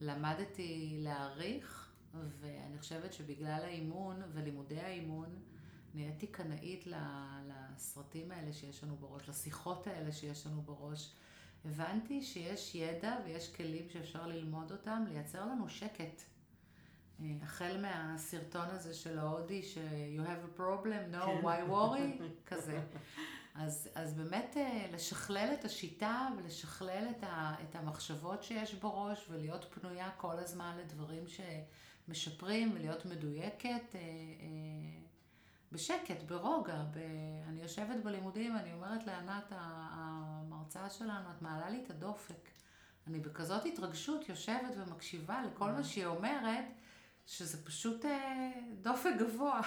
שלמדתי 0.00 0.96
להעריך, 0.98 1.92
ואני 2.40 2.78
חושבת 2.78 3.12
שבגלל 3.12 3.60
האימון 3.64 4.22
ולימודי 4.32 4.80
האימון, 4.80 5.28
נהייתי 5.94 6.26
קנאית 6.26 6.84
לסרטים 7.46 8.30
האלה 8.30 8.52
שיש 8.52 8.84
לנו 8.84 8.96
בראש, 8.96 9.28
לשיחות 9.28 9.86
האלה 9.86 10.12
שיש 10.12 10.46
לנו 10.46 10.62
בראש. 10.62 11.14
הבנתי 11.64 12.22
שיש 12.22 12.74
ידע 12.74 13.16
ויש 13.24 13.54
כלים 13.54 13.88
שאפשר 13.88 14.26
ללמוד 14.26 14.72
אותם, 14.72 15.04
לייצר 15.08 15.46
לנו 15.46 15.68
שקט. 15.68 16.22
אה, 17.20 17.26
החל 17.42 17.76
מהסרטון 17.82 18.66
הזה 18.70 18.94
של 18.94 19.18
ההודי, 19.18 19.62
ש- 19.62 19.78
you 20.18 20.26
have 20.26 20.58
a 20.58 20.60
problem, 20.60 21.14
no, 21.14 21.24
כן. 21.24 21.40
why 21.42 21.70
worry, 21.70 22.22
כזה. 22.50 22.80
אז, 23.54 23.88
אז 23.94 24.14
באמת 24.14 24.56
אה, 24.56 24.86
לשכלל 24.92 25.50
את 25.60 25.64
השיטה 25.64 26.28
ולשכלל 26.38 27.06
את, 27.10 27.24
ה, 27.24 27.54
את 27.62 27.76
המחשבות 27.76 28.42
שיש 28.42 28.74
בראש 28.74 29.26
ולהיות 29.30 29.64
פנויה 29.70 30.10
כל 30.16 30.38
הזמן 30.38 30.76
לדברים 30.78 31.24
שמשפרים 32.08 32.70
ולהיות 32.74 33.06
מדויקת 33.06 33.66
אה, 33.94 34.00
אה, 34.00 35.00
בשקט, 35.72 36.22
ברוגע. 36.26 36.82
ב... 36.90 36.98
אני 37.48 37.62
יושבת 37.62 38.04
בלימודים, 38.04 38.56
אני 38.56 38.72
אומרת 38.72 39.06
לענת, 39.06 39.52
ה- 39.52 39.88
המרצאה 39.92 40.90
שלנו, 40.90 41.30
את 41.36 41.42
מעלה 41.42 41.70
לי 41.70 41.82
את 41.84 41.90
הדופק. 41.90 42.48
אני 43.06 43.20
בכזאת 43.20 43.64
התרגשות 43.64 44.28
יושבת 44.28 44.74
ומקשיבה 44.76 45.42
לכל 45.42 45.70
מה 45.70 45.84
שהיא 45.84 46.06
אומרת, 46.06 46.64
שזה 47.26 47.64
פשוט 47.64 48.04
אה, 48.04 48.50
דופק 48.80 49.10
גבוה. 49.18 49.60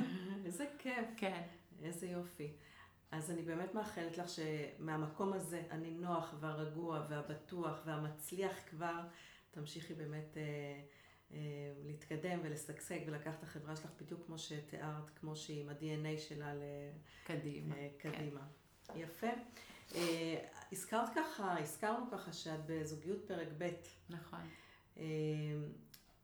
איזה 0.44 0.66
כיף. 0.78 1.06
כן. 1.16 1.42
איזה 1.82 2.06
יופי. 2.06 2.52
אז 3.10 3.30
אני 3.30 3.42
באמת 3.42 3.74
מאחלת 3.74 4.18
לך 4.18 4.26
שמהמקום 4.28 5.32
הזה, 5.32 5.62
הנינוח 5.70 6.34
והרגוע 6.40 7.06
והבטוח 7.10 7.82
והמצליח 7.86 8.52
כבר, 8.70 9.00
תמשיכי 9.50 9.94
באמת 9.94 10.36
אה, 10.36 10.42
אה, 11.32 11.38
להתקדם 11.84 12.38
ולשגשג 12.42 12.98
ולקחת 13.06 13.38
את 13.38 13.42
החברה 13.42 13.76
שלך 13.76 13.90
בדיוק 14.00 14.26
כמו 14.26 14.38
שתיארת, 14.38 15.10
כמו 15.20 15.36
שהיא 15.36 15.60
עם 15.62 15.68
ה-DNA 15.68 16.18
שלה 16.20 16.54
ל- 16.54 16.60
קדימה. 17.24 17.74
אה, 17.76 17.88
קדימה. 17.98 18.40
יפה. 18.94 19.26
אה, 19.94 20.44
הזכרת 20.72 21.08
ככה, 21.14 21.58
הזכרנו 21.60 22.10
ככה 22.10 22.32
שאת 22.32 22.60
בזוגיות 22.66 23.18
פרק 23.28 23.48
ב'. 23.58 23.70
נכון. 24.08 24.40
אה, 24.96 25.04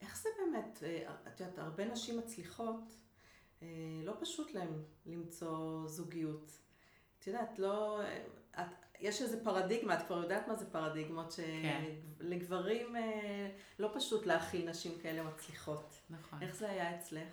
איך 0.03 0.23
זה 0.23 0.29
באמת, 0.39 0.83
אה, 0.83 1.15
את 1.27 1.41
יודעת, 1.41 1.59
הרבה 1.59 1.85
נשים 1.85 2.19
מצליחות, 2.19 2.93
אה, 3.63 3.69
לא 4.05 4.13
פשוט 4.21 4.55
להן 4.55 4.83
למצוא 5.07 5.89
זוגיות. 5.89 6.59
את 7.19 7.27
יודעת, 7.27 7.59
לא, 7.59 8.03
אה, 8.03 8.25
את, 8.51 8.67
יש 9.01 9.23
איזה 9.23 9.45
פרדיגמה, 9.45 9.95
את 9.99 10.07
כבר 10.07 10.23
יודעת 10.23 10.49
מה 10.49 10.55
זה 10.57 10.71
פרדיגמות, 10.71 11.35
כן. 11.63 11.85
שלגברים 12.19 12.97
אה, 12.97 13.51
לא 13.79 13.91
פשוט 13.95 14.27
להכיל 14.27 14.71
נשים 14.71 14.99
כאלה 15.03 15.23
מצליחות. 15.23 16.01
נכון. 16.11 16.43
איך 16.43 16.55
זה 16.55 16.71
היה 16.71 16.99
אצלך? 16.99 17.29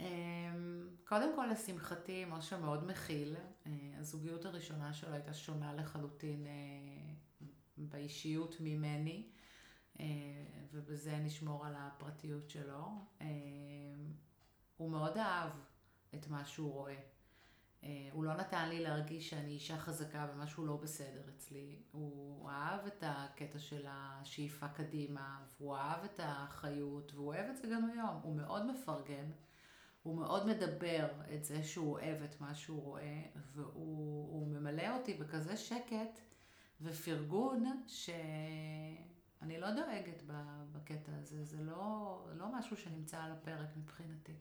אמ, 0.00 0.06
קודם 1.04 1.36
כל, 1.36 1.46
לשמחתי, 1.46 2.24
משה 2.24 2.58
מאוד 2.58 2.86
מכיל. 2.86 3.34
הזוגיות 3.98 4.44
הראשונה 4.44 4.92
שלו 4.92 5.12
הייתה 5.12 5.34
שונה 5.34 5.74
לחלוטין 5.74 6.46
באישיות 7.76 8.56
ממני, 8.60 9.28
ובזה 10.72 11.16
נשמור 11.16 11.66
על 11.66 11.74
הפרטיות 11.76 12.50
שלו. 12.50 12.88
אה, 13.20 13.26
הוא 14.76 14.90
מאוד 14.90 15.18
אהב 15.18 15.50
את 16.14 16.28
מה 16.28 16.44
שהוא 16.44 16.72
רואה. 16.72 17.00
אה, 17.84 18.08
הוא 18.12 18.24
לא 18.24 18.34
נתן 18.34 18.68
לי 18.68 18.82
להרגיש 18.82 19.30
שאני 19.30 19.50
אישה 19.50 19.78
חזקה 19.78 20.28
ומשהו 20.32 20.66
לא 20.66 20.76
בסדר 20.76 21.28
אצלי. 21.36 21.82
הוא 21.92 22.50
אהב 22.50 22.86
את 22.86 23.04
הקטע 23.06 23.58
של 23.58 23.86
השאיפה 23.88 24.68
קדימה, 24.68 25.44
והוא 25.56 25.76
אהב 25.76 26.04
את 26.04 26.20
האחריות, 26.20 27.14
והוא 27.14 27.26
אוהב 27.26 27.46
את 27.50 27.56
זה 27.56 27.68
גם 27.68 27.90
היום. 27.90 28.20
הוא 28.22 28.36
מאוד 28.36 28.66
מפרגן. 28.66 29.30
הוא 30.02 30.16
מאוד 30.16 30.46
מדבר 30.46 31.08
את 31.34 31.44
זה 31.44 31.64
שהוא 31.64 31.92
אוהב 31.92 32.22
את 32.22 32.40
מה 32.40 32.54
שהוא 32.54 32.82
רואה, 32.82 33.22
והוא 33.52 34.32
הוא 34.32 34.48
ממלא 34.48 34.96
אותי 34.96 35.14
בכזה 35.14 35.56
שקט 35.56 36.20
ופרגון, 36.80 37.82
שאני 39.40 39.60
לא 39.60 39.70
דואגת 39.70 40.22
בקטע 40.72 41.12
הזה, 41.20 41.44
זה 41.44 41.56
לא, 41.60 42.18
לא 42.34 42.46
משהו 42.52 42.76
שנמצא 42.76 43.22
על 43.22 43.32
הפרק 43.32 43.68
מבחינתי. 43.76 44.32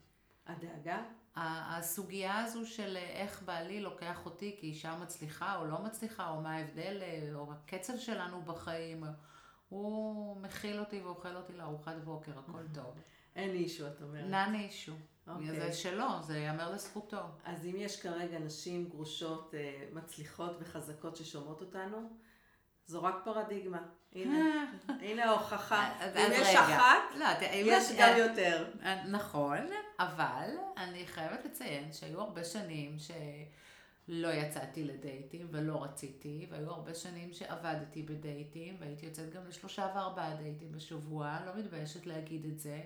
הדאגה? 0.47 1.03
הסוגיה 1.35 2.39
הזו 2.39 2.65
של 2.65 2.97
איך 2.97 3.43
בעלי 3.43 3.81
לוקח 3.81 4.25
אותי 4.25 4.55
כאישה 4.59 4.97
מצליחה 4.97 5.55
או 5.55 5.65
לא 5.65 5.81
מצליחה, 5.81 6.29
או 6.29 6.41
מה 6.41 6.55
ההבדל, 6.55 7.01
או 7.33 7.51
הקצב 7.51 7.97
שלנו 7.97 8.41
בחיים, 8.41 9.03
הוא 9.69 10.37
מכיל 10.37 10.79
אותי 10.79 11.01
ואוכל 11.01 11.35
אותי 11.35 11.53
לארוחת 11.53 11.95
בוקר, 12.03 12.39
הכל 12.39 12.63
טוב. 12.73 12.95
אין 13.35 13.49
אישו, 13.49 13.87
את 13.87 14.01
אומרת. 14.01 14.29
נן 14.29 14.55
אישו. 14.55 14.93
אוקיי. 15.27 15.59
זה 15.59 15.73
שלו, 15.73 16.23
זה 16.23 16.37
ייאמר 16.37 16.71
לזכותו. 16.71 17.21
אז 17.43 17.65
אם 17.65 17.75
יש 17.75 18.01
כרגע 18.01 18.39
נשים 18.39 18.89
גרושות, 18.89 19.55
אה, 19.55 19.87
מצליחות 19.93 20.57
וחזקות 20.59 21.15
ששומעות 21.15 21.61
אותנו, 21.61 22.09
זו 22.87 23.03
רק 23.03 23.15
פרדיגמה. 23.23 23.81
הנה, 24.15 24.65
הנה 25.01 25.25
ההוכחה. 25.25 25.89
אם 26.15 26.31
יש 26.31 26.47
רגע. 26.47 26.59
אחת, 26.61 27.15
לא, 27.19 27.25
אם 27.53 27.65
יש 27.67 27.91
את- 27.91 27.95
גם 27.99 28.17
יותר. 28.17 28.65
אה, 28.83 29.03
נכון, 29.07 29.57
אבל 29.99 30.47
אני 30.77 31.07
חייבת 31.07 31.45
לציין 31.45 31.93
שהיו 31.93 32.21
הרבה 32.21 32.43
שנים 32.43 32.95
שלא 32.99 34.27
יצאתי 34.27 34.83
לדייטים 34.83 35.47
ולא 35.51 35.83
רציתי, 35.83 36.47
והיו 36.51 36.69
הרבה 36.71 36.93
שנים 36.93 37.33
שעבדתי 37.33 38.03
בדייטים, 38.03 38.75
והייתי 38.79 39.05
יוצאת 39.05 39.33
גם 39.33 39.47
לשלושה 39.47 39.87
וארבעה 39.95 40.35
דייטים 40.35 40.71
בשבוע, 40.71 41.37
לא 41.45 41.51
מתביישת 41.55 42.05
להגיד 42.05 42.45
את 42.45 42.59
זה. 42.59 42.81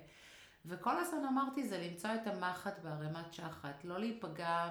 וכל 0.65 0.97
הזמן 0.99 1.25
אמרתי 1.25 1.67
זה 1.67 1.77
למצוא 1.87 2.09
את 2.21 2.27
המחט 2.27 2.79
בערימת 2.83 3.33
שחת, 3.33 3.83
לא 3.85 3.99
להיפגע 3.99 4.69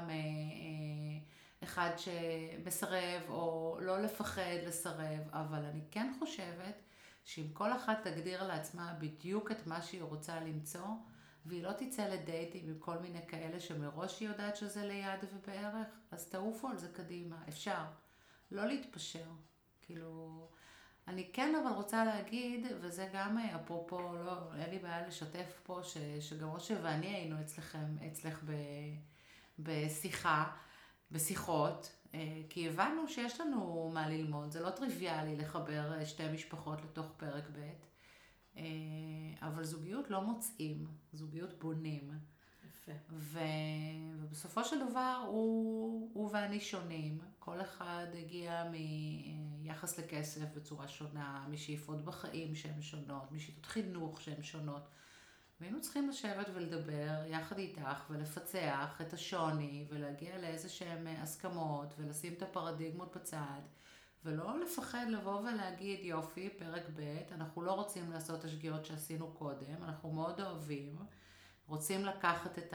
מאחד 1.63 1.91
שמסרב, 1.97 3.23
או 3.29 3.79
לא 3.81 4.03
לפחד 4.03 4.43
לסרב, 4.67 5.29
אבל 5.33 5.65
אני 5.65 5.81
כן 5.91 6.13
חושבת 6.19 6.83
שאם 7.25 7.47
כל 7.53 7.73
אחת 7.73 7.99
תגדיר 8.07 8.47
לעצמה 8.47 8.95
בדיוק 8.99 9.51
את 9.51 9.67
מה 9.67 9.83
שהיא 9.83 10.03
רוצה 10.03 10.41
למצוא, 10.41 10.87
והיא 11.47 11.63
לא 11.63 11.73
תצא 11.73 12.09
לדייטים 12.09 12.69
עם 12.69 12.79
כל 12.79 12.99
מיני 12.99 13.27
כאלה 13.29 13.61
שמראש 13.61 14.21
היא 14.21 14.29
יודעת 14.29 14.57
שזה 14.57 14.87
ליד 14.87 15.21
ובערך, 15.33 15.89
אז 16.11 16.29
תעופו 16.29 16.69
על 16.69 16.79
זה 16.79 16.89
קדימה, 16.93 17.37
אפשר. 17.49 17.85
לא 18.51 18.67
להתפשר. 18.67 19.25
כאילו, 19.83 20.49
אני 21.09 21.31
כן 21.33 21.55
אבל 21.55 21.73
רוצה 21.73 22.05
להגיד, 22.05 22.67
וזה 22.81 23.09
גם 23.13 23.39
אפרופו, 23.39 23.99
לא, 23.99 24.55
אין 24.55 24.71
לי 24.71 24.79
בעיה 24.79 25.07
לשתף 25.07 25.61
פה, 25.63 25.81
ש, 25.83 25.97
שגם 26.21 26.57
משה 26.57 26.75
ואני 26.83 27.07
היינו 27.07 27.41
אצלכם, 27.41 27.97
אצלך 28.07 28.41
ב, 28.45 28.53
בשיחה, 29.59 30.57
בשיחות, 31.13 31.93
אה, 32.15 32.43
כי 32.49 32.69
הבנו 32.69 33.09
שיש 33.09 33.41
לנו 33.41 33.91
מה 33.95 34.09
ללמוד, 34.09 34.51
זה 34.51 34.61
לא 34.61 34.71
טריוויאלי 34.71 35.37
לחבר 35.37 35.93
אה, 35.93 36.07
שתי 36.07 36.33
משפחות 36.33 36.83
לתוך 36.83 37.07
פרק 37.17 37.45
ב', 37.53 37.71
אה, 38.57 38.63
אבל 39.41 39.65
זוגיות 39.65 40.11
לא 40.11 40.21
מוצאים, 40.21 40.87
זוגיות 41.13 41.59
בונים. 41.59 42.11
יפה. 42.69 42.93
ו... 43.11 43.39
ובסופו 44.21 44.65
של 44.65 44.89
דבר 44.91 45.25
הוא, 45.27 46.11
הוא 46.13 46.31
ואני 46.33 46.61
שונים. 46.61 47.19
כל 47.39 47.61
אחד 47.61 48.07
הגיע 48.19 48.65
מיחס 49.63 49.99
לכסף 49.99 50.55
בצורה 50.57 50.89
שונה, 50.89 51.47
משאיפות 51.51 52.05
בחיים 52.05 52.55
שהן 52.55 52.83
שונות, 52.83 53.33
משיטות 53.33 53.67
חינוך 53.67 54.21
שהן 54.21 54.43
שונות. 54.43 54.89
והיינו 55.61 55.81
צריכים 55.81 56.09
לשבת 56.09 56.47
ולדבר 56.55 57.25
יחד 57.27 57.59
איתך 57.59 58.05
ולפצח 58.11 59.01
את 59.01 59.13
השוני 59.13 59.87
ולהגיע 59.89 60.39
לאיזה 60.39 60.69
שהן 60.69 61.07
הסכמות 61.07 61.95
ולשים 61.99 62.33
את 62.33 62.43
הפרדיגמות 62.43 63.17
בצד 63.17 63.61
ולא 64.25 64.61
לפחד 64.61 65.07
לבוא 65.09 65.41
ולהגיד 65.41 66.01
יופי, 66.03 66.51
פרק 66.59 66.83
ב', 66.97 67.19
אנחנו 67.33 67.63
לא 67.63 67.73
רוצים 67.73 68.11
לעשות 68.13 68.41
את 68.41 68.45
השגיאות 68.45 68.85
שעשינו 68.85 69.33
קודם, 69.33 69.83
אנחנו 69.83 70.13
מאוד 70.13 70.41
אוהבים, 70.41 70.97
רוצים 71.67 72.05
לקחת 72.05 72.59
את 72.59 72.75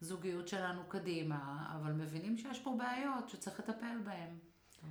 הזוגיות 0.00 0.48
שלנו 0.48 0.84
קדימה, 0.88 1.72
אבל 1.76 1.92
מבינים 1.92 2.38
שיש 2.38 2.60
פה 2.60 2.74
בעיות 2.78 3.28
שצריך 3.28 3.60
לטפל 3.60 3.98
בהן. 4.04 4.38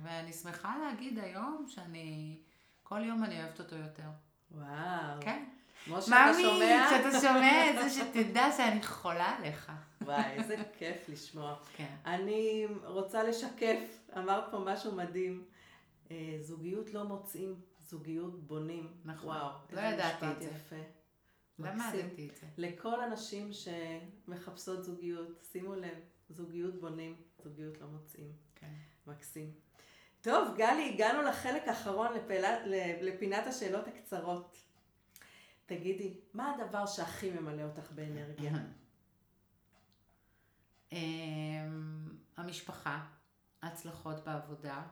ואני 0.02 0.32
שמחה 0.32 0.78
להגיד 0.78 1.18
היום 1.18 1.66
שאני, 1.68 2.38
כל 2.82 3.00
יום 3.04 3.24
אני 3.24 3.42
אוהבת 3.42 3.60
אותו 3.60 3.76
יותר. 3.76 4.08
וואו. 4.50 5.20
כן. 5.20 5.44
מאמי, 5.88 6.42
כשאתה 6.86 7.20
שומע 7.20 7.70
את 7.70 7.74
זה, 7.82 7.90
שתדע 8.04 8.52
שאני 8.56 8.82
חולה 8.82 9.36
עליך. 9.38 9.72
וואי, 10.02 10.24
איזה 10.24 10.56
כיף 10.78 11.08
לשמוע. 11.08 11.56
כן. 11.76 11.94
אני 12.06 12.66
רוצה 12.84 13.22
לשקף, 13.22 13.98
אמרת 14.18 14.44
פה 14.50 14.58
משהו 14.58 14.92
מדהים. 14.92 15.44
אה, 16.10 16.36
זוגיות 16.40 16.94
לא 16.94 17.04
מוצאים, 17.04 17.60
זוגיות 17.80 18.46
בונים. 18.46 18.92
נכון. 19.04 19.28
וואו, 19.28 19.50
לא 19.72 19.80
ידעתי 19.80 20.26
את 20.26 20.42
זה. 20.42 20.48
יפה. 20.56 20.76
למדתי 21.58 22.28
את 22.28 22.36
זה. 22.36 22.46
לכל 22.56 23.00
הנשים 23.00 23.50
שמחפשות 23.52 24.84
זוגיות, 24.84 25.44
שימו 25.52 25.74
לב, 25.74 25.98
זוגיות 26.28 26.80
בונים, 26.80 27.16
זוגיות 27.38 27.80
לא 27.80 27.86
מוצאים. 27.86 28.32
כן. 28.54 28.72
מקסים. 29.06 29.50
טוב, 30.20 30.48
גלי, 30.56 30.88
הגענו 30.94 31.22
לחלק 31.22 31.68
האחרון 31.68 32.08
לפינת 33.00 33.46
השאלות 33.46 33.88
הקצרות. 33.88 34.62
תגידי, 35.66 36.20
מה 36.34 36.54
הדבר 36.54 36.86
שהכי 36.86 37.30
ממלא 37.30 37.62
אותך 37.62 37.92
באנרגיה? 37.92 38.52
אמ, 40.92 42.16
המשפחה, 42.36 43.06
הצלחות 43.62 44.24
בעבודה, 44.24 44.82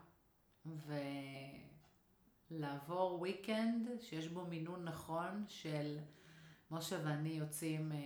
ולעבור 2.50 3.26
weekend 3.26 4.00
שיש 4.00 4.28
בו 4.28 4.46
מינון 4.46 4.84
נכון 4.84 5.44
של 5.48 5.98
משה 6.70 7.00
ואני 7.04 7.28
יוצאים, 7.28 7.92
אה, 7.92 7.98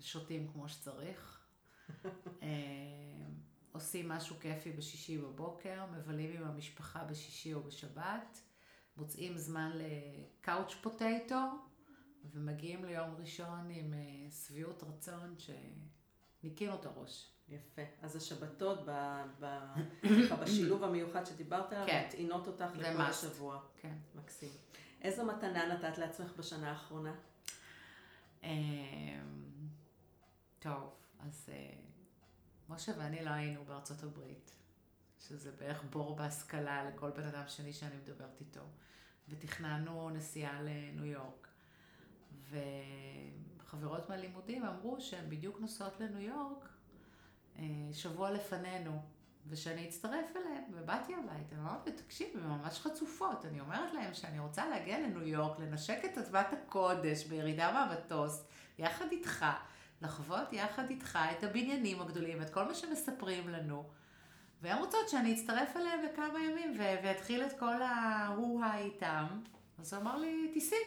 שותים 0.00 0.48
כמו 0.52 0.68
שצריך, 0.68 1.46
אה, 2.42 2.48
עושים 3.72 4.08
משהו 4.08 4.36
כיפי 4.40 4.72
בשישי 4.72 5.18
בבוקר, 5.18 5.84
מבלים 5.92 6.36
עם 6.36 6.48
המשפחה 6.48 7.04
בשישי 7.04 7.54
או 7.54 7.62
בשבת, 7.62 8.40
מוצאים 8.96 9.38
זמן 9.38 9.70
לקאוץ' 9.74 10.74
פוטטו, 10.74 11.36
ומגיעים 12.32 12.84
ליום 12.84 13.14
ראשון 13.18 13.70
עם 13.70 13.94
אה, 13.94 14.30
שביעות 14.30 14.82
רצון 14.82 15.36
שניקינו 15.38 16.74
את 16.74 16.86
הראש. 16.86 17.30
יפה. 17.48 17.82
אז 18.02 18.16
השבתות 18.16 18.78
ב, 18.86 19.22
ב, 19.40 19.46
בשילוב 20.42 20.84
המיוחד 20.84 21.26
שדיברת 21.26 21.72
עליו, 21.72 21.86
כן. 21.86 22.04
מטעינות 22.08 22.46
אותך 22.46 22.76
לכל. 22.76 23.02
השבוע. 23.02 23.60
כן. 23.80 23.94
מקסים. 24.14 24.52
איזו 25.02 25.24
מתנה 25.24 25.74
נתת 25.74 25.98
לעצמך 25.98 26.32
בשנה 26.36 26.70
האחרונה? 26.70 27.14
אמ, 28.42 28.48
טוב, 30.58 30.94
אז 31.20 31.48
אה, 31.52 31.74
משה 32.68 32.92
ואני 32.98 33.24
לא 33.24 33.30
היינו 33.30 33.64
בארצות 33.64 34.02
הברית, 34.02 34.52
שזה 35.20 35.52
בערך 35.52 35.84
בור 35.90 36.16
בהשכלה 36.16 36.90
לכל 36.90 37.10
בן 37.10 37.24
אדם 37.24 37.48
שני 37.48 37.72
שאני 37.72 37.96
מדברת 37.96 38.40
איתו, 38.40 38.60
ותכננו 39.28 40.10
נסיעה 40.10 40.62
לניו 40.62 41.04
יורק. 41.04 41.48
וחברות 42.50 44.08
מהלימודים 44.08 44.64
אמרו 44.64 45.00
שהן 45.00 45.24
בדיוק 45.28 45.60
נוסעות 45.60 46.00
לניו 46.00 46.20
יורק 46.20 46.68
אה, 47.58 47.64
שבוע 47.92 48.30
לפנינו, 48.30 49.02
ושאני 49.48 49.88
אצטרף 49.88 50.36
אליהם, 50.36 50.64
ובאתי 50.72 51.14
הביתה, 51.14 51.56
אמרתי, 51.58 51.92
תקשיב, 51.92 52.28
הן 52.34 52.50
ממש 52.50 52.80
חצופות, 52.80 53.46
אני 53.46 53.60
אומרת 53.60 53.94
להם 53.94 54.14
שאני 54.14 54.38
רוצה 54.38 54.68
להגיע 54.68 54.98
לניו 54.98 55.28
יורק, 55.28 55.58
לנשק 55.58 55.98
את 56.04 56.18
אדמת 56.18 56.46
הקודש 56.52 57.24
בירידה 57.24 57.72
מהמטוס, 57.72 58.44
יחד 58.78 59.06
איתך, 59.12 59.46
לחוות 60.02 60.52
יחד 60.52 60.90
איתך 60.90 61.18
את 61.38 61.44
הבניינים 61.44 62.00
הגדולים, 62.00 62.42
את 62.42 62.50
כל 62.50 62.64
מה 62.64 62.74
שמספרים 62.74 63.48
לנו. 63.48 63.84
והן 64.62 64.78
רוצות 64.78 65.08
שאני 65.08 65.34
אצטרף 65.34 65.76
אליהם 65.76 66.00
לכמה 66.02 66.38
ימים 66.44 66.76
ואתחיל 66.78 67.42
את 67.42 67.58
כל 67.58 67.82
ההוא-הא 67.82 68.78
איתם. 68.78 69.26
אז 69.78 69.94
הוא 69.94 70.02
אמר 70.02 70.16
לי, 70.16 70.50
תיסעי, 70.54 70.78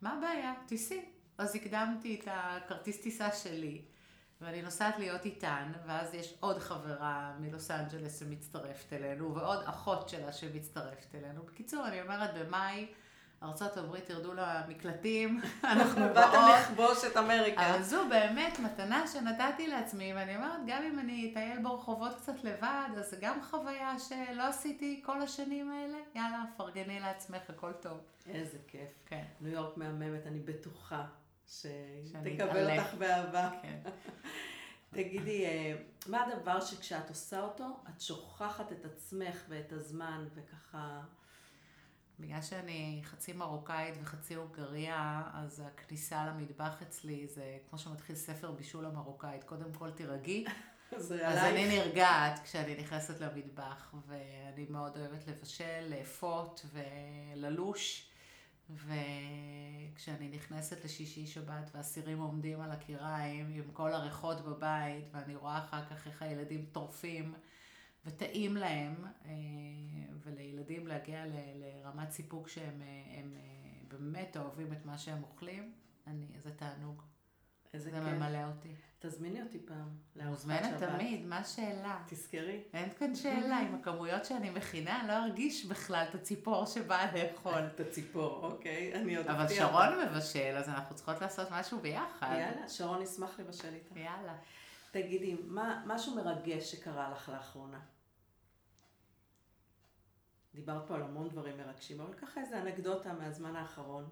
מה 0.00 0.18
הבעיה? 0.18 0.54
תיסעי. 0.66 1.04
אז 1.38 1.56
הקדמתי 1.56 2.20
את 2.20 2.28
הכרטיס 2.30 3.00
טיסה 3.00 3.32
שלי, 3.32 3.82
ואני 4.40 4.62
נוסעת 4.62 4.98
להיות 4.98 5.24
איתן, 5.24 5.72
ואז 5.86 6.14
יש 6.14 6.34
עוד 6.40 6.58
חברה 6.58 7.36
מלוס 7.40 7.70
אנג'לס 7.70 8.20
שמצטרפת 8.20 8.92
אלינו, 8.92 9.34
ועוד 9.34 9.62
אחות 9.64 10.08
שלה 10.08 10.32
שמצטרפת 10.32 11.14
אלינו. 11.14 11.42
בקיצור, 11.42 11.86
אני 11.88 12.02
אומרת, 12.02 12.30
במאי 12.34 12.86
ארצות 13.42 13.76
הברית 13.76 14.10
ירדו 14.10 14.32
למקלטים, 14.34 15.40
אנחנו 15.64 16.06
באתם 16.14 16.32
באות. 16.32 16.60
לכבוש 16.60 17.04
את 17.04 17.16
אמריקה. 17.16 17.70
אבל 17.70 17.82
זו 17.82 18.08
באמת 18.08 18.58
מתנה 18.58 19.06
שנתתי 19.06 19.66
לעצמי, 19.66 20.14
ואני 20.14 20.36
אומרת, 20.36 20.60
גם 20.66 20.82
אם 20.82 20.98
אני 20.98 21.30
אטייל 21.30 21.62
ברחובות 21.62 22.14
קצת 22.14 22.44
לבד, 22.44 22.88
אז 22.98 23.10
זה 23.10 23.16
גם 23.20 23.42
חוויה 23.42 23.98
שלא 23.98 24.42
עשיתי 24.42 25.02
כל 25.04 25.22
השנים 25.22 25.70
האלה. 25.70 25.98
יאללה, 26.14 26.44
פרגני 26.56 27.00
לעצמך, 27.00 27.42
הכל 27.48 27.72
טוב. 27.72 27.98
איזה 28.26 28.58
כיף. 28.66 28.90
כן. 29.06 29.24
ניו 29.40 29.52
יורק 29.52 29.76
מהממת, 29.76 30.26
אני 30.26 30.38
בטוחה 30.38 31.06
שתקבל. 31.46 32.78
אותך 32.78 32.94
באהבה. 32.94 33.50
כן. 33.62 33.78
תגידי, 34.94 35.44
אה, 35.44 35.76
מה 36.06 36.24
הדבר 36.24 36.60
שכשאת 36.60 37.08
עושה 37.08 37.40
אותו, 37.40 37.64
את 37.88 38.00
שוכחת 38.00 38.72
את 38.72 38.84
עצמך 38.84 39.44
ואת 39.48 39.72
הזמן, 39.72 40.28
וככה... 40.34 41.00
בגלל 42.20 42.42
שאני 42.42 43.00
חצי 43.04 43.32
מרוקאית 43.32 43.94
וחצי 44.02 44.34
הונגריה, 44.34 45.22
אז 45.32 45.62
הכניסה 45.66 46.26
למטבח 46.26 46.82
אצלי 46.82 47.26
זה 47.26 47.58
כמו 47.70 47.78
שמתחיל 47.78 48.16
ספר 48.16 48.50
בישול 48.50 48.86
המרוקאית. 48.86 49.44
קודם 49.44 49.72
כל 49.72 49.90
תירגעי, 49.90 50.44
אז 50.96 51.12
עלייך. 51.12 51.44
אני 51.44 51.78
נרגעת 51.78 52.40
כשאני 52.44 52.76
נכנסת 52.76 53.20
למטבח, 53.20 53.94
ואני 54.06 54.66
מאוד 54.70 54.96
אוהבת 54.96 55.28
לבשל, 55.28 55.86
לאפות 55.88 56.66
וללוש. 56.72 58.10
וכשאני 58.74 60.28
נכנסת 60.28 60.84
לשישי 60.84 61.26
שבת 61.26 61.70
והסירים 61.74 62.20
עומדים 62.20 62.60
על 62.60 62.70
הקיריים 62.70 63.50
עם 63.54 63.70
כל 63.72 63.92
הריחות 63.92 64.44
בבית, 64.44 65.04
ואני 65.12 65.36
רואה 65.36 65.58
אחר 65.58 65.84
כך 65.84 66.06
איך 66.06 66.22
הילדים 66.22 66.66
טורפים 66.72 67.34
וטעים 68.06 68.56
להם, 68.56 68.94
אה, 69.24 69.30
ולילדים 70.24 70.86
להגיע 70.86 71.24
לרמת 71.54 72.10
סיפוק 72.10 72.48
שהם 72.48 72.82
אה, 72.82 72.86
אה, 72.86 73.22
באמת 73.88 74.36
אוהבים 74.36 74.72
את 74.72 74.86
מה 74.86 74.98
שהם 74.98 75.22
אוכלים, 75.22 75.72
אני, 76.06 76.26
זה 76.38 76.50
תענוג. 76.50 77.02
איזה 77.74 77.90
זה 77.90 77.96
כיף. 77.96 78.02
ממלא 78.02 78.38
אותי. 78.46 78.74
תזמיני 78.98 79.42
אותי 79.42 79.58
פעם. 79.66 79.88
מוזמנת 80.16 80.78
שבת. 80.80 80.88
תמיד, 80.88 81.26
מה 81.26 81.38
השאלה? 81.38 82.02
תזכרי. 82.06 82.62
אין 82.74 82.88
כאן 82.98 83.14
שאלה, 83.14 83.58
עם 83.58 83.74
הכמויות 83.74 84.24
שאני 84.24 84.50
מכינה, 84.50 85.04
לא 85.08 85.12
ארגיש 85.24 85.66
בכלל 85.66 86.06
את 86.10 86.14
הציפור 86.14 86.66
שבאה 86.66 87.12
לאכול. 87.16 87.62
את 87.74 87.80
הציפור, 87.80 88.44
אוקיי? 88.44 88.94
אני 88.94 89.16
עוד 89.16 89.26
אבל 89.26 89.48
שרון. 89.48 89.88
מבשל, 90.06 90.56
אז 90.56 90.68
אנחנו 90.68 90.94
צריכות 90.94 91.20
לעשות 91.20 91.48
משהו 91.50 91.78
ביחד. 91.78 92.36
יאללה, 92.38 92.68
שרון 92.68 93.02
ישמח 93.02 93.40
לבשל 93.40 93.74
איתך. 93.74 93.96
יאללה. 93.96 94.34
תגידי, 94.90 95.34
מה, 95.34 95.82
משהו 95.86 96.14
מרגש 96.14 96.72
שקרה 96.72 97.10
לך 97.10 97.28
לאחרונה? 97.28 97.80
דיברת 100.54 100.88
פה 100.88 100.94
על 100.94 101.02
המון 101.02 101.28
דברים 101.28 101.56
מרגשים, 101.56 102.00
אבל 102.00 102.14
ככה 102.14 102.40
איזה 102.40 102.62
אנקדוטה 102.62 103.12
מהזמן 103.12 103.56
האחרון. 103.56 104.08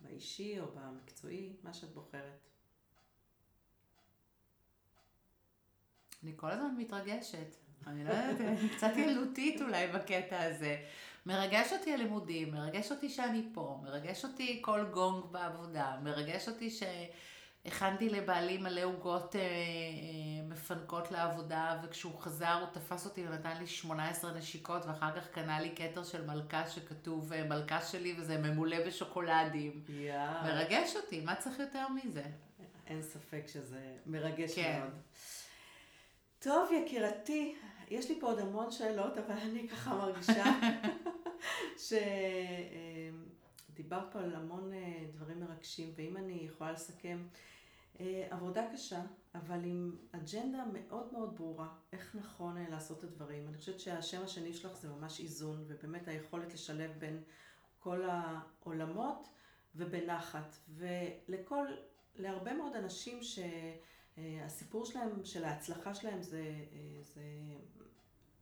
באישי 0.00 0.60
או 0.60 0.66
במקצועי, 0.66 1.56
מה 1.62 1.74
שאת 1.74 1.94
בוחרת. 1.94 2.48
אני 6.22 6.32
כל 6.36 6.50
הזמן 6.50 6.74
מתרגשת. 6.78 7.56
אני 7.86 8.04
לא 8.04 8.12
יודעת, 8.12 8.58
קצת 8.76 8.92
ילדותית 8.96 9.62
אולי 9.62 9.92
בקטע 9.92 10.42
הזה. 10.42 10.86
מרגש 11.26 11.72
אותי 11.72 11.94
הלימודים, 11.94 12.50
מרגש 12.50 12.90
אותי 12.90 13.08
שאני 13.08 13.42
פה, 13.52 13.78
מרגש 13.82 14.24
אותי 14.24 14.58
כל 14.62 14.84
גונג 14.90 15.24
בעבודה, 15.30 15.96
מרגש 16.02 16.48
אותי 16.48 16.70
שהכנתי 16.70 18.08
לבעלי 18.08 18.58
מלא 18.58 18.84
עוגות 18.84 19.36
אה, 19.36 19.40
אה, 19.40 19.46
מפנקות 20.48 21.10
לעבודה, 21.10 21.80
וכשהוא 21.84 22.20
חזר 22.20 22.58
הוא 22.60 22.68
תפס 22.72 23.06
אותי 23.06 23.26
ונתן 23.26 23.56
לי 23.58 23.66
18 23.66 24.32
נשיקות, 24.32 24.86
ואחר 24.86 25.20
כך 25.20 25.28
קנה 25.28 25.60
לי 25.60 25.72
כתר 25.76 26.04
של 26.04 26.26
מלכה 26.26 26.66
שכתוב 26.66 27.32
אה, 27.32 27.44
מלכה 27.44 27.80
שלי, 27.80 28.14
וזה 28.18 28.38
ממולא 28.38 28.86
בשוקולדים. 28.86 29.84
יאה. 29.88 30.42
מרגש 30.44 30.96
אותי, 30.96 31.20
מה 31.20 31.34
צריך 31.34 31.58
יותר 31.58 31.88
מזה? 31.88 32.24
אין 32.86 33.02
ספק 33.02 33.42
שזה 33.46 33.96
מרגש 34.06 34.54
כן. 34.54 34.80
מאוד. 34.80 34.92
טוב, 36.38 36.70
יקירתי, 36.72 37.54
יש 37.90 38.10
לי 38.10 38.20
פה 38.20 38.26
עוד 38.26 38.38
המון 38.38 38.70
שאלות, 38.70 39.18
אבל 39.18 39.34
אני 39.42 39.68
ככה 39.68 39.94
מרגישה 39.94 40.44
שדיברת 43.72 44.12
פה 44.12 44.18
על 44.18 44.34
המון 44.34 44.72
אה, 44.72 45.06
דברים 45.12 45.40
מרגשים, 45.40 45.92
ואם 45.96 46.16
אני 46.16 46.32
יכולה 46.32 46.72
לסכם, 46.72 47.26
אה, 48.00 48.26
עבודה 48.30 48.68
קשה, 48.72 49.02
אבל 49.34 49.64
עם 49.64 49.96
אג'נדה 50.12 50.64
מאוד 50.72 51.12
מאוד 51.12 51.36
ברורה, 51.36 51.68
איך 51.92 52.16
נכון 52.16 52.56
אה, 52.56 52.68
לעשות 52.70 52.98
את 52.98 53.04
הדברים. 53.04 53.48
אני 53.48 53.58
חושבת 53.58 53.80
שהשם 53.80 54.22
השני 54.22 54.52
שלך 54.52 54.76
זה 54.76 54.88
ממש 54.88 55.20
איזון, 55.20 55.64
ובאמת 55.68 56.08
היכולת 56.08 56.54
לשלב 56.54 56.90
בין 56.98 57.22
כל 57.78 58.02
העולמות 58.10 59.28
ובנחת. 59.74 60.56
ולכל, 60.68 61.66
להרבה 62.16 62.54
מאוד 62.54 62.76
אנשים 62.76 63.18
שהסיפור 63.22 64.86
שלהם, 64.86 65.24
של 65.24 65.44
ההצלחה 65.44 65.94
שלהם 65.94 66.22
זה, 66.22 66.54
אה, 66.72 67.02
זה 67.02 67.22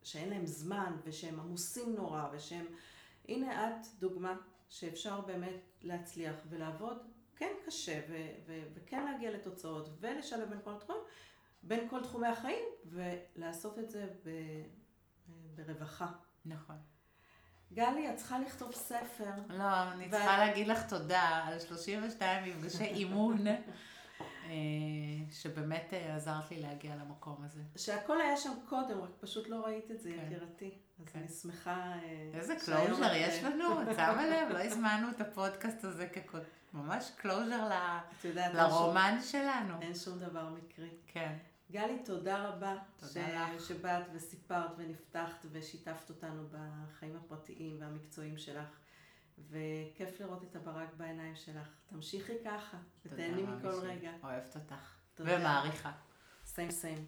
שאין 0.03 0.31
להם 0.31 0.47
זמן, 0.47 0.97
ושהם 1.05 1.41
עמוסים 1.41 1.95
נורא, 1.95 2.29
ושהם... 2.33 2.67
הנה 3.29 3.69
את 3.69 3.87
דוגמה 3.99 4.37
שאפשר 4.69 5.21
באמת 5.21 5.61
להצליח 5.83 6.35
ולעבוד 6.49 6.99
כן 7.37 7.53
קשה, 7.67 8.01
ו- 8.09 8.31
ו- 8.47 8.63
וכן 8.75 9.05
להגיע 9.05 9.31
לתוצאות, 9.31 9.89
ולשלב 10.01 10.49
בין 10.49 10.59
כל 10.65 10.73
התחומים, 10.73 11.03
בין 11.63 11.89
כל 11.89 12.03
תחומי 12.03 12.27
החיים, 12.29 12.65
ולעשות 12.85 13.79
את 13.79 13.91
זה 13.91 14.07
ב- 14.25 14.63
ברווחה. 15.55 16.07
נכון. 16.45 16.77
גלי, 17.73 18.11
את 18.11 18.17
צריכה 18.17 18.39
לכתוב 18.39 18.73
ספר. 18.73 19.31
לא, 19.49 19.93
אני 19.93 20.07
ו- 20.07 20.11
צריכה 20.11 20.39
להגיד 20.39 20.67
לך 20.69 20.89
תודה 20.89 21.45
על 21.47 21.61
32 21.61 22.45
מפגשי 22.59 22.85
אימון, 22.85 23.39
שבאמת 25.31 25.89
אה, 25.93 26.17
עזרת 26.17 26.51
לי 26.51 26.61
להגיע 26.61 26.97
למקום 26.97 27.37
הזה. 27.45 27.61
שהכל 27.77 28.21
היה 28.21 28.37
שם 28.37 28.53
קודם, 28.69 29.01
רק 29.01 29.11
פשוט 29.21 29.49
לא 29.49 29.57
ראית 29.67 29.91
את 29.91 30.01
זה, 30.01 30.11
כן. 30.11 30.27
יקירתי. 30.33 30.71
אז 31.01 31.13
כן. 31.13 31.19
אני 31.19 31.29
שמחה... 31.29 31.93
אה, 32.03 32.31
איזה 32.35 32.55
closure 32.67 33.13
יש 33.15 33.45
אה, 33.45 33.49
לנו, 33.51 33.83
את 33.83 33.97
שמה 33.97 34.27
לב? 34.27 34.49
לא 34.53 34.59
הזמנו 34.59 35.11
את 35.11 35.21
הפודקאסט 35.21 35.85
הזה 35.85 36.07
ככות... 36.09 36.43
ממש 36.75 37.11
closure 37.17 37.69
ל- 37.69 37.99
יודעת, 38.25 38.55
אין 38.55 38.71
שום- 38.71 38.73
לרומן 38.73 39.19
שלנו. 39.23 39.81
אין 39.81 39.95
שום 39.95 40.19
דבר 40.19 40.49
מקרי. 40.49 40.91
כן. 41.07 41.37
גלי, 41.71 41.99
תודה 42.05 42.49
רבה. 42.49 42.77
תודה 42.97 43.51
לך. 43.57 43.65
שבאת 43.69 44.05
וסיפרת 44.15 44.71
ונפתחת 44.77 45.47
ושיתפת 45.53 46.11
אותנו 46.11 46.49
בחיים 46.51 47.17
הפרטיים 47.17 47.77
והמקצועיים 47.81 48.39
שלך. 48.39 48.69
וכיף 49.51 50.21
לראות 50.21 50.43
את 50.43 50.57
הברק 50.57 50.95
בעיניים 50.97 51.37
שלך. 51.37 51.69
תמשיכי 51.87 52.33
ככה, 52.45 52.77
ותהני 53.07 53.43
מכל. 53.43 53.69
רגע. 53.69 54.11
אוהבת 54.23 54.57
אותך. 54.57 54.97
תודה. 55.15 55.37
ומעריכה. 55.39 55.93
סיים 56.45 56.71
סיים. 56.71 57.07